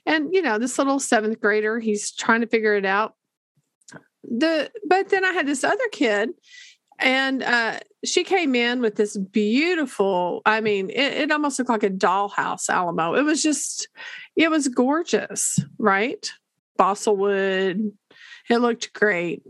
And, 0.09 0.33
you 0.33 0.41
know, 0.41 0.57
this 0.57 0.79
little 0.79 0.99
seventh 0.99 1.39
grader, 1.39 1.79
he's 1.79 2.11
trying 2.11 2.41
to 2.41 2.47
figure 2.47 2.75
it 2.75 2.85
out. 2.85 3.13
The 4.23 4.71
but 4.85 5.09
then 5.09 5.23
I 5.23 5.31
had 5.31 5.47
this 5.47 5.63
other 5.63 5.87
kid 5.91 6.31
and 6.97 7.43
uh, 7.43 7.79
she 8.03 8.23
came 8.23 8.55
in 8.55 8.81
with 8.81 8.95
this 8.95 9.15
beautiful 9.15 10.41
i 10.45 10.59
mean 10.59 10.89
it, 10.89 11.13
it, 11.13 11.31
almost 11.31 11.57
looked 11.57 11.69
like 11.69 11.83
a 11.83 11.89
dollhouse 11.89 12.69
alamo. 12.69 13.13
It 13.13 13.23
was 13.23 13.41
just 13.41 13.87
it 14.35 14.49
was 14.51 14.67
gorgeous 14.67 15.59
right? 15.77 16.29
Balsa 16.77 17.13
wood. 17.13 17.91
It 18.49 18.57
looked 18.57 18.93
great. 18.93 19.43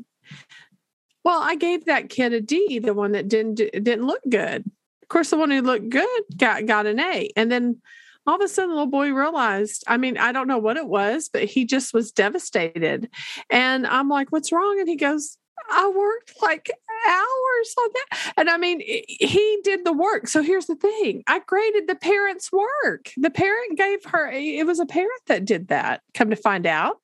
Well 1.24 1.41
i 1.41 1.56
gave 1.56 1.86
that 1.86 2.10
kid 2.10 2.34
a 2.34 2.41
d 2.41 2.80
the 2.80 2.93
one 2.93 3.13
that 3.13 3.28
didn't 3.28 3.56
didn't 3.56 4.06
look 4.06 4.22
good. 4.30 4.69
Of 5.02 5.08
course 5.10 5.32
the 5.32 5.38
one 5.38 5.50
who 5.50 5.62
looked 5.62 5.89
good 5.89 6.24
got 6.38 6.67
got 6.67 6.86
an 6.86 7.00
a. 7.00 7.32
And 7.36 7.52
then 7.52 7.82
all 8.30 8.36
of 8.36 8.42
a 8.42 8.48
sudden 8.48 8.70
the 8.70 8.76
little 8.76 8.88
boy 8.88 9.12
realized 9.12 9.84
i 9.88 9.98
mean 9.98 10.18
i 10.18 10.32
don't 10.32 10.48
know 10.48 10.58
what 10.58 10.78
it 10.78 10.88
was 10.88 11.30
but 11.32 11.44
he 11.44 11.65
just 11.65 11.94
was 11.94 12.12
devastated 12.12 13.10
and 13.50 13.88
i'm 13.88 14.08
like 14.08 14.32
what's 14.32 14.52
wrong 14.52 14.80
and 14.80 14.88
he 14.88 14.96
goes 14.96 15.38
I 15.72 15.92
worked 15.96 16.42
like 16.42 16.72
hours 17.08 17.76
on 17.78 17.89
that. 17.94 18.34
And 18.38 18.50
I 18.50 18.58
mean, 18.58 18.82
he 18.82 19.60
did 19.63 19.86
the 19.86 19.94
work. 19.94 20.28
So 20.28 20.42
here's 20.42 20.65
the 20.65 20.76
thing 20.76 21.24
I 21.28 21.39
graded 21.39 21.88
the 21.88 21.96
parent's 21.96 22.52
work. 22.52 23.12
The 23.18 23.30
parent 23.30 23.78
gave 23.78 24.04
her, 24.06 24.30
it 24.32 24.65
was 24.65 24.80
a 24.80 24.86
parent 24.86 25.22
that 25.28 25.46
did 25.46 25.68
that, 25.68 26.02
come 26.13 26.30
to 26.30 26.36
find 26.36 26.65
out. 26.65 26.98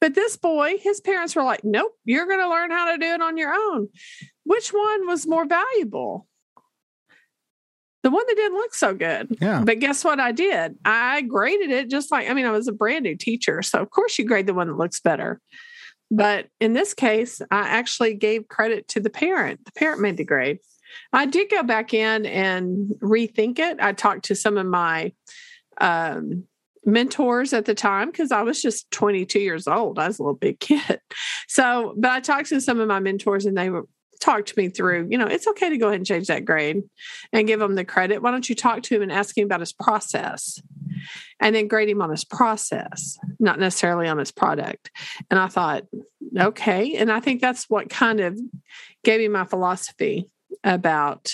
But 0.00 0.14
this 0.14 0.36
boy, 0.36 0.78
his 0.78 1.00
parents 1.00 1.34
were 1.34 1.44
like, 1.44 1.64
nope, 1.64 1.92
you're 2.04 2.26
going 2.26 2.40
to 2.40 2.48
learn 2.48 2.70
how 2.70 2.92
to 2.92 2.98
do 2.98 3.06
it 3.06 3.22
on 3.22 3.36
your 3.36 3.54
own. 3.54 3.88
Which 4.44 4.70
one 4.70 5.06
was 5.06 5.26
more 5.26 5.46
valuable? 5.46 6.26
The 8.04 8.10
one 8.10 8.24
that 8.28 8.36
didn't 8.36 8.58
look 8.58 8.74
so 8.74 8.94
good. 8.94 9.36
Yeah. 9.40 9.62
But 9.64 9.80
guess 9.80 10.04
what 10.04 10.20
I 10.20 10.30
did? 10.30 10.76
I 10.84 11.22
graded 11.22 11.70
it 11.70 11.88
just 11.88 12.12
like, 12.12 12.28
I 12.28 12.34
mean, 12.34 12.44
I 12.44 12.50
was 12.50 12.68
a 12.68 12.72
brand 12.72 13.04
new 13.04 13.16
teacher. 13.16 13.62
So, 13.62 13.80
of 13.80 13.90
course, 13.90 14.18
you 14.18 14.26
grade 14.26 14.46
the 14.46 14.52
one 14.52 14.68
that 14.68 14.76
looks 14.76 15.00
better. 15.00 15.40
But 16.10 16.48
in 16.60 16.74
this 16.74 16.92
case, 16.92 17.40
I 17.50 17.60
actually 17.60 18.12
gave 18.12 18.48
credit 18.48 18.88
to 18.88 19.00
the 19.00 19.08
parent. 19.08 19.64
The 19.64 19.72
parent 19.72 20.02
made 20.02 20.18
the 20.18 20.24
grade. 20.24 20.58
I 21.14 21.24
did 21.24 21.50
go 21.50 21.62
back 21.62 21.94
in 21.94 22.26
and 22.26 22.90
rethink 23.02 23.58
it. 23.58 23.78
I 23.80 23.92
talked 23.92 24.26
to 24.26 24.36
some 24.36 24.58
of 24.58 24.66
my 24.66 25.14
um, 25.80 26.44
mentors 26.84 27.52
at 27.52 27.64
the 27.64 27.74
time 27.74 28.10
because 28.10 28.32
I 28.32 28.42
was 28.42 28.60
just 28.60 28.90
22 28.90 29.40
years 29.40 29.66
old. 29.66 29.98
I 29.98 30.08
was 30.08 30.18
a 30.18 30.22
little 30.22 30.36
big 30.36 30.60
kid. 30.60 31.00
So, 31.48 31.94
but 31.96 32.10
I 32.10 32.20
talked 32.20 32.48
to 32.50 32.60
some 32.60 32.80
of 32.80 32.88
my 32.88 33.00
mentors 33.00 33.46
and 33.46 33.56
they 33.56 33.70
were 33.70 33.86
talked 34.20 34.56
me 34.56 34.68
through, 34.68 35.08
you 35.10 35.18
know, 35.18 35.26
it's 35.26 35.46
okay 35.46 35.68
to 35.70 35.78
go 35.78 35.88
ahead 35.88 36.00
and 36.00 36.06
change 36.06 36.26
that 36.28 36.44
grade 36.44 36.82
and 37.32 37.46
give 37.46 37.60
him 37.60 37.74
the 37.74 37.84
credit. 37.84 38.22
Why 38.22 38.30
don't 38.30 38.48
you 38.48 38.54
talk 38.54 38.82
to 38.84 38.96
him 38.96 39.02
and 39.02 39.12
ask 39.12 39.36
him 39.36 39.44
about 39.44 39.60
his 39.60 39.72
process? 39.72 40.60
and 41.40 41.54
then 41.54 41.68
grade 41.68 41.88
him 41.88 42.02
on 42.02 42.10
his 42.10 42.24
process, 42.24 43.18
not 43.38 43.58
necessarily 43.58 44.08
on 44.08 44.18
his 44.18 44.30
product. 44.30 44.90
And 45.30 45.38
I 45.38 45.48
thought, 45.48 45.84
okay. 46.38 46.96
And 46.96 47.10
I 47.10 47.20
think 47.20 47.40
that's 47.40 47.68
what 47.68 47.90
kind 47.90 48.20
of 48.20 48.38
gave 49.02 49.20
me 49.20 49.28
my 49.28 49.44
philosophy 49.44 50.28
about 50.62 51.32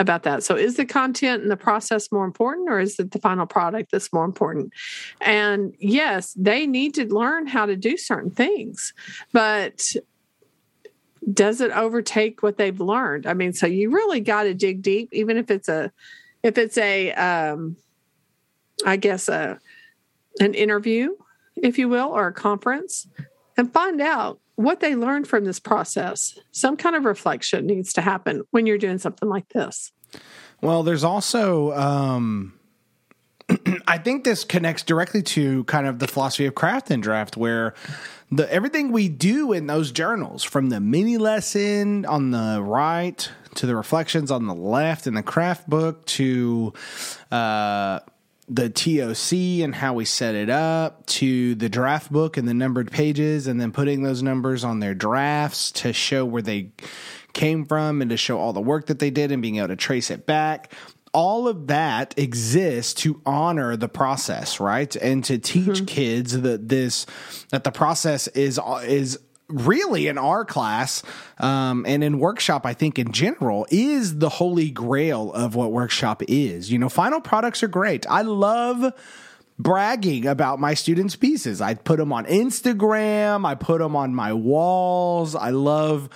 about 0.00 0.22
that. 0.22 0.44
So 0.44 0.54
is 0.54 0.76
the 0.76 0.86
content 0.86 1.42
and 1.42 1.50
the 1.50 1.56
process 1.56 2.12
more 2.12 2.24
important 2.24 2.68
or 2.70 2.78
is 2.78 3.00
it 3.00 3.10
the 3.10 3.18
final 3.18 3.46
product 3.46 3.90
that's 3.90 4.12
more 4.12 4.24
important? 4.24 4.72
And 5.20 5.74
yes, 5.80 6.34
they 6.34 6.68
need 6.68 6.94
to 6.94 7.12
learn 7.12 7.48
how 7.48 7.66
to 7.66 7.74
do 7.74 7.96
certain 7.96 8.30
things. 8.30 8.94
But 9.32 9.84
does 11.32 11.60
it 11.60 11.70
overtake 11.72 12.42
what 12.42 12.56
they've 12.56 12.80
learned? 12.80 13.26
I 13.26 13.34
mean, 13.34 13.52
so 13.52 13.66
you 13.66 13.90
really 13.90 14.20
got 14.20 14.44
to 14.44 14.54
dig 14.54 14.82
deep 14.82 15.10
even 15.12 15.36
if 15.36 15.50
it's 15.50 15.68
a 15.68 15.92
if 16.42 16.58
it's 16.58 16.78
a 16.78 17.12
um 17.12 17.76
I 18.84 18.96
guess, 18.96 19.28
a, 19.28 19.58
an 20.40 20.54
interview, 20.54 21.10
if 21.56 21.78
you 21.78 21.88
will, 21.88 22.08
or 22.08 22.28
a 22.28 22.32
conference, 22.32 23.06
and 23.56 23.72
find 23.72 24.00
out 24.00 24.40
what 24.54 24.80
they 24.80 24.94
learned 24.94 25.26
from 25.28 25.44
this 25.44 25.60
process. 25.60 26.38
Some 26.52 26.76
kind 26.76 26.96
of 26.96 27.04
reflection 27.04 27.66
needs 27.66 27.92
to 27.94 28.00
happen 28.00 28.42
when 28.50 28.66
you're 28.66 28.78
doing 28.78 28.98
something 28.98 29.28
like 29.28 29.48
this. 29.50 29.92
Well, 30.60 30.82
there's 30.82 31.04
also, 31.04 31.72
um, 31.72 32.54
I 33.86 33.98
think 33.98 34.24
this 34.24 34.44
connects 34.44 34.82
directly 34.82 35.22
to 35.22 35.64
kind 35.64 35.86
of 35.86 35.98
the 35.98 36.08
philosophy 36.08 36.46
of 36.46 36.54
craft 36.54 36.90
and 36.90 37.02
draft, 37.02 37.36
where 37.36 37.74
the 38.30 38.52
everything 38.52 38.92
we 38.92 39.08
do 39.08 39.52
in 39.52 39.66
those 39.66 39.90
journals, 39.92 40.44
from 40.44 40.68
the 40.68 40.80
mini 40.80 41.18
lesson 41.18 42.04
on 42.06 42.30
the 42.30 42.60
right 42.62 43.30
to 43.54 43.66
the 43.66 43.74
reflections 43.74 44.30
on 44.30 44.46
the 44.46 44.54
left 44.54 45.06
in 45.06 45.14
the 45.14 45.22
craft 45.22 45.68
book 45.68 46.04
to 46.06 46.72
uh, 47.30 48.00
the 48.48 48.68
TOC 48.70 49.64
and 49.64 49.74
how 49.74 49.94
we 49.94 50.04
set 50.04 50.34
it 50.34 50.50
up 50.50 51.04
to 51.06 51.54
the 51.54 51.68
draft 51.68 52.12
book 52.12 52.36
and 52.36 52.46
the 52.46 52.54
numbered 52.54 52.90
pages, 52.90 53.46
and 53.46 53.60
then 53.60 53.72
putting 53.72 54.02
those 54.02 54.22
numbers 54.22 54.64
on 54.64 54.80
their 54.80 54.94
drafts 54.94 55.70
to 55.72 55.92
show 55.92 56.24
where 56.24 56.42
they 56.42 56.70
came 57.32 57.64
from 57.64 58.02
and 58.02 58.10
to 58.10 58.16
show 58.16 58.38
all 58.38 58.52
the 58.52 58.60
work 58.60 58.86
that 58.86 58.98
they 58.98 59.10
did 59.10 59.30
and 59.30 59.42
being 59.42 59.56
able 59.56 59.68
to 59.68 59.76
trace 59.76 60.10
it 60.10 60.26
back. 60.26 60.72
All 61.12 61.48
of 61.48 61.66
that 61.68 62.14
exists 62.18 62.94
to 63.02 63.20
honor 63.24 63.76
the 63.76 63.88
process, 63.88 64.60
right? 64.60 64.94
And 64.96 65.24
to 65.24 65.38
teach 65.38 65.66
mm-hmm. 65.66 65.84
kids 65.84 66.40
that 66.40 66.68
this 66.68 67.06
that 67.50 67.64
the 67.64 67.72
process 67.72 68.28
is 68.28 68.60
is 68.84 69.18
really 69.48 70.08
in 70.08 70.18
our 70.18 70.44
class 70.44 71.02
um, 71.38 71.86
and 71.88 72.04
in 72.04 72.18
workshop 72.18 72.66
i 72.66 72.74
think 72.74 72.98
in 72.98 73.12
general 73.12 73.66
is 73.70 74.18
the 74.18 74.28
holy 74.28 74.70
grail 74.70 75.32
of 75.32 75.54
what 75.54 75.72
workshop 75.72 76.22
is 76.28 76.70
you 76.70 76.78
know 76.78 76.90
final 76.90 77.18
products 77.18 77.62
are 77.62 77.68
great 77.68 78.06
i 78.10 78.20
love 78.20 78.92
bragging 79.58 80.26
about 80.26 80.60
my 80.60 80.74
students 80.74 81.16
pieces. 81.16 81.60
I 81.60 81.74
put 81.74 81.98
them 81.98 82.12
on 82.12 82.26
instagram 82.26 83.44
i 83.44 83.54
put 83.54 83.78
them 83.78 83.96
on 83.96 84.14
my 84.14 84.32
walls. 84.32 85.34
I 85.34 85.50
love 85.50 86.08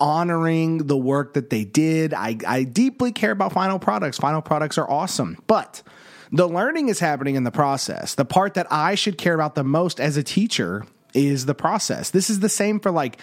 honoring 0.00 0.86
the 0.86 0.96
work 0.96 1.34
that 1.34 1.50
they 1.50 1.64
did. 1.64 2.14
I, 2.14 2.36
I 2.46 2.64
deeply 2.64 3.12
care 3.12 3.32
about 3.32 3.52
final 3.52 3.78
products. 3.78 4.18
Final 4.18 4.40
products 4.40 4.78
are 4.78 4.88
awesome. 4.88 5.42
But 5.46 5.82
the 6.30 6.48
learning 6.48 6.88
is 6.88 7.00
happening 7.00 7.34
in 7.34 7.44
the 7.44 7.50
process. 7.50 8.14
The 8.14 8.24
part 8.24 8.54
that 8.54 8.66
i 8.70 8.94
should 8.94 9.18
care 9.18 9.34
about 9.34 9.54
the 9.54 9.64
most 9.64 10.00
as 10.00 10.16
a 10.16 10.22
teacher 10.22 10.86
is 11.14 11.46
the 11.46 11.54
process. 11.54 12.10
This 12.10 12.30
is 12.30 12.40
the 12.40 12.48
same 12.48 12.80
for 12.80 12.90
like 12.90 13.18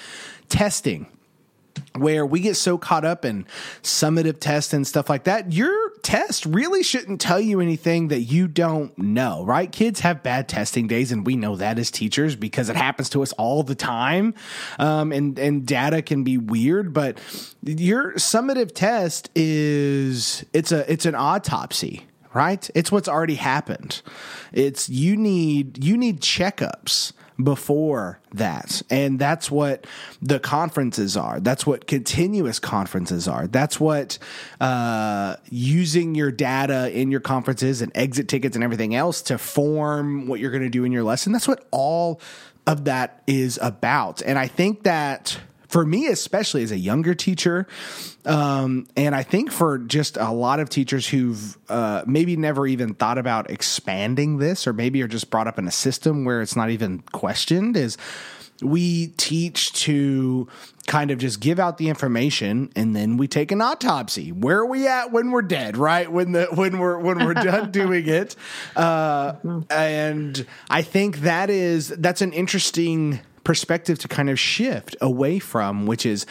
testing 0.49 1.07
where 1.93 2.25
we 2.25 2.39
get 2.39 2.55
so 2.55 2.77
caught 2.77 3.05
up 3.05 3.25
in 3.25 3.45
summative 3.81 4.39
tests 4.39 4.73
and 4.73 4.85
stuff 4.87 5.09
like 5.09 5.25
that, 5.25 5.53
your 5.53 5.84
test 6.05 6.45
really 6.45 6.83
shouldn't 6.83 7.19
tell 7.19 7.39
you 7.39 7.59
anything 7.59 8.09
that 8.09 8.21
you 8.21 8.47
don't 8.47 8.95
know, 8.95 9.43
right? 9.43 9.71
Kids 9.71 10.01
have 10.01 10.21
bad 10.21 10.47
testing 10.47 10.87
days, 10.87 11.11
and 11.11 11.25
we 11.25 11.35
know 11.35 11.55
that 11.55 11.79
as 11.79 11.89
teachers 11.89 12.35
because 12.35 12.69
it 12.69 12.75
happens 12.75 13.09
to 13.09 13.23
us 13.23 13.33
all 13.33 13.63
the 13.63 13.73
time. 13.73 14.35
Um, 14.77 15.11
and 15.11 15.37
and 15.39 15.65
data 15.65 16.03
can 16.03 16.23
be 16.23 16.37
weird, 16.37 16.93
but 16.93 17.17
your 17.63 18.13
summative 18.13 18.73
test 18.75 19.31
is 19.33 20.45
it's 20.53 20.71
a 20.71 20.89
it's 20.91 21.07
an 21.07 21.15
autopsy 21.15 22.05
right 22.35 22.69
it's 22.75 22.91
what's 22.91 23.07
already 23.07 23.35
happened 23.35 24.01
it's 24.51 24.89
you 24.89 25.15
need 25.15 25.81
you 25.81 25.95
need 25.95 26.19
checkups 26.19 27.13
before 27.41 28.19
that. 28.33 28.81
And 28.89 29.19
that's 29.19 29.51
what 29.51 29.85
the 30.21 30.39
conferences 30.39 31.17
are. 31.17 31.39
That's 31.39 31.65
what 31.65 31.87
continuous 31.87 32.59
conferences 32.59 33.27
are. 33.27 33.47
That's 33.47 33.79
what 33.79 34.17
uh, 34.61 35.35
using 35.49 36.15
your 36.15 36.31
data 36.31 36.91
in 36.97 37.11
your 37.11 37.19
conferences 37.19 37.81
and 37.81 37.91
exit 37.95 38.27
tickets 38.27 38.55
and 38.55 38.63
everything 38.63 38.95
else 38.95 39.21
to 39.23 39.37
form 39.37 40.27
what 40.27 40.39
you're 40.39 40.51
going 40.51 40.63
to 40.63 40.69
do 40.69 40.85
in 40.85 40.91
your 40.91 41.03
lesson. 41.03 41.33
That's 41.33 41.47
what 41.47 41.67
all 41.71 42.21
of 42.67 42.85
that 42.85 43.21
is 43.27 43.59
about. 43.61 44.21
And 44.21 44.39
I 44.39 44.47
think 44.47 44.83
that 44.83 45.37
for 45.67 45.85
me, 45.85 46.07
especially 46.07 46.63
as 46.63 46.71
a 46.71 46.77
younger 46.77 47.13
teacher, 47.15 47.67
um, 48.25 48.87
and 48.95 49.15
I 49.15 49.23
think 49.23 49.51
for 49.51 49.77
just 49.77 50.17
a 50.17 50.31
lot 50.31 50.59
of 50.59 50.69
teachers 50.69 51.07
who've 51.07 51.57
uh, 51.69 52.03
maybe 52.05 52.35
never 52.35 52.65
even 52.67 52.93
thought 52.93 53.17
about 53.17 53.49
expanding 53.49 54.37
this, 54.37 54.67
or 54.67 54.73
maybe 54.73 55.01
are 55.01 55.07
just 55.07 55.29
brought 55.29 55.47
up 55.47 55.59
in 55.59 55.67
a 55.67 55.71
system 55.71 56.25
where 56.25 56.41
it's 56.41 56.55
not 56.55 56.69
even 56.69 56.99
questioned, 57.11 57.77
is 57.77 57.97
we 58.61 59.07
teach 59.17 59.73
to 59.73 60.47
kind 60.87 61.11
of 61.11 61.17
just 61.17 61.39
give 61.39 61.59
out 61.59 61.77
the 61.77 61.89
information 61.89 62.69
and 62.75 62.95
then 62.95 63.17
we 63.17 63.27
take 63.27 63.51
an 63.51 63.59
autopsy. 63.59 64.31
Where 64.31 64.59
are 64.59 64.65
we 64.65 64.87
at 64.87 65.11
when 65.11 65.31
we're 65.31 65.41
dead, 65.41 65.77
right? 65.77 66.09
When 66.11 66.31
the 66.31 66.45
when 66.53 66.77
we're 66.77 66.99
when 66.99 67.23
we're 67.25 67.33
done 67.33 67.71
doing 67.71 68.07
it. 68.07 68.35
Uh, 68.75 69.35
and 69.69 70.45
I 70.69 70.81
think 70.83 71.19
that 71.19 71.49
is 71.49 71.89
that's 71.89 72.21
an 72.21 72.33
interesting 72.33 73.19
perspective 73.45 73.97
to 73.99 74.09
kind 74.09 74.29
of 74.29 74.37
shift 74.37 74.97
away 74.99 75.39
from, 75.39 75.85
which 75.85 76.05
is 76.05 76.25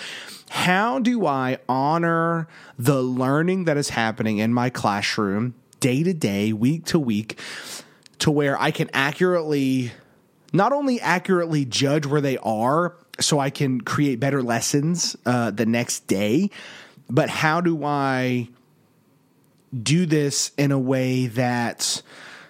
how 0.50 0.98
do 0.98 1.26
I 1.26 1.58
honor 1.68 2.46
the 2.78 3.02
learning 3.02 3.64
that 3.64 3.78
is 3.78 3.88
happening 3.88 4.38
in 4.38 4.52
my 4.52 4.68
classroom 4.68 5.54
day 5.80 6.02
to 6.02 6.12
day, 6.12 6.52
week 6.52 6.84
to 6.86 6.98
week, 6.98 7.38
to 8.18 8.30
where 8.30 8.60
I 8.60 8.70
can 8.70 8.90
accurately, 8.92 9.92
not 10.52 10.72
only 10.72 11.00
accurately 11.00 11.64
judge 11.64 12.04
where 12.04 12.20
they 12.20 12.36
are 12.38 12.94
so 13.20 13.38
I 13.38 13.50
can 13.50 13.80
create 13.80 14.20
better 14.20 14.42
lessons 14.42 15.16
uh, 15.24 15.50
the 15.50 15.66
next 15.66 16.06
day, 16.06 16.50
but 17.08 17.28
how 17.30 17.60
do 17.60 17.84
I 17.84 18.48
do 19.82 20.06
this 20.06 20.52
in 20.56 20.72
a 20.72 20.78
way 20.78 21.26
that 21.28 22.02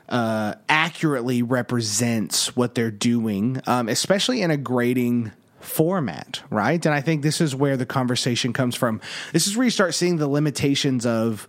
uh, 0.08 0.54
accurately 0.68 1.42
represents 1.42 2.54
what 2.56 2.74
they're 2.74 2.90
doing, 2.90 3.60
um, 3.66 3.88
especially 3.88 4.42
in 4.42 4.50
a 4.50 4.56
grading 4.56 5.32
format, 5.60 6.42
right? 6.50 6.84
And 6.84 6.94
I 6.94 7.00
think 7.00 7.22
this 7.22 7.40
is 7.40 7.54
where 7.54 7.76
the 7.76 7.86
conversation 7.86 8.52
comes 8.52 8.74
from. 8.74 9.00
This 9.32 9.46
is 9.46 9.56
where 9.56 9.64
you 9.64 9.70
start 9.70 9.94
seeing 9.94 10.16
the 10.16 10.28
limitations 10.28 11.06
of 11.06 11.46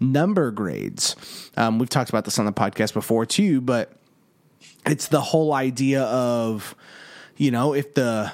number 0.00 0.50
grades. 0.50 1.16
Um, 1.56 1.78
we've 1.78 1.88
talked 1.88 2.10
about 2.10 2.24
this 2.24 2.38
on 2.38 2.44
the 2.44 2.52
podcast 2.52 2.92
before 2.92 3.24
too, 3.26 3.60
but 3.60 3.92
it's 4.86 5.08
the 5.08 5.20
whole 5.20 5.54
idea 5.54 6.02
of, 6.02 6.74
you 7.36 7.50
know, 7.50 7.72
if 7.74 7.94
the 7.94 8.32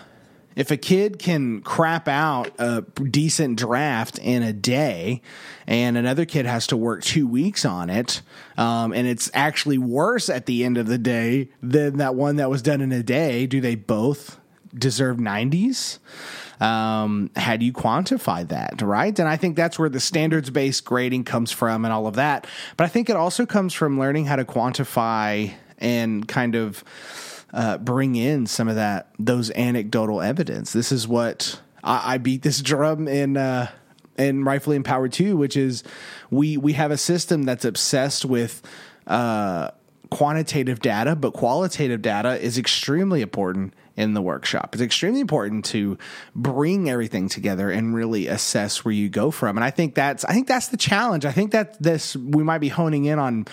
if 0.57 0.71
a 0.71 0.77
kid 0.77 1.19
can 1.19 1.61
crap 1.63 2.09
out 2.09 2.51
a 2.59 2.83
decent 2.83 3.59
draft 3.59 4.19
in 4.19 4.43
a 4.43 4.53
day 4.53 5.23
and 5.67 5.97
another 5.97 6.25
kid 6.25 6.47
has 6.47 6.67
to 6.67 6.77
work 6.77 7.03
two 7.03 7.27
weeks 7.27 7.65
on 7.65 7.91
it 7.91 8.23
um, 8.57 8.93
and 8.93 9.07
it's 9.07 9.31
actually 9.33 9.79
worse 9.79 10.29
at 10.29 10.47
the 10.47 10.65
end 10.65 10.77
of 10.77 10.87
the 10.87 10.99
day 10.99 11.49
than 11.63 11.99
that 11.99 12.15
one 12.15 12.37
that 12.37 12.51
was 12.51 12.63
done 12.63 12.81
in 12.81 12.93
a 12.93 13.03
day 13.03 13.47
do 13.47 13.61
they 13.61 13.75
both 13.75 14.41
deserve 14.77 15.17
90s? 15.17 15.99
Um, 16.61 17.31
how 17.37 17.57
do 17.57 17.65
you 17.65 17.73
quantify 17.73 18.47
that, 18.49 18.83
right? 18.83 19.19
And 19.19 19.29
I 19.29 19.37
think 19.37 19.57
that's 19.57 19.79
where 19.79 19.89
the 19.89 20.01
standards 20.01 20.51
based 20.51 20.85
grading 20.85 21.25
comes 21.25 21.51
from 21.51 21.85
and 21.85 21.93
all 21.93 22.07
of 22.07 22.17
that. 22.17 22.47
But 22.77 22.85
I 22.85 22.89
think 22.89 23.09
it 23.09 23.17
also 23.17 23.47
comes 23.47 23.73
from 23.73 23.99
learning 23.99 24.27
how 24.27 24.37
to 24.37 24.45
quantify 24.45 25.53
and 25.79 26.29
kind 26.29 26.55
of 26.55 26.85
uh, 27.53 27.79
bring 27.79 28.17
in 28.17 28.47
some 28.47 28.69
of 28.69 28.77
that, 28.77 29.11
those 29.19 29.51
anecdotal 29.53 30.21
evidence. 30.21 30.73
This 30.73 30.93
is 30.93 31.07
what 31.07 31.61
I, 31.83 32.15
I 32.15 32.19
beat 32.19 32.43
this 32.43 32.61
drum 32.63 33.09
in. 33.09 33.37
Uh, 33.37 33.71
and 34.19 34.45
rightfully 34.45 34.77
empowered 34.77 35.13
too, 35.13 35.35
which 35.35 35.57
is 35.57 35.83
we 36.31 36.59
we 36.59 36.75
have 36.75 36.91
a 36.91 36.99
system 36.99 37.45
that's 37.45 37.65
obsessed 37.65 38.27
with 38.27 38.61
uh, 39.07 39.71
quantitative 40.11 40.81
data, 40.81 41.17
but 41.17 41.33
qualitative 41.33 42.03
data 42.03 42.39
is 42.39 42.59
extremely 42.59 43.23
important 43.23 43.73
in 43.97 44.15
the 44.15 44.23
workshop. 44.23 44.75
It's 44.75 44.83
extremely 44.83 45.21
important 45.21 45.65
to 45.67 45.99
bring 46.35 46.89
everything 46.89 47.29
together 47.29 47.71
and 47.71 47.95
really 47.95 48.27
assess 48.27 48.85
where 48.85 48.93
you 48.93 49.09
go 49.09 49.31
from. 49.31 49.57
And 49.57 49.65
I 49.65 49.71
think 49.71 49.95
that's 49.95 50.25
I 50.25 50.33
think 50.33 50.49
that's 50.49 50.69
the 50.69 50.77
challenge. 50.77 51.25
I 51.25 51.33
think 51.33 51.53
that 51.53 51.81
this 51.83 52.17
we 52.17 52.43
might 52.43 52.59
be 52.59 52.69
honing 52.69 53.05
in 53.05 53.19
on 53.19 53.47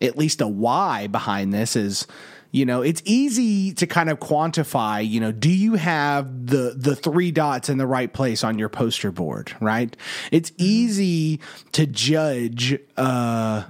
at 0.00 0.16
least 0.16 0.40
a 0.40 0.48
why 0.48 1.06
behind 1.06 1.52
this 1.52 1.76
is 1.76 2.06
you 2.54 2.64
know 2.64 2.82
it's 2.82 3.02
easy 3.04 3.72
to 3.72 3.86
kind 3.86 4.08
of 4.08 4.20
quantify 4.20 5.06
you 5.06 5.20
know 5.20 5.32
do 5.32 5.50
you 5.50 5.74
have 5.74 6.46
the 6.46 6.74
the 6.76 6.94
three 6.94 7.32
dots 7.32 7.68
in 7.68 7.78
the 7.78 7.86
right 7.86 8.12
place 8.12 8.44
on 8.44 8.58
your 8.58 8.68
poster 8.68 9.10
board 9.10 9.54
right 9.60 9.96
it's 10.30 10.52
easy 10.56 11.40
to 11.72 11.84
judge 11.84 12.78
uh 12.96 13.64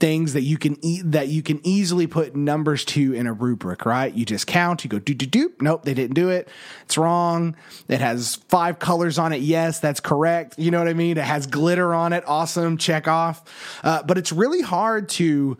things 0.00 0.32
that 0.32 0.42
you 0.42 0.56
can 0.56 0.82
e- 0.84 1.02
that 1.02 1.28
you 1.28 1.42
can 1.42 1.60
easily 1.62 2.06
put 2.06 2.34
numbers 2.34 2.86
to 2.86 3.12
in 3.12 3.26
a 3.26 3.32
rubric, 3.34 3.84
right? 3.84 4.12
You 4.14 4.24
just 4.24 4.46
count, 4.46 4.82
you 4.82 4.88
go 4.88 4.98
do 4.98 5.12
do 5.12 5.26
do. 5.26 5.52
Nope, 5.60 5.84
they 5.84 5.92
didn't 5.92 6.14
do 6.14 6.30
it. 6.30 6.48
It's 6.84 6.96
wrong. 6.96 7.54
It 7.86 8.00
has 8.00 8.36
five 8.48 8.78
colors 8.78 9.18
on 9.18 9.34
it. 9.34 9.42
Yes, 9.42 9.78
that's 9.78 10.00
correct. 10.00 10.58
You 10.58 10.70
know 10.70 10.78
what 10.78 10.88
I 10.88 10.94
mean? 10.94 11.18
It 11.18 11.24
has 11.24 11.46
glitter 11.46 11.92
on 11.92 12.14
it. 12.14 12.24
Awesome. 12.26 12.78
Check 12.78 13.08
off. 13.08 13.44
Uh, 13.84 14.02
but 14.02 14.16
it's 14.16 14.32
really 14.32 14.62
hard 14.62 15.10
to. 15.10 15.58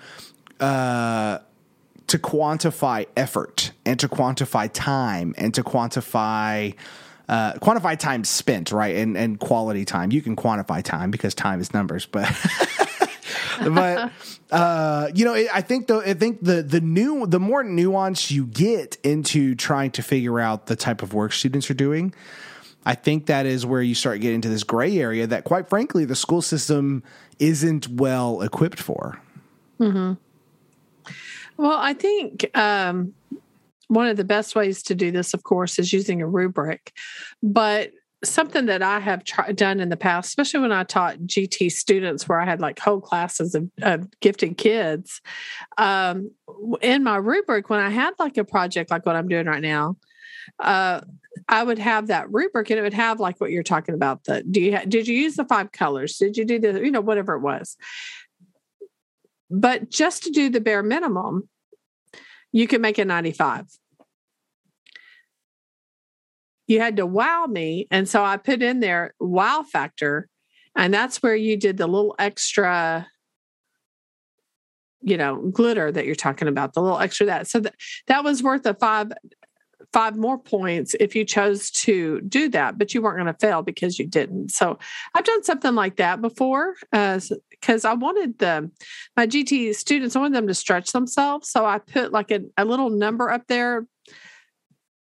Uh, 0.58 1.40
to 2.10 2.18
quantify 2.18 3.06
effort 3.16 3.70
and 3.86 4.00
to 4.00 4.08
quantify 4.08 4.68
time 4.72 5.32
and 5.38 5.54
to 5.54 5.62
quantify 5.62 6.74
uh, 7.28 7.52
quantify 7.54 7.96
time 7.96 8.24
spent, 8.24 8.72
right? 8.72 8.96
And 8.96 9.16
and 9.16 9.38
quality 9.38 9.84
time. 9.84 10.10
You 10.10 10.20
can 10.20 10.34
quantify 10.34 10.82
time 10.82 11.12
because 11.12 11.36
time 11.36 11.60
is 11.60 11.72
numbers, 11.72 12.06
but 12.06 12.28
but 13.60 14.10
uh, 14.50 15.10
you 15.14 15.24
know, 15.24 15.34
I 15.34 15.60
think 15.60 15.86
the 15.86 15.98
I 15.98 16.14
think 16.14 16.42
the 16.42 16.62
the 16.62 16.80
new 16.80 17.26
the 17.26 17.38
more 17.38 17.62
nuance 17.62 18.32
you 18.32 18.46
get 18.46 18.98
into 19.04 19.54
trying 19.54 19.92
to 19.92 20.02
figure 20.02 20.40
out 20.40 20.66
the 20.66 20.74
type 20.74 21.02
of 21.02 21.14
work 21.14 21.32
students 21.32 21.70
are 21.70 21.74
doing, 21.74 22.12
I 22.84 22.96
think 22.96 23.26
that 23.26 23.46
is 23.46 23.64
where 23.64 23.82
you 23.82 23.94
start 23.94 24.20
getting 24.20 24.36
into 24.36 24.48
this 24.48 24.64
gray 24.64 24.98
area 24.98 25.28
that, 25.28 25.44
quite 25.44 25.68
frankly, 25.68 26.04
the 26.04 26.16
school 26.16 26.42
system 26.42 27.04
isn't 27.38 27.86
well 27.86 28.42
equipped 28.42 28.80
for. 28.80 29.20
Mm-hmm. 29.78 30.14
Well, 31.60 31.78
I 31.78 31.92
think 31.92 32.56
um, 32.56 33.12
one 33.88 34.06
of 34.06 34.16
the 34.16 34.24
best 34.24 34.56
ways 34.56 34.82
to 34.84 34.94
do 34.94 35.10
this, 35.10 35.34
of 35.34 35.42
course, 35.42 35.78
is 35.78 35.92
using 35.92 36.22
a 36.22 36.26
rubric. 36.26 36.90
But 37.42 37.90
something 38.24 38.64
that 38.64 38.80
I 38.80 38.98
have 38.98 39.24
tried, 39.24 39.56
done 39.56 39.78
in 39.78 39.90
the 39.90 39.96
past, 39.98 40.28
especially 40.28 40.60
when 40.60 40.72
I 40.72 40.84
taught 40.84 41.18
GT 41.18 41.70
students, 41.70 42.26
where 42.26 42.40
I 42.40 42.46
had 42.46 42.62
like 42.62 42.78
whole 42.78 43.02
classes 43.02 43.54
of, 43.54 43.68
of 43.82 44.08
gifted 44.20 44.56
kids. 44.56 45.20
Um, 45.76 46.30
in 46.80 47.04
my 47.04 47.16
rubric, 47.16 47.68
when 47.68 47.80
I 47.80 47.90
had 47.90 48.14
like 48.18 48.38
a 48.38 48.44
project 48.44 48.90
like 48.90 49.04
what 49.04 49.16
I'm 49.16 49.28
doing 49.28 49.44
right 49.44 49.60
now, 49.60 49.98
uh, 50.60 51.02
I 51.46 51.62
would 51.62 51.78
have 51.78 52.06
that 52.06 52.32
rubric, 52.32 52.70
and 52.70 52.78
it 52.78 52.82
would 52.82 52.94
have 52.94 53.20
like 53.20 53.38
what 53.38 53.50
you're 53.50 53.62
talking 53.62 53.94
about. 53.94 54.24
The 54.24 54.42
do 54.42 54.62
you 54.62 54.76
ha- 54.78 54.84
did 54.88 55.06
you 55.06 55.14
use 55.14 55.36
the 55.36 55.44
five 55.44 55.72
colors? 55.72 56.16
Did 56.16 56.38
you 56.38 56.46
do 56.46 56.58
the 56.58 56.82
you 56.82 56.90
know 56.90 57.02
whatever 57.02 57.34
it 57.34 57.40
was? 57.40 57.76
But 59.50 59.90
just 59.90 60.22
to 60.24 60.30
do 60.30 60.48
the 60.48 60.60
bare 60.60 60.82
minimum, 60.82 61.48
you 62.52 62.66
can 62.66 62.80
make 62.80 62.98
a 62.98 63.04
95 63.04 63.66
you 66.70 66.78
had 66.78 66.96
to 66.96 67.04
wow 67.04 67.46
me. 67.46 67.88
And 67.90 68.08
so 68.08 68.24
I 68.24 68.36
put 68.36 68.62
in 68.62 68.78
there 68.78 69.12
wow 69.18 69.64
factor. 69.64 70.28
And 70.76 70.94
that's 70.94 71.20
where 71.20 71.34
you 71.34 71.56
did 71.56 71.78
the 71.78 71.88
little 71.88 72.14
extra, 72.16 73.08
you 75.02 75.16
know, 75.16 75.50
glitter 75.50 75.90
that 75.90 76.06
you're 76.06 76.14
talking 76.14 76.46
about, 76.46 76.74
the 76.74 76.80
little 76.80 77.00
extra 77.00 77.26
that. 77.26 77.48
So 77.48 77.58
that, 77.58 77.74
that 78.06 78.22
was 78.22 78.40
worth 78.40 78.64
a 78.66 78.74
five 78.74 79.12
five 79.92 80.16
more 80.16 80.38
points 80.38 80.94
if 81.00 81.16
you 81.16 81.24
chose 81.24 81.68
to 81.72 82.20
do 82.20 82.48
that, 82.50 82.78
but 82.78 82.94
you 82.94 83.02
weren't 83.02 83.16
going 83.16 83.26
to 83.26 83.38
fail 83.40 83.62
because 83.62 83.98
you 83.98 84.06
didn't. 84.06 84.52
So 84.52 84.78
I've 85.16 85.24
done 85.24 85.42
something 85.42 85.74
like 85.74 85.96
that 85.96 86.20
before 86.20 86.76
because 87.60 87.84
I 87.84 87.94
wanted 87.94 88.38
the 88.38 88.70
my 89.16 89.26
GT 89.26 89.74
students, 89.74 90.16
I 90.16 90.20
wanted 90.20 90.36
them 90.36 90.48
to 90.48 90.54
stretch 90.54 90.92
themselves. 90.92 91.50
So 91.50 91.64
I 91.66 91.78
put 91.78 92.12
like 92.12 92.30
a, 92.30 92.40
a 92.56 92.64
little 92.64 92.90
number 92.90 93.30
up 93.30 93.46
there 93.48 93.86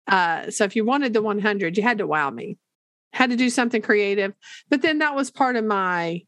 uh, 0.10 0.50
so 0.50 0.64
if 0.64 0.76
you 0.76 0.84
wanted 0.84 1.14
the 1.14 1.22
100, 1.22 1.78
you 1.78 1.84
had 1.84 2.00
to 2.00 2.08
wow 2.08 2.30
me, 2.32 2.58
had 3.14 3.30
to 3.30 3.36
do 3.36 3.50
something 3.50 3.82
creative. 3.82 4.34
But 4.70 4.82
then 4.82 5.00
that 5.00 5.16
was 5.16 5.30
part 5.30 5.56
of 5.56 5.64
my 5.64 6.24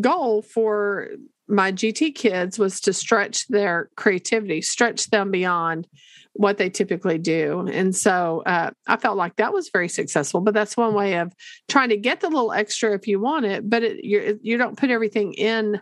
goal 0.00 0.42
for 0.42 1.10
my 1.48 1.72
GT 1.72 2.14
kids 2.14 2.58
was 2.58 2.80
to 2.80 2.92
stretch 2.92 3.46
their 3.48 3.90
creativity, 3.96 4.62
stretch 4.62 5.10
them 5.10 5.30
beyond 5.30 5.86
what 6.32 6.58
they 6.58 6.68
typically 6.68 7.18
do. 7.18 7.66
And 7.72 7.94
so 7.94 8.42
uh, 8.46 8.70
I 8.86 8.96
felt 8.96 9.16
like 9.16 9.36
that 9.36 9.52
was 9.52 9.70
very 9.70 9.88
successful. 9.88 10.40
But 10.40 10.54
that's 10.54 10.76
one 10.76 10.94
way 10.94 11.18
of 11.18 11.32
trying 11.68 11.88
to 11.90 11.96
get 11.96 12.20
the 12.20 12.28
little 12.28 12.52
extra 12.52 12.94
if 12.94 13.06
you 13.06 13.20
want 13.20 13.46
it, 13.46 13.68
but 13.68 13.82
it, 13.82 14.04
you 14.04 14.38
you 14.42 14.56
don't 14.56 14.78
put 14.78 14.90
everything 14.90 15.32
in 15.34 15.80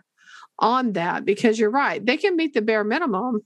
on 0.59 0.93
that 0.93 1.25
because 1.25 1.59
you're 1.59 1.71
right. 1.71 2.05
They 2.05 2.17
can 2.17 2.35
meet 2.35 2.53
the 2.53 2.61
bare 2.61 2.83
minimum 2.83 3.41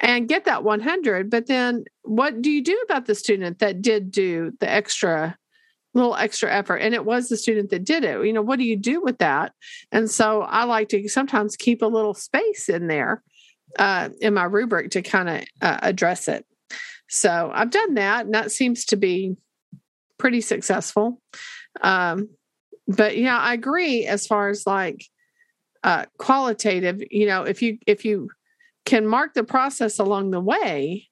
and 0.00 0.28
get 0.28 0.44
that 0.44 0.62
100 0.62 1.30
but 1.30 1.46
then 1.46 1.84
what 2.02 2.40
do 2.40 2.50
you 2.50 2.62
do 2.62 2.78
about 2.84 3.06
the 3.06 3.14
student 3.14 3.58
that 3.58 3.82
did 3.82 4.10
do 4.10 4.52
the 4.60 4.70
extra 4.70 5.36
little 5.94 6.14
extra 6.14 6.52
effort 6.52 6.76
and 6.76 6.94
it 6.94 7.04
was 7.04 7.28
the 7.28 7.36
student 7.36 7.70
that 7.70 7.84
did 7.84 8.04
it. 8.04 8.24
You 8.24 8.32
know 8.32 8.42
what 8.42 8.58
do 8.58 8.64
you 8.64 8.76
do 8.76 9.00
with 9.00 9.18
that? 9.18 9.52
And 9.92 10.10
so 10.10 10.42
i 10.42 10.64
like 10.64 10.88
to 10.90 11.08
sometimes 11.08 11.56
keep 11.56 11.82
a 11.82 11.86
little 11.86 12.14
space 12.14 12.68
in 12.68 12.86
there 12.88 13.22
uh, 13.78 14.10
in 14.20 14.34
my 14.34 14.44
rubric 14.44 14.90
to 14.92 15.02
kind 15.02 15.28
of 15.28 15.42
uh, 15.62 15.78
address 15.82 16.28
it. 16.28 16.46
So 17.08 17.50
i've 17.54 17.70
done 17.70 17.94
that 17.94 18.26
and 18.26 18.34
that 18.34 18.52
seems 18.52 18.84
to 18.86 18.96
be 18.96 19.36
pretty 20.18 20.40
successful. 20.40 21.20
Um, 21.80 22.30
but 22.86 23.18
yeah 23.18 23.38
i 23.38 23.52
agree 23.52 24.06
as 24.06 24.26
far 24.26 24.48
as 24.48 24.66
like 24.66 25.04
uh, 25.84 26.06
qualitative 26.18 27.00
you 27.10 27.26
know 27.26 27.42
if 27.42 27.62
you 27.62 27.78
if 27.86 28.04
you 28.04 28.28
can 28.88 29.06
mark 29.06 29.34
the 29.34 29.44
process 29.44 29.98
along 29.98 30.30
the 30.30 30.40
way. 30.40 31.08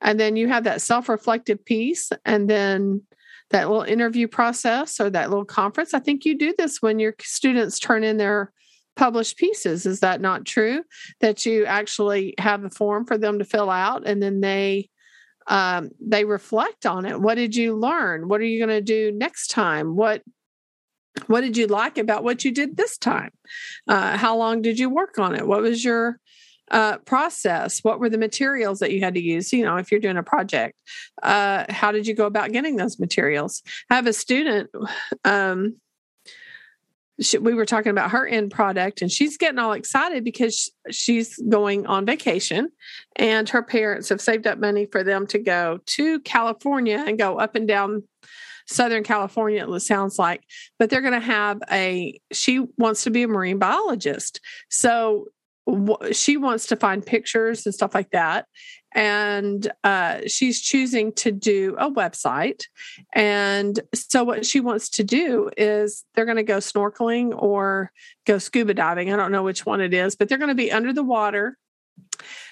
And 0.00 0.18
then 0.18 0.36
you 0.36 0.48
have 0.48 0.64
that 0.64 0.80
self 0.80 1.10
reflective 1.10 1.62
piece 1.64 2.10
and 2.24 2.48
then 2.48 3.02
that 3.50 3.68
little 3.68 3.82
interview 3.82 4.28
process 4.28 5.00
or 5.00 5.10
that 5.10 5.30
little 5.30 5.44
conference. 5.44 5.94
I 5.94 5.98
think 5.98 6.24
you 6.24 6.38
do 6.38 6.54
this 6.56 6.80
when 6.80 6.98
your 6.98 7.14
students 7.20 7.78
turn 7.78 8.04
in 8.04 8.16
their 8.16 8.52
published 8.96 9.36
pieces. 9.36 9.86
Is 9.86 10.00
that 10.00 10.20
not 10.20 10.44
true? 10.44 10.84
That 11.20 11.46
you 11.46 11.64
actually 11.64 12.34
have 12.38 12.64
a 12.64 12.70
form 12.70 13.06
for 13.06 13.18
them 13.18 13.38
to 13.38 13.44
fill 13.44 13.70
out 13.70 14.06
and 14.06 14.22
then 14.22 14.40
they 14.40 14.88
um, 15.46 15.90
they 16.00 16.24
reflect 16.24 16.86
on 16.86 17.06
it. 17.06 17.20
What 17.20 17.34
did 17.34 17.56
you 17.56 17.74
learn? 17.74 18.28
What 18.28 18.40
are 18.40 18.44
you 18.44 18.64
going 18.64 18.76
to 18.76 18.84
do 18.84 19.10
next 19.10 19.48
time? 19.48 19.96
What 19.96 20.22
what 21.26 21.40
did 21.40 21.56
you 21.56 21.66
like 21.66 21.98
about 21.98 22.22
what 22.22 22.44
you 22.44 22.52
did 22.52 22.76
this 22.76 22.96
time? 22.96 23.30
Uh, 23.88 24.16
how 24.16 24.36
long 24.36 24.62
did 24.62 24.78
you 24.78 24.88
work 24.88 25.18
on 25.18 25.34
it? 25.34 25.46
What 25.46 25.60
was 25.60 25.84
your 25.84 26.20
uh, 26.70 26.98
process? 26.98 27.80
What 27.82 28.00
were 28.00 28.08
the 28.08 28.18
materials 28.18 28.78
that 28.80 28.92
you 28.92 29.00
had 29.00 29.14
to 29.14 29.20
use? 29.20 29.52
You 29.52 29.64
know, 29.64 29.76
if 29.76 29.90
you're 29.90 30.00
doing 30.00 30.16
a 30.16 30.22
project, 30.22 30.80
uh, 31.22 31.64
how 31.68 31.92
did 31.92 32.06
you 32.06 32.14
go 32.14 32.26
about 32.26 32.52
getting 32.52 32.76
those 32.76 32.98
materials? 32.98 33.62
I 33.90 33.96
have 33.96 34.06
a 34.06 34.12
student. 34.12 34.70
Um, 35.24 35.76
she, 37.20 37.36
we 37.36 37.52
were 37.52 37.66
talking 37.66 37.90
about 37.90 38.12
her 38.12 38.26
end 38.26 38.50
product, 38.50 39.02
and 39.02 39.10
she's 39.10 39.36
getting 39.36 39.58
all 39.58 39.72
excited 39.72 40.24
because 40.24 40.70
she's 40.90 41.36
going 41.48 41.86
on 41.86 42.06
vacation, 42.06 42.70
and 43.16 43.48
her 43.50 43.62
parents 43.62 44.08
have 44.08 44.20
saved 44.20 44.46
up 44.46 44.58
money 44.58 44.86
for 44.86 45.04
them 45.04 45.26
to 45.28 45.38
go 45.38 45.80
to 45.86 46.20
California 46.20 47.04
and 47.06 47.18
go 47.18 47.38
up 47.38 47.56
and 47.56 47.68
down 47.68 48.04
Southern 48.70 49.02
California, 49.02 49.68
it 49.68 49.80
sounds 49.80 50.18
like, 50.18 50.42
but 50.78 50.90
they're 50.90 51.00
going 51.00 51.12
to 51.12 51.20
have 51.20 51.60
a, 51.72 52.20
she 52.32 52.64
wants 52.78 53.02
to 53.04 53.10
be 53.10 53.24
a 53.24 53.28
marine 53.28 53.58
biologist. 53.58 54.40
So 54.68 55.26
she 56.12 56.36
wants 56.36 56.66
to 56.66 56.76
find 56.76 57.04
pictures 57.04 57.66
and 57.66 57.74
stuff 57.74 57.94
like 57.94 58.10
that. 58.10 58.46
And 58.92 59.70
uh, 59.84 60.22
she's 60.26 60.60
choosing 60.60 61.12
to 61.12 61.30
do 61.30 61.76
a 61.78 61.90
website. 61.90 62.62
And 63.14 63.78
so 63.94 64.24
what 64.24 64.44
she 64.44 64.58
wants 64.58 64.88
to 64.90 65.04
do 65.04 65.50
is 65.56 66.04
they're 66.14 66.24
going 66.24 66.36
to 66.38 66.42
go 66.42 66.58
snorkeling 66.58 67.32
or 67.40 67.92
go 68.26 68.38
scuba 68.38 68.74
diving. 68.74 69.12
I 69.12 69.16
don't 69.16 69.32
know 69.32 69.44
which 69.44 69.64
one 69.64 69.80
it 69.80 69.94
is 69.94 70.16
but 70.16 70.28
they're 70.28 70.38
going 70.38 70.48
to 70.48 70.54
be 70.54 70.72
under 70.72 70.92
the 70.92 71.04
water. 71.04 71.56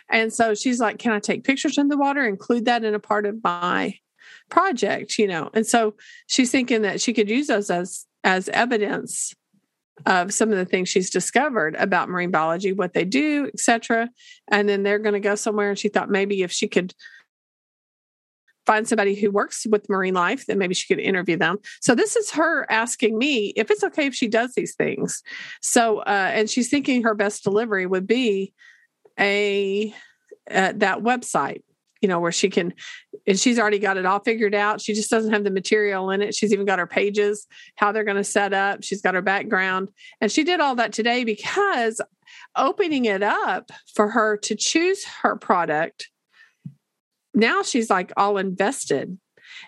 And 0.09 0.33
so 0.33 0.55
she's 0.55 0.81
like 0.81 0.99
can 0.99 1.13
i 1.13 1.19
take 1.19 1.45
pictures 1.45 1.79
in 1.79 1.89
the 1.89 1.97
water 1.97 2.25
include 2.25 2.65
that 2.65 2.85
in 2.85 2.95
a 2.95 3.01
part 3.01 3.27
of 3.27 3.43
my 3.43 3.95
project, 4.49 5.19
you 5.19 5.27
know. 5.27 5.51
And 5.55 5.67
so 5.67 5.95
she's 6.27 6.51
thinking 6.51 6.83
that 6.83 7.01
she 7.01 7.13
could 7.13 7.29
use 7.29 7.49
those 7.49 7.71
as 7.71 8.07
as 8.25 8.49
evidence 8.49 9.35
of 10.07 10.33
some 10.33 10.51
of 10.51 10.59
the 10.59 10.65
things 10.65 10.89
she's 10.89 11.11
discovered 11.11 11.77
about 11.77 12.09
marine 12.09 12.31
biology, 12.31 12.73
what 12.73 12.95
they 12.95 13.05
do, 13.05 13.49
etc. 13.53 14.09
And 14.49 14.69
then 14.69 14.83
they're 14.83 14.99
going 14.99 15.15
to 15.15 15.21
go 15.21 15.35
somewhere. 15.35 15.71
And 15.71 15.79
she 15.79 15.89
thought 15.89 16.11
maybe 16.11 16.43
if 16.43 16.53
she 16.53 16.69
could 16.69 16.95
find 18.69 18.87
somebody 18.87 19.15
who 19.15 19.31
works 19.31 19.67
with 19.71 19.89
marine 19.89 20.13
life, 20.13 20.45
then 20.47 20.59
maybe 20.59 20.75
she 20.75 20.93
could 20.95 21.03
interview 21.03 21.39
them. 21.39 21.57
So 21.81 21.95
this 21.95 22.17
is 22.17 22.31
her 22.33 22.71
asking 22.71 23.17
me 23.17 23.55
if 23.57 23.71
it's 23.71 23.83
okay 23.83 24.07
if 24.07 24.15
she 24.15 24.29
does 24.29 24.53
these 24.55 24.75
things. 24.75 25.23
So 25.63 26.01
uh, 26.01 26.31
and 26.35 26.51
she's 26.51 26.69
thinking 26.69 27.03
her 27.03 27.15
best 27.15 27.45
delivery 27.45 27.87
would 27.87 28.07
be 28.07 28.53
a 29.19 29.95
uh, 30.51 30.73
that 30.77 30.99
website 30.99 31.63
you 32.01 32.09
know 32.09 32.21
where 32.21 32.33
she 32.33 32.49
can 32.49 32.73
and 33.27 33.39
she's 33.39 33.59
already 33.59 33.79
got 33.79 33.97
it 33.97 34.07
all 34.07 34.21
figured 34.21 34.55
out. 34.55 34.81
She 34.81 34.95
just 34.95 35.11
doesn't 35.11 35.33
have 35.33 35.45
the 35.45 35.51
material 35.51 36.11
in 36.11 36.23
it. 36.23 36.35
She's 36.35 36.53
even 36.53 36.67
got 36.67 36.79
her 36.79 36.87
pages 36.87 37.47
how 37.77 37.93
they're 37.93 38.05
going 38.05 38.17
to 38.17 38.25
set 38.25 38.53
up. 38.53 38.83
She's 38.83 39.03
got 39.03 39.15
her 39.15 39.23
background. 39.23 39.89
And 40.21 40.31
she 40.31 40.45
did 40.45 40.61
all 40.61 40.75
that 40.77 40.93
today 40.93 41.25
because 41.25 42.01
opening 42.57 43.05
it 43.05 43.23
up 43.23 43.71
for 43.95 44.09
her 44.09 44.37
to 44.39 44.55
choose 44.55 45.05
her 45.23 45.37
product 45.37 46.09
now 47.39 47.63
she's 47.63 47.89
like 47.89 48.13
all 48.17 48.37
invested. 48.37 49.17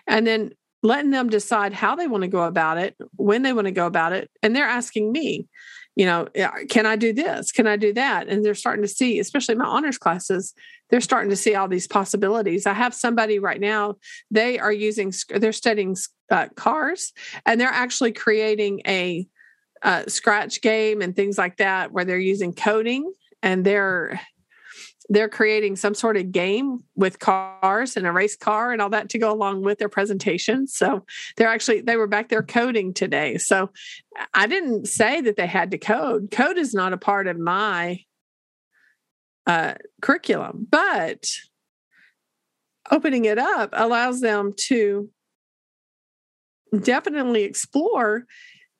And 0.07 0.27
then 0.27 0.51
letting 0.83 1.11
them 1.11 1.29
decide 1.29 1.73
how 1.73 1.95
they 1.95 2.07
want 2.07 2.23
to 2.23 2.27
go 2.27 2.43
about 2.43 2.77
it 2.77 2.95
when 3.15 3.43
they 3.43 3.53
want 3.53 3.65
to 3.65 3.71
go 3.71 3.85
about 3.85 4.13
it 4.13 4.31
and 4.41 4.55
they're 4.55 4.65
asking 4.65 5.11
me 5.11 5.47
you 5.95 6.07
know 6.07 6.27
can 6.69 6.87
i 6.87 6.95
do 6.95 7.13
this? 7.13 7.51
Can 7.51 7.67
i 7.67 7.75
do 7.75 7.93
that? 7.93 8.27
And 8.27 8.43
they're 8.43 8.55
starting 8.55 8.83
to 8.83 8.87
see 8.87 9.19
especially 9.19 9.55
my 9.55 9.65
honors 9.65 9.97
classes 9.97 10.53
they're 10.91 11.01
starting 11.01 11.29
to 11.29 11.35
see 11.35 11.55
all 11.55 11.67
these 11.67 11.87
possibilities 11.87 12.67
i 12.67 12.73
have 12.73 12.93
somebody 12.93 13.39
right 13.39 13.61
now 13.61 13.95
they 14.29 14.59
are 14.59 14.71
using 14.71 15.11
they're 15.29 15.51
studying 15.51 15.95
uh, 16.29 16.47
cars 16.55 17.13
and 17.45 17.59
they're 17.59 17.69
actually 17.69 18.11
creating 18.11 18.81
a 18.87 19.27
uh, 19.83 20.03
scratch 20.07 20.61
game 20.61 21.01
and 21.01 21.15
things 21.15 21.37
like 21.37 21.57
that 21.57 21.91
where 21.91 22.05
they're 22.05 22.19
using 22.19 22.53
coding 22.53 23.11
and 23.41 23.65
they're 23.65 24.19
they're 25.09 25.29
creating 25.29 25.75
some 25.75 25.93
sort 25.93 26.15
of 26.15 26.31
game 26.31 26.79
with 26.95 27.19
cars 27.19 27.97
and 27.97 28.07
a 28.07 28.11
race 28.13 28.37
car 28.37 28.71
and 28.71 28.81
all 28.81 28.89
that 28.89 29.09
to 29.09 29.19
go 29.19 29.29
along 29.29 29.61
with 29.61 29.77
their 29.77 29.89
presentation. 29.89 30.67
So 30.67 31.05
they're 31.35 31.49
actually 31.49 31.81
they 31.81 31.97
were 31.97 32.07
back 32.07 32.29
there 32.29 32.43
coding 32.43 32.93
today. 32.93 33.37
So 33.37 33.71
I 34.33 34.47
didn't 34.47 34.87
say 34.87 35.19
that 35.19 35.35
they 35.35 35.47
had 35.47 35.71
to 35.71 35.77
code. 35.77 36.31
Code 36.31 36.57
is 36.57 36.73
not 36.73 36.93
a 36.93 36.97
part 36.97 37.27
of 37.27 37.37
my 37.37 37.99
uh, 39.47 39.73
curriculum, 40.01 40.67
but 40.69 41.27
opening 42.89 43.25
it 43.25 43.37
up 43.37 43.69
allows 43.73 44.21
them 44.21 44.53
to 44.57 45.09
definitely 46.79 47.43
explore 47.43 48.25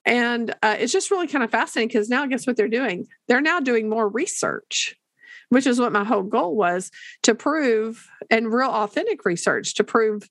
and 0.04 0.52
uh, 0.64 0.76
it's 0.80 0.92
just 0.92 1.12
really 1.12 1.28
kind 1.28 1.44
of 1.44 1.52
fascinating 1.52 1.88
because 1.88 2.10
now 2.10 2.26
guess 2.26 2.48
what 2.48 2.56
they're 2.56 2.68
doing 2.68 3.06
they're 3.28 3.42
now 3.42 3.60
doing 3.60 3.90
more 3.90 4.08
research 4.08 4.96
which 5.50 5.68
is 5.68 5.80
what 5.80 5.92
my 5.92 6.04
whole 6.04 6.24
goal 6.24 6.56
was 6.56 6.90
to 7.22 7.36
prove 7.36 8.08
and 8.30 8.54
real 8.54 8.70
authentic 8.70 9.26
research 9.26 9.76
to 9.76 9.84
prove 9.84 10.30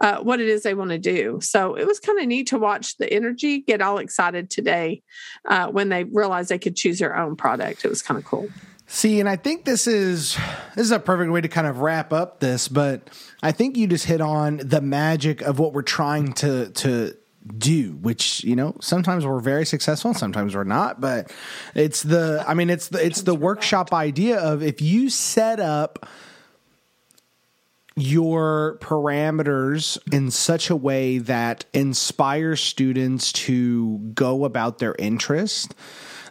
uh, 0.00 0.18
what 0.18 0.40
it 0.40 0.48
is 0.48 0.62
they 0.62 0.74
want 0.74 0.90
to 0.90 0.98
do. 0.98 1.38
So 1.40 1.74
it 1.74 1.86
was 1.86 1.98
kind 2.00 2.18
of 2.18 2.26
neat 2.26 2.48
to 2.48 2.58
watch 2.58 2.96
the 2.98 3.10
energy 3.10 3.60
get 3.60 3.80
all 3.80 3.98
excited 3.98 4.50
today 4.50 5.02
uh, 5.46 5.68
when 5.68 5.88
they 5.88 6.04
realized 6.04 6.50
they 6.50 6.58
could 6.58 6.76
choose 6.76 6.98
their 6.98 7.16
own 7.16 7.36
product. 7.36 7.84
It 7.84 7.88
was 7.88 8.02
kind 8.02 8.18
of 8.18 8.24
cool. 8.24 8.48
See, 8.90 9.20
and 9.20 9.28
I 9.28 9.36
think 9.36 9.66
this 9.66 9.86
is 9.86 10.34
this 10.74 10.86
is 10.86 10.92
a 10.92 10.98
perfect 10.98 11.30
way 11.30 11.42
to 11.42 11.48
kind 11.48 11.66
of 11.66 11.80
wrap 11.80 12.10
up 12.10 12.40
this, 12.40 12.68
but 12.68 13.10
I 13.42 13.52
think 13.52 13.76
you 13.76 13.86
just 13.86 14.06
hit 14.06 14.22
on 14.22 14.56
the 14.56 14.80
magic 14.80 15.42
of 15.42 15.58
what 15.58 15.74
we're 15.74 15.82
trying 15.82 16.32
to 16.34 16.70
to 16.70 17.14
do 17.56 17.92
which 18.02 18.44
you 18.44 18.54
know 18.54 18.76
sometimes 18.80 19.24
we're 19.24 19.40
very 19.40 19.64
successful 19.64 20.12
sometimes 20.12 20.54
we're 20.54 20.64
not 20.64 21.00
but 21.00 21.32
it's 21.74 22.02
the 22.02 22.44
i 22.46 22.52
mean 22.52 22.68
it's 22.68 22.88
the 22.88 23.02
it's 23.02 23.22
the 23.22 23.34
workshop 23.34 23.94
idea 23.94 24.38
of 24.38 24.62
if 24.62 24.82
you 24.82 25.08
set 25.08 25.58
up 25.58 26.06
your 27.96 28.76
parameters 28.80 29.96
in 30.12 30.30
such 30.30 30.68
a 30.68 30.76
way 30.76 31.16
that 31.16 31.64
inspires 31.72 32.60
students 32.60 33.32
to 33.32 33.96
go 34.14 34.44
about 34.44 34.78
their 34.78 34.94
interest 34.98 35.74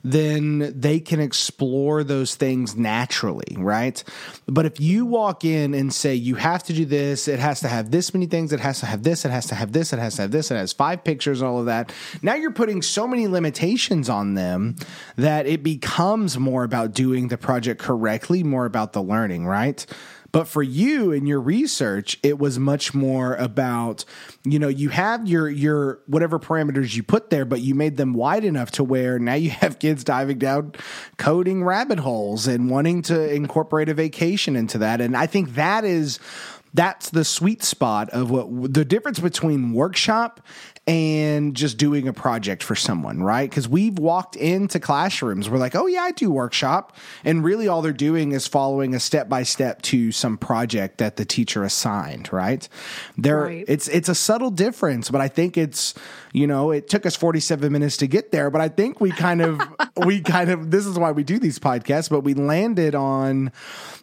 then 0.04 0.74
they 0.80 1.00
can 1.00 1.20
explore 1.20 2.04
those 2.04 2.36
things 2.36 2.76
naturally, 2.76 3.56
right? 3.58 4.04
But 4.46 4.66
if 4.66 4.80
you 4.80 5.06
walk 5.06 5.46
in 5.46 5.74
and 5.74 5.94
say, 5.94 6.16
you 6.16 6.36
have 6.36 6.64
to 6.64 6.74
do 6.74 6.86
this, 6.86 7.28
it 7.28 7.40
has 7.40 7.62
to 7.62 7.68
have 7.68 7.92
this 7.92 8.14
many 8.14 8.26
things, 8.26 8.54
it 8.54 8.60
has 8.60 8.80
to 8.80 8.86
have 8.86 9.04
this, 9.04 9.26
it 9.26 9.32
has 9.32 9.48
to 9.48 9.56
have 9.56 9.72
this, 9.72 9.94
it 9.94 10.00
has 10.00 10.16
to 10.16 10.24
have 10.24 10.32
this, 10.32 10.52
it 10.52 10.56
has 10.56 10.74
five 10.74 11.04
pictures, 11.04 11.42
all 11.42 11.60
of 11.60 11.66
that. 11.66 11.94
Now 12.22 12.36
you're 12.36 12.52
putting 12.52 12.82
so 12.82 13.08
many 13.08 13.28
limitations 13.28 14.10
on 14.10 14.36
them 14.36 14.76
that 15.16 15.48
it 15.48 15.64
becomes 15.64 16.38
more 16.38 16.64
about 16.64 16.94
doing 16.94 17.28
the 17.28 17.38
project 17.38 17.82
correctly, 17.82 18.44
more 18.44 18.66
about 18.66 18.94
the 18.94 19.02
learning, 19.02 19.46
right? 19.46 19.86
But 20.38 20.48
for 20.48 20.62
you 20.62 21.12
in 21.12 21.26
your 21.26 21.42
research, 21.42 22.20
it 22.22 22.38
was 22.38 22.60
much 22.60 22.94
more 22.94 23.34
about, 23.38 24.06
you 24.44 24.60
know, 24.60 24.68
you 24.68 24.90
have 24.90 25.28
your 25.28 25.50
your 25.50 25.98
whatever 26.06 26.38
parameters 26.38 26.96
you 26.96 27.02
put 27.02 27.32
there, 27.32 27.44
but 27.44 27.62
you 27.62 27.74
made 27.74 27.98
them 27.98 28.14
wide 28.14 28.44
enough 28.44 28.70
to 28.74 28.84
where 28.84 29.18
now 29.18 29.34
you 29.34 29.50
have 29.50 29.80
kids 29.80 30.04
diving 30.04 30.38
down 30.38 30.74
coding 31.18 31.64
rabbit 31.64 31.98
holes 31.98 32.46
and 32.46 32.70
wanting 32.70 33.02
to 33.02 33.34
incorporate 33.34 33.90
a 33.90 33.96
vacation 33.96 34.56
into 34.56 34.78
that. 34.78 35.02
And 35.02 35.18
I 35.18 35.26
think 35.26 35.56
that 35.56 35.84
is 35.84 36.20
that's 36.72 37.10
the 37.10 37.26
sweet 37.26 37.64
spot 37.64 38.12
of 38.12 38.30
what 38.30 38.76
the 38.76 38.86
difference 38.86 39.20
between 39.20 39.74
workshop 39.74 40.40
and 40.88 41.54
just 41.54 41.78
doing 41.78 42.08
a 42.08 42.14
project 42.14 42.64
for 42.64 42.74
someone, 42.74 43.22
right? 43.22 43.50
Because 43.50 43.68
we've 43.68 44.00
walked 44.00 44.38
into 44.38 44.80
classrooms, 44.80 45.50
we're 45.50 45.58
like, 45.58 45.76
oh, 45.76 45.86
yeah, 45.86 46.04
I 46.04 46.12
do 46.12 46.32
workshop. 46.32 46.96
And 47.26 47.44
really 47.44 47.68
all 47.68 47.82
they're 47.82 47.92
doing 47.92 48.32
is 48.32 48.48
following 48.48 48.96
a 48.96 49.00
step 49.00 49.28
by 49.28 49.44
step 49.44 49.82
to 49.84 50.14
some 50.14 50.38
project 50.38 51.00
that 51.00 51.18
the 51.18 51.26
teacher 51.26 51.66
assigned, 51.66 52.32
right? 52.32 52.68
There, 53.18 53.42
right. 53.42 53.66
it's 53.68 53.90
it's 53.90 54.08
a 54.08 54.16
subtle 54.16 54.50
difference, 54.50 55.10
but 55.10 55.20
I 55.20 55.28
think 55.28 55.58
it's, 55.58 55.94
you 56.32 56.48
know, 56.48 56.72
it 56.72 56.88
took 56.88 57.06
us 57.06 57.18
47 57.18 57.70
minutes 57.70 57.98
to 57.98 58.08
get 58.08 58.32
there, 58.32 58.50
but 58.50 58.62
I 58.62 58.70
think 58.70 59.02
we 59.02 59.12
kind 59.12 59.42
of, 59.42 59.60
we 60.06 60.22
kind 60.22 60.50
of, 60.50 60.72
this 60.72 60.86
is 60.86 60.98
why 60.98 61.12
we 61.12 61.26
do 61.26 61.38
these 61.38 61.60
podcasts, 61.60 62.10
but 62.10 62.22
we 62.22 62.34
landed 62.34 62.96
on 62.96 63.52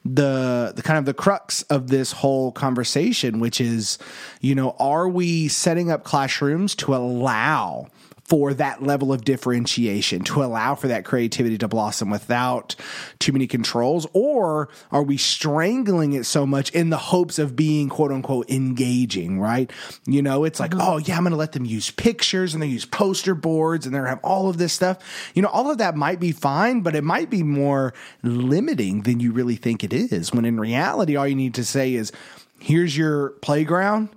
the 0.05 0.75
the 0.77 0.83
kind 0.83 0.99
of 0.99 1.07
the 1.07 1.15
crux 1.15 1.63
of 1.63 1.89
this 1.89 2.13
whole 2.13 2.53
conversation, 2.53 3.41
which 3.41 3.59
is, 3.59 3.99
you 4.43 4.55
know, 4.55 4.77
are 4.79 5.09
we 5.09 5.49
setting 5.49 5.91
up 5.91 6.05
classrooms 6.05 6.74
to 6.77 6.95
allow 6.95 7.89
for 8.25 8.55
that 8.55 8.83
level 8.83 9.13
of 9.13 9.25
differentiation 9.25 10.23
to 10.23 10.43
allow 10.43 10.75
for 10.75 10.89
that 10.89 11.05
creativity 11.05 11.59
to 11.59 11.69
blossom 11.69 12.09
without 12.09 12.75
too 13.19 13.33
many 13.33 13.47
controls? 13.47 14.07
Or 14.13 14.71
are 14.91 15.03
we 15.03 15.19
strangling 15.19 16.15
it 16.15 16.25
so 16.25 16.47
much 16.47 16.71
in 16.71 16.91
the 16.91 16.97
hopes 16.97 17.39
of 17.39 17.55
being 17.55 17.89
quote 17.89 18.11
unquote 18.11 18.51
engaging, 18.51 19.41
right? 19.41 19.71
You 20.07 20.23
know, 20.23 20.45
it's 20.45 20.59
like, 20.59 20.71
mm-hmm. 20.71 20.81
oh, 20.81 20.97
yeah, 20.99 21.17
I'm 21.17 21.23
going 21.23 21.33
to 21.33 21.37
let 21.37 21.53
them 21.53 21.67
use 21.67 21.91
pictures 21.91 22.55
and 22.55 22.63
they 22.63 22.67
use 22.67 22.87
poster 22.87 23.35
boards 23.35 23.85
and 23.85 23.95
they're 23.95 24.07
have 24.07 24.21
all 24.23 24.51
of 24.51 24.59
this 24.59 24.73
stuff. 24.73 24.99
You 25.35 25.43
know, 25.43 25.49
all 25.49 25.71
of 25.71 25.79
that 25.79 25.97
might 25.97 26.21
be 26.21 26.33
fine, 26.33 26.81
but 26.81 26.95
it 26.95 27.05
might 27.05 27.31
be 27.31 27.43
more 27.43 27.95
limiting 28.23 29.03
than 29.03 29.19
you 29.19 29.33
really 29.33 29.57
think 29.57 29.83
it 29.83 29.93
is. 29.93 30.33
When 30.33 30.45
in 30.45 30.61
reality, 30.61 31.17
all 31.17 31.27
you 31.27 31.35
need 31.35 31.55
to 31.55 31.65
say 31.65 31.95
is, 31.95 32.13
here's 32.59 32.97
your 32.97 33.31
playground 33.31 34.11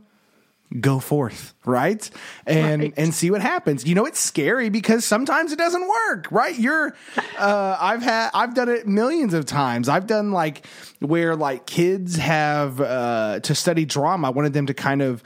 go 0.79 0.99
forth 0.99 1.53
right? 1.65 2.09
And 2.45 2.81
right. 2.81 2.93
and 2.97 3.13
see 3.13 3.31
what 3.31 3.41
happens. 3.41 3.85
You 3.85 3.95
know 3.95 4.05
it's 4.05 4.19
scary 4.19 4.69
because 4.69 5.05
sometimes 5.05 5.51
it 5.51 5.57
doesn't 5.57 5.87
work 5.87 6.27
right? 6.31 6.57
You're 6.57 6.95
uh 7.37 7.77
i've 7.79 8.01
had 8.01 8.29
i've 8.33 8.53
done 8.53 8.69
it 8.69 8.87
millions 8.87 9.33
of 9.33 9.45
times. 9.45 9.89
I've 9.89 10.07
done 10.07 10.31
like 10.31 10.65
where 10.99 11.35
like 11.35 11.65
kids 11.65 12.15
have 12.15 12.81
uh 12.81 13.39
to 13.41 13.53
study 13.53 13.85
drama 13.85 14.27
i 14.27 14.29
wanted 14.31 14.53
them 14.53 14.65
to 14.65 14.73
kind 14.73 15.01
of 15.01 15.23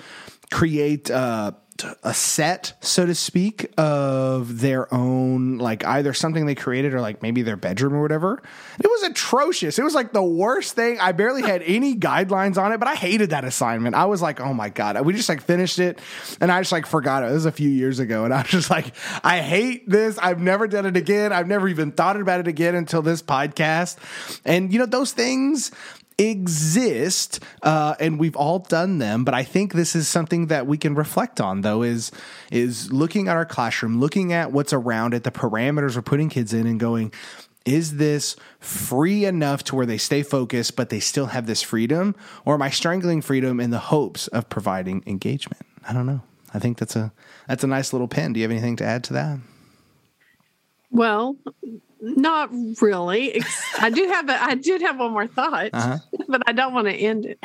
create 0.52 1.10
uh 1.10 1.52
a 2.04 2.14
set, 2.14 2.74
so 2.82 3.06
to 3.06 3.16
speak, 3.16 3.72
of 3.78 4.60
their 4.60 4.94
own, 4.94 5.58
like 5.58 5.86
either 5.86 6.14
something 6.14 6.46
they 6.46 6.56
created 6.56 6.94
or 6.94 7.02
like 7.02 7.22
maybe 7.22 7.42
their 7.42 7.56
bedroom 7.56 7.94
or 7.94 8.02
whatever. 8.02 8.42
It 8.80 8.88
was 8.88 9.04
atrocious. 9.04 9.78
It 9.78 9.84
was 9.84 9.96
like 9.96 10.14
the 10.14 10.24
worst 10.24 10.76
thing. 10.76 11.00
I 11.00 11.12
barely 11.12 11.42
had 11.42 11.62
any 11.64 11.96
guidelines 11.98 12.58
on 12.58 12.72
it, 12.72 12.80
but 12.80 12.88
I 12.88 12.96
hated 12.96 13.32
that 13.32 13.44
assignment. 13.44 13.96
I 13.96 14.06
was 14.06 14.22
like, 14.22 14.40
oh 14.40 14.54
my 14.54 14.70
God. 14.70 15.00
We 15.06 15.14
just 15.14 15.30
like 15.30 15.42
finished 15.42 15.80
it 15.80 16.00
and 16.40 16.52
I 16.52 16.62
just 16.62 16.72
like 16.72 16.86
forgot 16.86 17.24
it. 17.24 17.28
This 17.28 17.36
was 17.36 17.46
a 17.46 17.52
few 17.52 17.70
years 17.70 18.00
ago. 18.00 18.26
And 18.26 18.34
I 18.34 18.42
was 18.42 18.52
just 18.52 18.70
like, 18.70 18.94
I 19.24 19.40
hate 19.40 19.90
this. 19.90 20.18
I've 20.18 20.40
never 20.40 20.68
done 20.68 20.86
it 20.86 20.98
again. 20.98 21.34
I've 21.34 21.48
never 21.48 21.68
even 21.68 21.92
thought 21.92 22.20
about 22.20 22.40
it 22.40 22.48
again 22.48 22.76
until 22.76 23.02
this 23.02 23.22
podcast. 23.22 23.98
And, 24.46 24.72
you 24.72 24.80
know, 24.80 24.86
those 24.86 25.12
things, 25.12 25.72
exist, 26.30 27.44
uh, 27.64 27.96
and 28.00 28.20
we've 28.20 28.36
all 28.36 28.60
done 28.60 29.00
them. 29.00 29.24
But 29.24 29.34
I 29.34 29.44
think 29.44 29.74
this 29.74 29.96
is 29.96 30.08
something 30.08 30.48
that 30.48 30.68
we 30.68 30.78
can 30.78 30.96
reflect 30.96 31.42
on, 31.42 31.62
though, 31.62 31.82
is 31.82 32.12
is 32.52 32.92
looking 32.92 33.28
at 33.28 33.36
our 33.36 33.46
classroom, 33.46 34.00
looking 34.00 34.34
at 34.34 34.52
what's 34.52 34.74
around 34.74 35.14
it, 35.14 35.24
the 35.24 35.32
parameters 35.32 35.96
we're 35.96 36.02
putting 36.02 36.30
kids 36.30 36.54
in, 36.54 36.68
and 36.68 36.80
going, 36.80 37.12
is 37.66 37.98
this 37.98 38.36
free 38.60 39.26
enough 39.26 39.64
to 39.66 39.76
where 39.76 39.86
they 39.86 39.98
stay 39.98 40.24
focused, 40.24 40.76
but 40.76 40.90
they 40.90 41.00
still 41.00 41.28
have 41.28 41.46
this 41.46 41.62
freedom? 41.62 42.16
Or 42.46 42.56
am 42.56 42.62
I 42.62 42.70
strangling 42.70 43.22
freedom 43.22 43.60
in 43.60 43.70
the 43.70 43.80
hopes 43.80 44.28
of 44.28 44.50
providing 44.50 45.04
engagement? 45.06 45.62
I 45.88 45.94
don't 45.94 46.06
know. 46.06 46.22
I 46.54 46.60
think 46.60 46.78
that's 46.78 46.96
a 46.96 47.12
that's 47.48 47.64
a 47.64 47.68
nice 47.68 47.94
little 47.94 48.08
pin. 48.08 48.34
Do 48.34 48.40
you 48.40 48.44
have 48.44 48.52
anything 48.52 48.76
to 48.78 48.86
add 48.86 49.04
to 49.06 49.14
that? 49.14 49.40
Well, 50.90 51.38
not 52.02 52.50
really. 52.82 53.42
I 53.80 53.90
do 53.92 54.08
have 54.08 54.28
a, 54.28 54.44
I 54.44 54.56
did 54.56 54.82
have 54.82 55.00
one 55.00 55.12
more 55.12 55.28
thought, 55.28 55.70
uh-huh. 55.72 56.00
but 56.28 56.42
I 56.48 56.52
don't 56.52 56.74
want 56.74 56.88
to 56.88 56.94
end 56.94 57.26
it. 57.26 57.40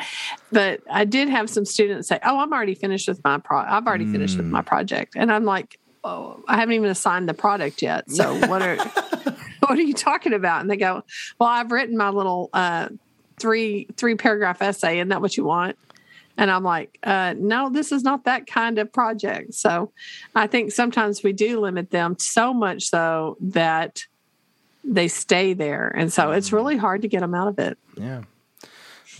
But 0.51 0.81
I 0.89 1.05
did 1.05 1.29
have 1.29 1.49
some 1.49 1.63
students 1.63 2.07
say, 2.07 2.19
"Oh, 2.23 2.39
I'm 2.39 2.51
already 2.51 2.75
finished 2.75 3.07
with 3.07 3.23
my 3.23 3.37
pro. 3.37 3.59
I've 3.59 3.85
already 3.85 4.05
mm. 4.05 4.11
finished 4.11 4.37
with 4.37 4.47
my 4.47 4.61
mm. 4.61 4.65
project," 4.65 5.13
and 5.15 5.31
I'm 5.31 5.45
like, 5.45 5.79
"Oh, 6.03 6.43
I 6.47 6.57
haven't 6.57 6.73
even 6.73 6.89
assigned 6.89 7.29
the 7.29 7.33
product 7.35 7.81
yet. 7.81 8.09
So 8.09 8.35
what 8.47 8.61
are 8.61 8.77
what 9.67 9.77
are 9.77 9.81
you 9.81 9.93
talking 9.93 10.33
about?" 10.33 10.61
And 10.61 10.69
they 10.69 10.77
go, 10.77 11.03
"Well, 11.39 11.49
I've 11.49 11.71
written 11.71 11.95
my 11.95 12.09
little 12.09 12.49
uh, 12.51 12.89
three 13.39 13.87
three 13.95 14.15
paragraph 14.15 14.61
essay. 14.61 14.97
Isn't 14.97 15.09
that 15.09 15.21
what 15.21 15.37
you 15.37 15.43
want?" 15.43 15.77
And 16.39 16.51
I'm 16.51 16.63
like, 16.63 16.99
uh, 17.01 17.33
no, 17.35 17.71
this 17.71 17.91
is 17.91 18.03
not 18.03 18.25
that 18.25 18.45
kind 18.45 18.77
of 18.77 18.93
project. 18.93 19.55
So 19.55 19.91
I 20.35 20.45
think 20.45 20.71
sometimes 20.71 21.23
we 21.23 21.33
do 21.33 21.59
limit 21.59 21.89
them 21.89 22.15
so 22.19 22.53
much 22.53 22.89
so 22.91 23.37
that 23.41 24.03
they 24.87 25.07
stay 25.07 25.53
there. 25.53 25.89
And 25.95 26.11
so 26.11 26.31
it's 26.31 26.49
mm. 26.49 26.53
really 26.53 26.77
hard 26.77 27.01
to 27.01 27.07
get 27.07 27.19
them 27.19 27.35
out 27.35 27.47
of 27.47 27.59
it. 27.59 27.77
Yeah. 27.95 28.23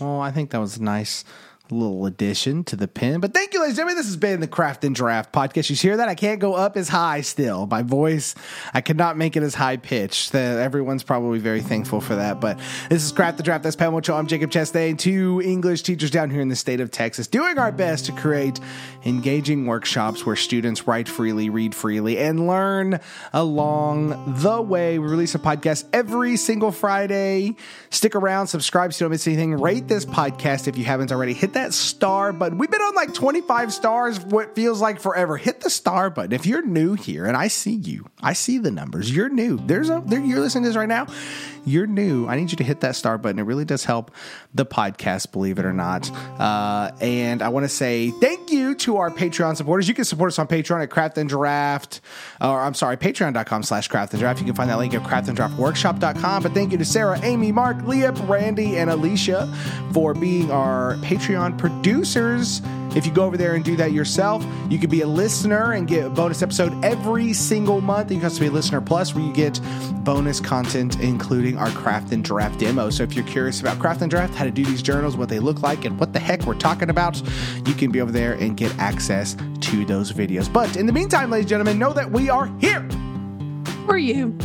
Well, 0.00 0.20
I 0.20 0.30
think 0.30 0.50
that 0.50 0.58
was 0.58 0.80
nice 0.80 1.24
little 1.70 2.06
addition 2.06 2.64
to 2.64 2.76
the 2.76 2.88
pin. 2.88 3.20
But 3.20 3.34
thank 3.34 3.52
you, 3.52 3.60
ladies 3.60 3.72
and 3.72 3.76
gentlemen. 3.78 3.96
This 3.96 4.06
has 4.06 4.16
been 4.16 4.40
the 4.40 4.46
Craft 4.46 4.84
and 4.84 4.94
Draft 4.94 5.32
podcast. 5.32 5.70
You 5.70 5.76
hear 5.76 5.96
that? 5.98 6.08
I 6.08 6.14
can't 6.14 6.40
go 6.40 6.54
up 6.54 6.76
as 6.76 6.88
high 6.88 7.20
still. 7.20 7.66
My 7.66 7.82
voice, 7.82 8.34
I 8.72 8.80
cannot 8.80 9.16
make 9.16 9.36
it 9.36 9.42
as 9.42 9.54
high 9.54 9.76
pitched. 9.76 10.34
Everyone's 10.34 11.02
probably 11.02 11.38
very 11.38 11.60
thankful 11.60 12.00
for 12.00 12.16
that. 12.16 12.40
But 12.40 12.58
this 12.88 13.04
is 13.04 13.12
Craft 13.12 13.36
the 13.38 13.42
Draft. 13.42 13.64
That's 13.64 13.76
Pamela 13.76 13.98
Ochoa. 13.98 14.16
I'm 14.16 14.26
Jacob 14.26 14.50
Chastain, 14.50 14.98
two 14.98 15.42
English 15.44 15.82
teachers 15.82 16.10
down 16.10 16.30
here 16.30 16.40
in 16.40 16.48
the 16.48 16.56
state 16.56 16.80
of 16.80 16.90
Texas, 16.90 17.26
doing 17.26 17.58
our 17.58 17.72
best 17.72 18.06
to 18.06 18.12
create 18.12 18.60
engaging 19.04 19.66
workshops 19.66 20.24
where 20.24 20.36
students 20.36 20.86
write 20.86 21.08
freely, 21.08 21.50
read 21.50 21.74
freely, 21.74 22.18
and 22.18 22.46
learn 22.46 23.00
along 23.32 24.36
the 24.38 24.62
way. 24.62 24.98
We 24.98 25.08
release 25.08 25.34
a 25.34 25.38
podcast 25.38 25.84
every 25.92 26.36
single 26.36 26.72
Friday. 26.72 27.56
Stick 27.90 28.14
around, 28.14 28.46
subscribe 28.46 28.92
so 28.92 29.04
you 29.04 29.06
don't 29.06 29.12
miss 29.12 29.26
anything. 29.26 29.54
Rate 29.60 29.88
this 29.88 30.04
podcast 30.04 30.68
if 30.68 30.78
you 30.78 30.84
haven't 30.84 31.12
already. 31.12 31.32
Hit 31.32 31.52
that 31.54 31.57
star 31.72 32.32
button. 32.32 32.58
We've 32.58 32.70
been 32.70 32.80
on 32.80 32.94
like 32.94 33.14
25 33.14 33.72
stars, 33.72 34.20
what 34.20 34.54
feels 34.54 34.80
like 34.80 35.00
forever. 35.00 35.36
Hit 35.36 35.60
the 35.60 35.70
star 35.70 36.10
button. 36.10 36.32
If 36.32 36.46
you're 36.46 36.64
new 36.64 36.94
here, 36.94 37.26
and 37.26 37.36
I 37.36 37.48
see 37.48 37.74
you, 37.74 38.06
I 38.22 38.32
see 38.32 38.58
the 38.58 38.70
numbers. 38.70 39.14
You're 39.14 39.28
new. 39.28 39.58
There's 39.58 39.90
a 39.90 40.02
there, 40.06 40.20
you're 40.20 40.40
listening 40.40 40.64
to 40.64 40.70
this 40.70 40.76
right 40.76 40.88
now. 40.88 41.06
You're 41.68 41.86
new. 41.86 42.26
I 42.26 42.36
need 42.36 42.50
you 42.50 42.56
to 42.56 42.64
hit 42.64 42.80
that 42.80 42.96
star 42.96 43.18
button. 43.18 43.38
It 43.38 43.42
really 43.42 43.64
does 43.66 43.84
help 43.84 44.10
the 44.54 44.64
podcast, 44.64 45.32
believe 45.32 45.58
it 45.58 45.66
or 45.66 45.72
not. 45.72 46.10
Uh, 46.40 46.92
and 47.00 47.42
I 47.42 47.50
want 47.50 47.64
to 47.64 47.68
say 47.68 48.10
thank 48.10 48.50
you 48.50 48.74
to 48.76 48.96
our 48.96 49.10
Patreon 49.10 49.56
supporters. 49.56 49.86
You 49.86 49.94
can 49.94 50.04
support 50.04 50.32
us 50.32 50.38
on 50.38 50.48
Patreon 50.48 50.82
at 50.82 50.90
Craft 50.90 51.18
and 51.18 51.28
Draft, 51.28 52.00
or 52.40 52.60
I'm 52.60 52.74
sorry, 52.74 52.96
patreon.com 52.96 53.62
slash 53.62 53.88
craft 53.88 54.14
and 54.14 54.20
draft. 54.20 54.40
You 54.40 54.46
can 54.46 54.54
find 54.54 54.70
that 54.70 54.78
link 54.78 54.94
at 54.94 55.02
craftanddraftworkshop.com. 55.02 56.42
But 56.42 56.54
thank 56.54 56.72
you 56.72 56.78
to 56.78 56.84
Sarah, 56.84 57.20
Amy, 57.22 57.52
Mark, 57.52 57.82
Leah, 57.84 58.12
Randy, 58.12 58.78
and 58.78 58.88
Alicia 58.88 59.52
for 59.92 60.14
being 60.14 60.50
our 60.50 60.94
Patreon 60.96 61.58
producers. 61.58 62.62
If 62.96 63.06
you 63.06 63.12
go 63.12 63.24
over 63.24 63.36
there 63.36 63.54
and 63.54 63.64
do 63.64 63.76
that 63.76 63.92
yourself, 63.92 64.44
you 64.68 64.78
could 64.78 64.90
be 64.90 65.02
a 65.02 65.06
listener 65.06 65.72
and 65.72 65.86
get 65.86 66.06
a 66.06 66.10
bonus 66.10 66.42
episode 66.42 66.84
every 66.84 67.32
single 67.32 67.80
month. 67.80 68.10
You 68.10 68.18
can 68.18 68.26
also 68.26 68.40
be 68.40 68.46
a 68.46 68.50
listener 68.50 68.80
plus 68.80 69.14
where 69.14 69.24
you 69.24 69.32
get 69.32 69.60
bonus 70.04 70.40
content, 70.40 70.98
including 71.00 71.58
our 71.58 71.70
craft 71.70 72.12
and 72.12 72.24
draft 72.24 72.58
demo. 72.58 72.90
So 72.90 73.02
if 73.02 73.14
you're 73.14 73.26
curious 73.26 73.60
about 73.60 73.78
craft 73.78 74.02
and 74.02 74.10
draft, 74.10 74.34
how 74.34 74.44
to 74.44 74.50
do 74.50 74.64
these 74.64 74.82
journals, 74.82 75.16
what 75.16 75.28
they 75.28 75.38
look 75.38 75.62
like, 75.62 75.84
and 75.84 75.98
what 75.98 76.12
the 76.12 76.18
heck 76.18 76.44
we're 76.44 76.54
talking 76.54 76.90
about, 76.90 77.22
you 77.66 77.74
can 77.74 77.90
be 77.90 78.00
over 78.00 78.12
there 78.12 78.34
and 78.34 78.56
get 78.56 78.76
access 78.78 79.36
to 79.60 79.84
those 79.84 80.12
videos. 80.12 80.52
But 80.52 80.76
in 80.76 80.86
the 80.86 80.92
meantime, 80.92 81.30
ladies 81.30 81.44
and 81.44 81.50
gentlemen, 81.50 81.78
know 81.78 81.92
that 81.92 82.10
we 82.10 82.30
are 82.30 82.46
here 82.58 82.88
for 83.86 83.98
you. 83.98 84.36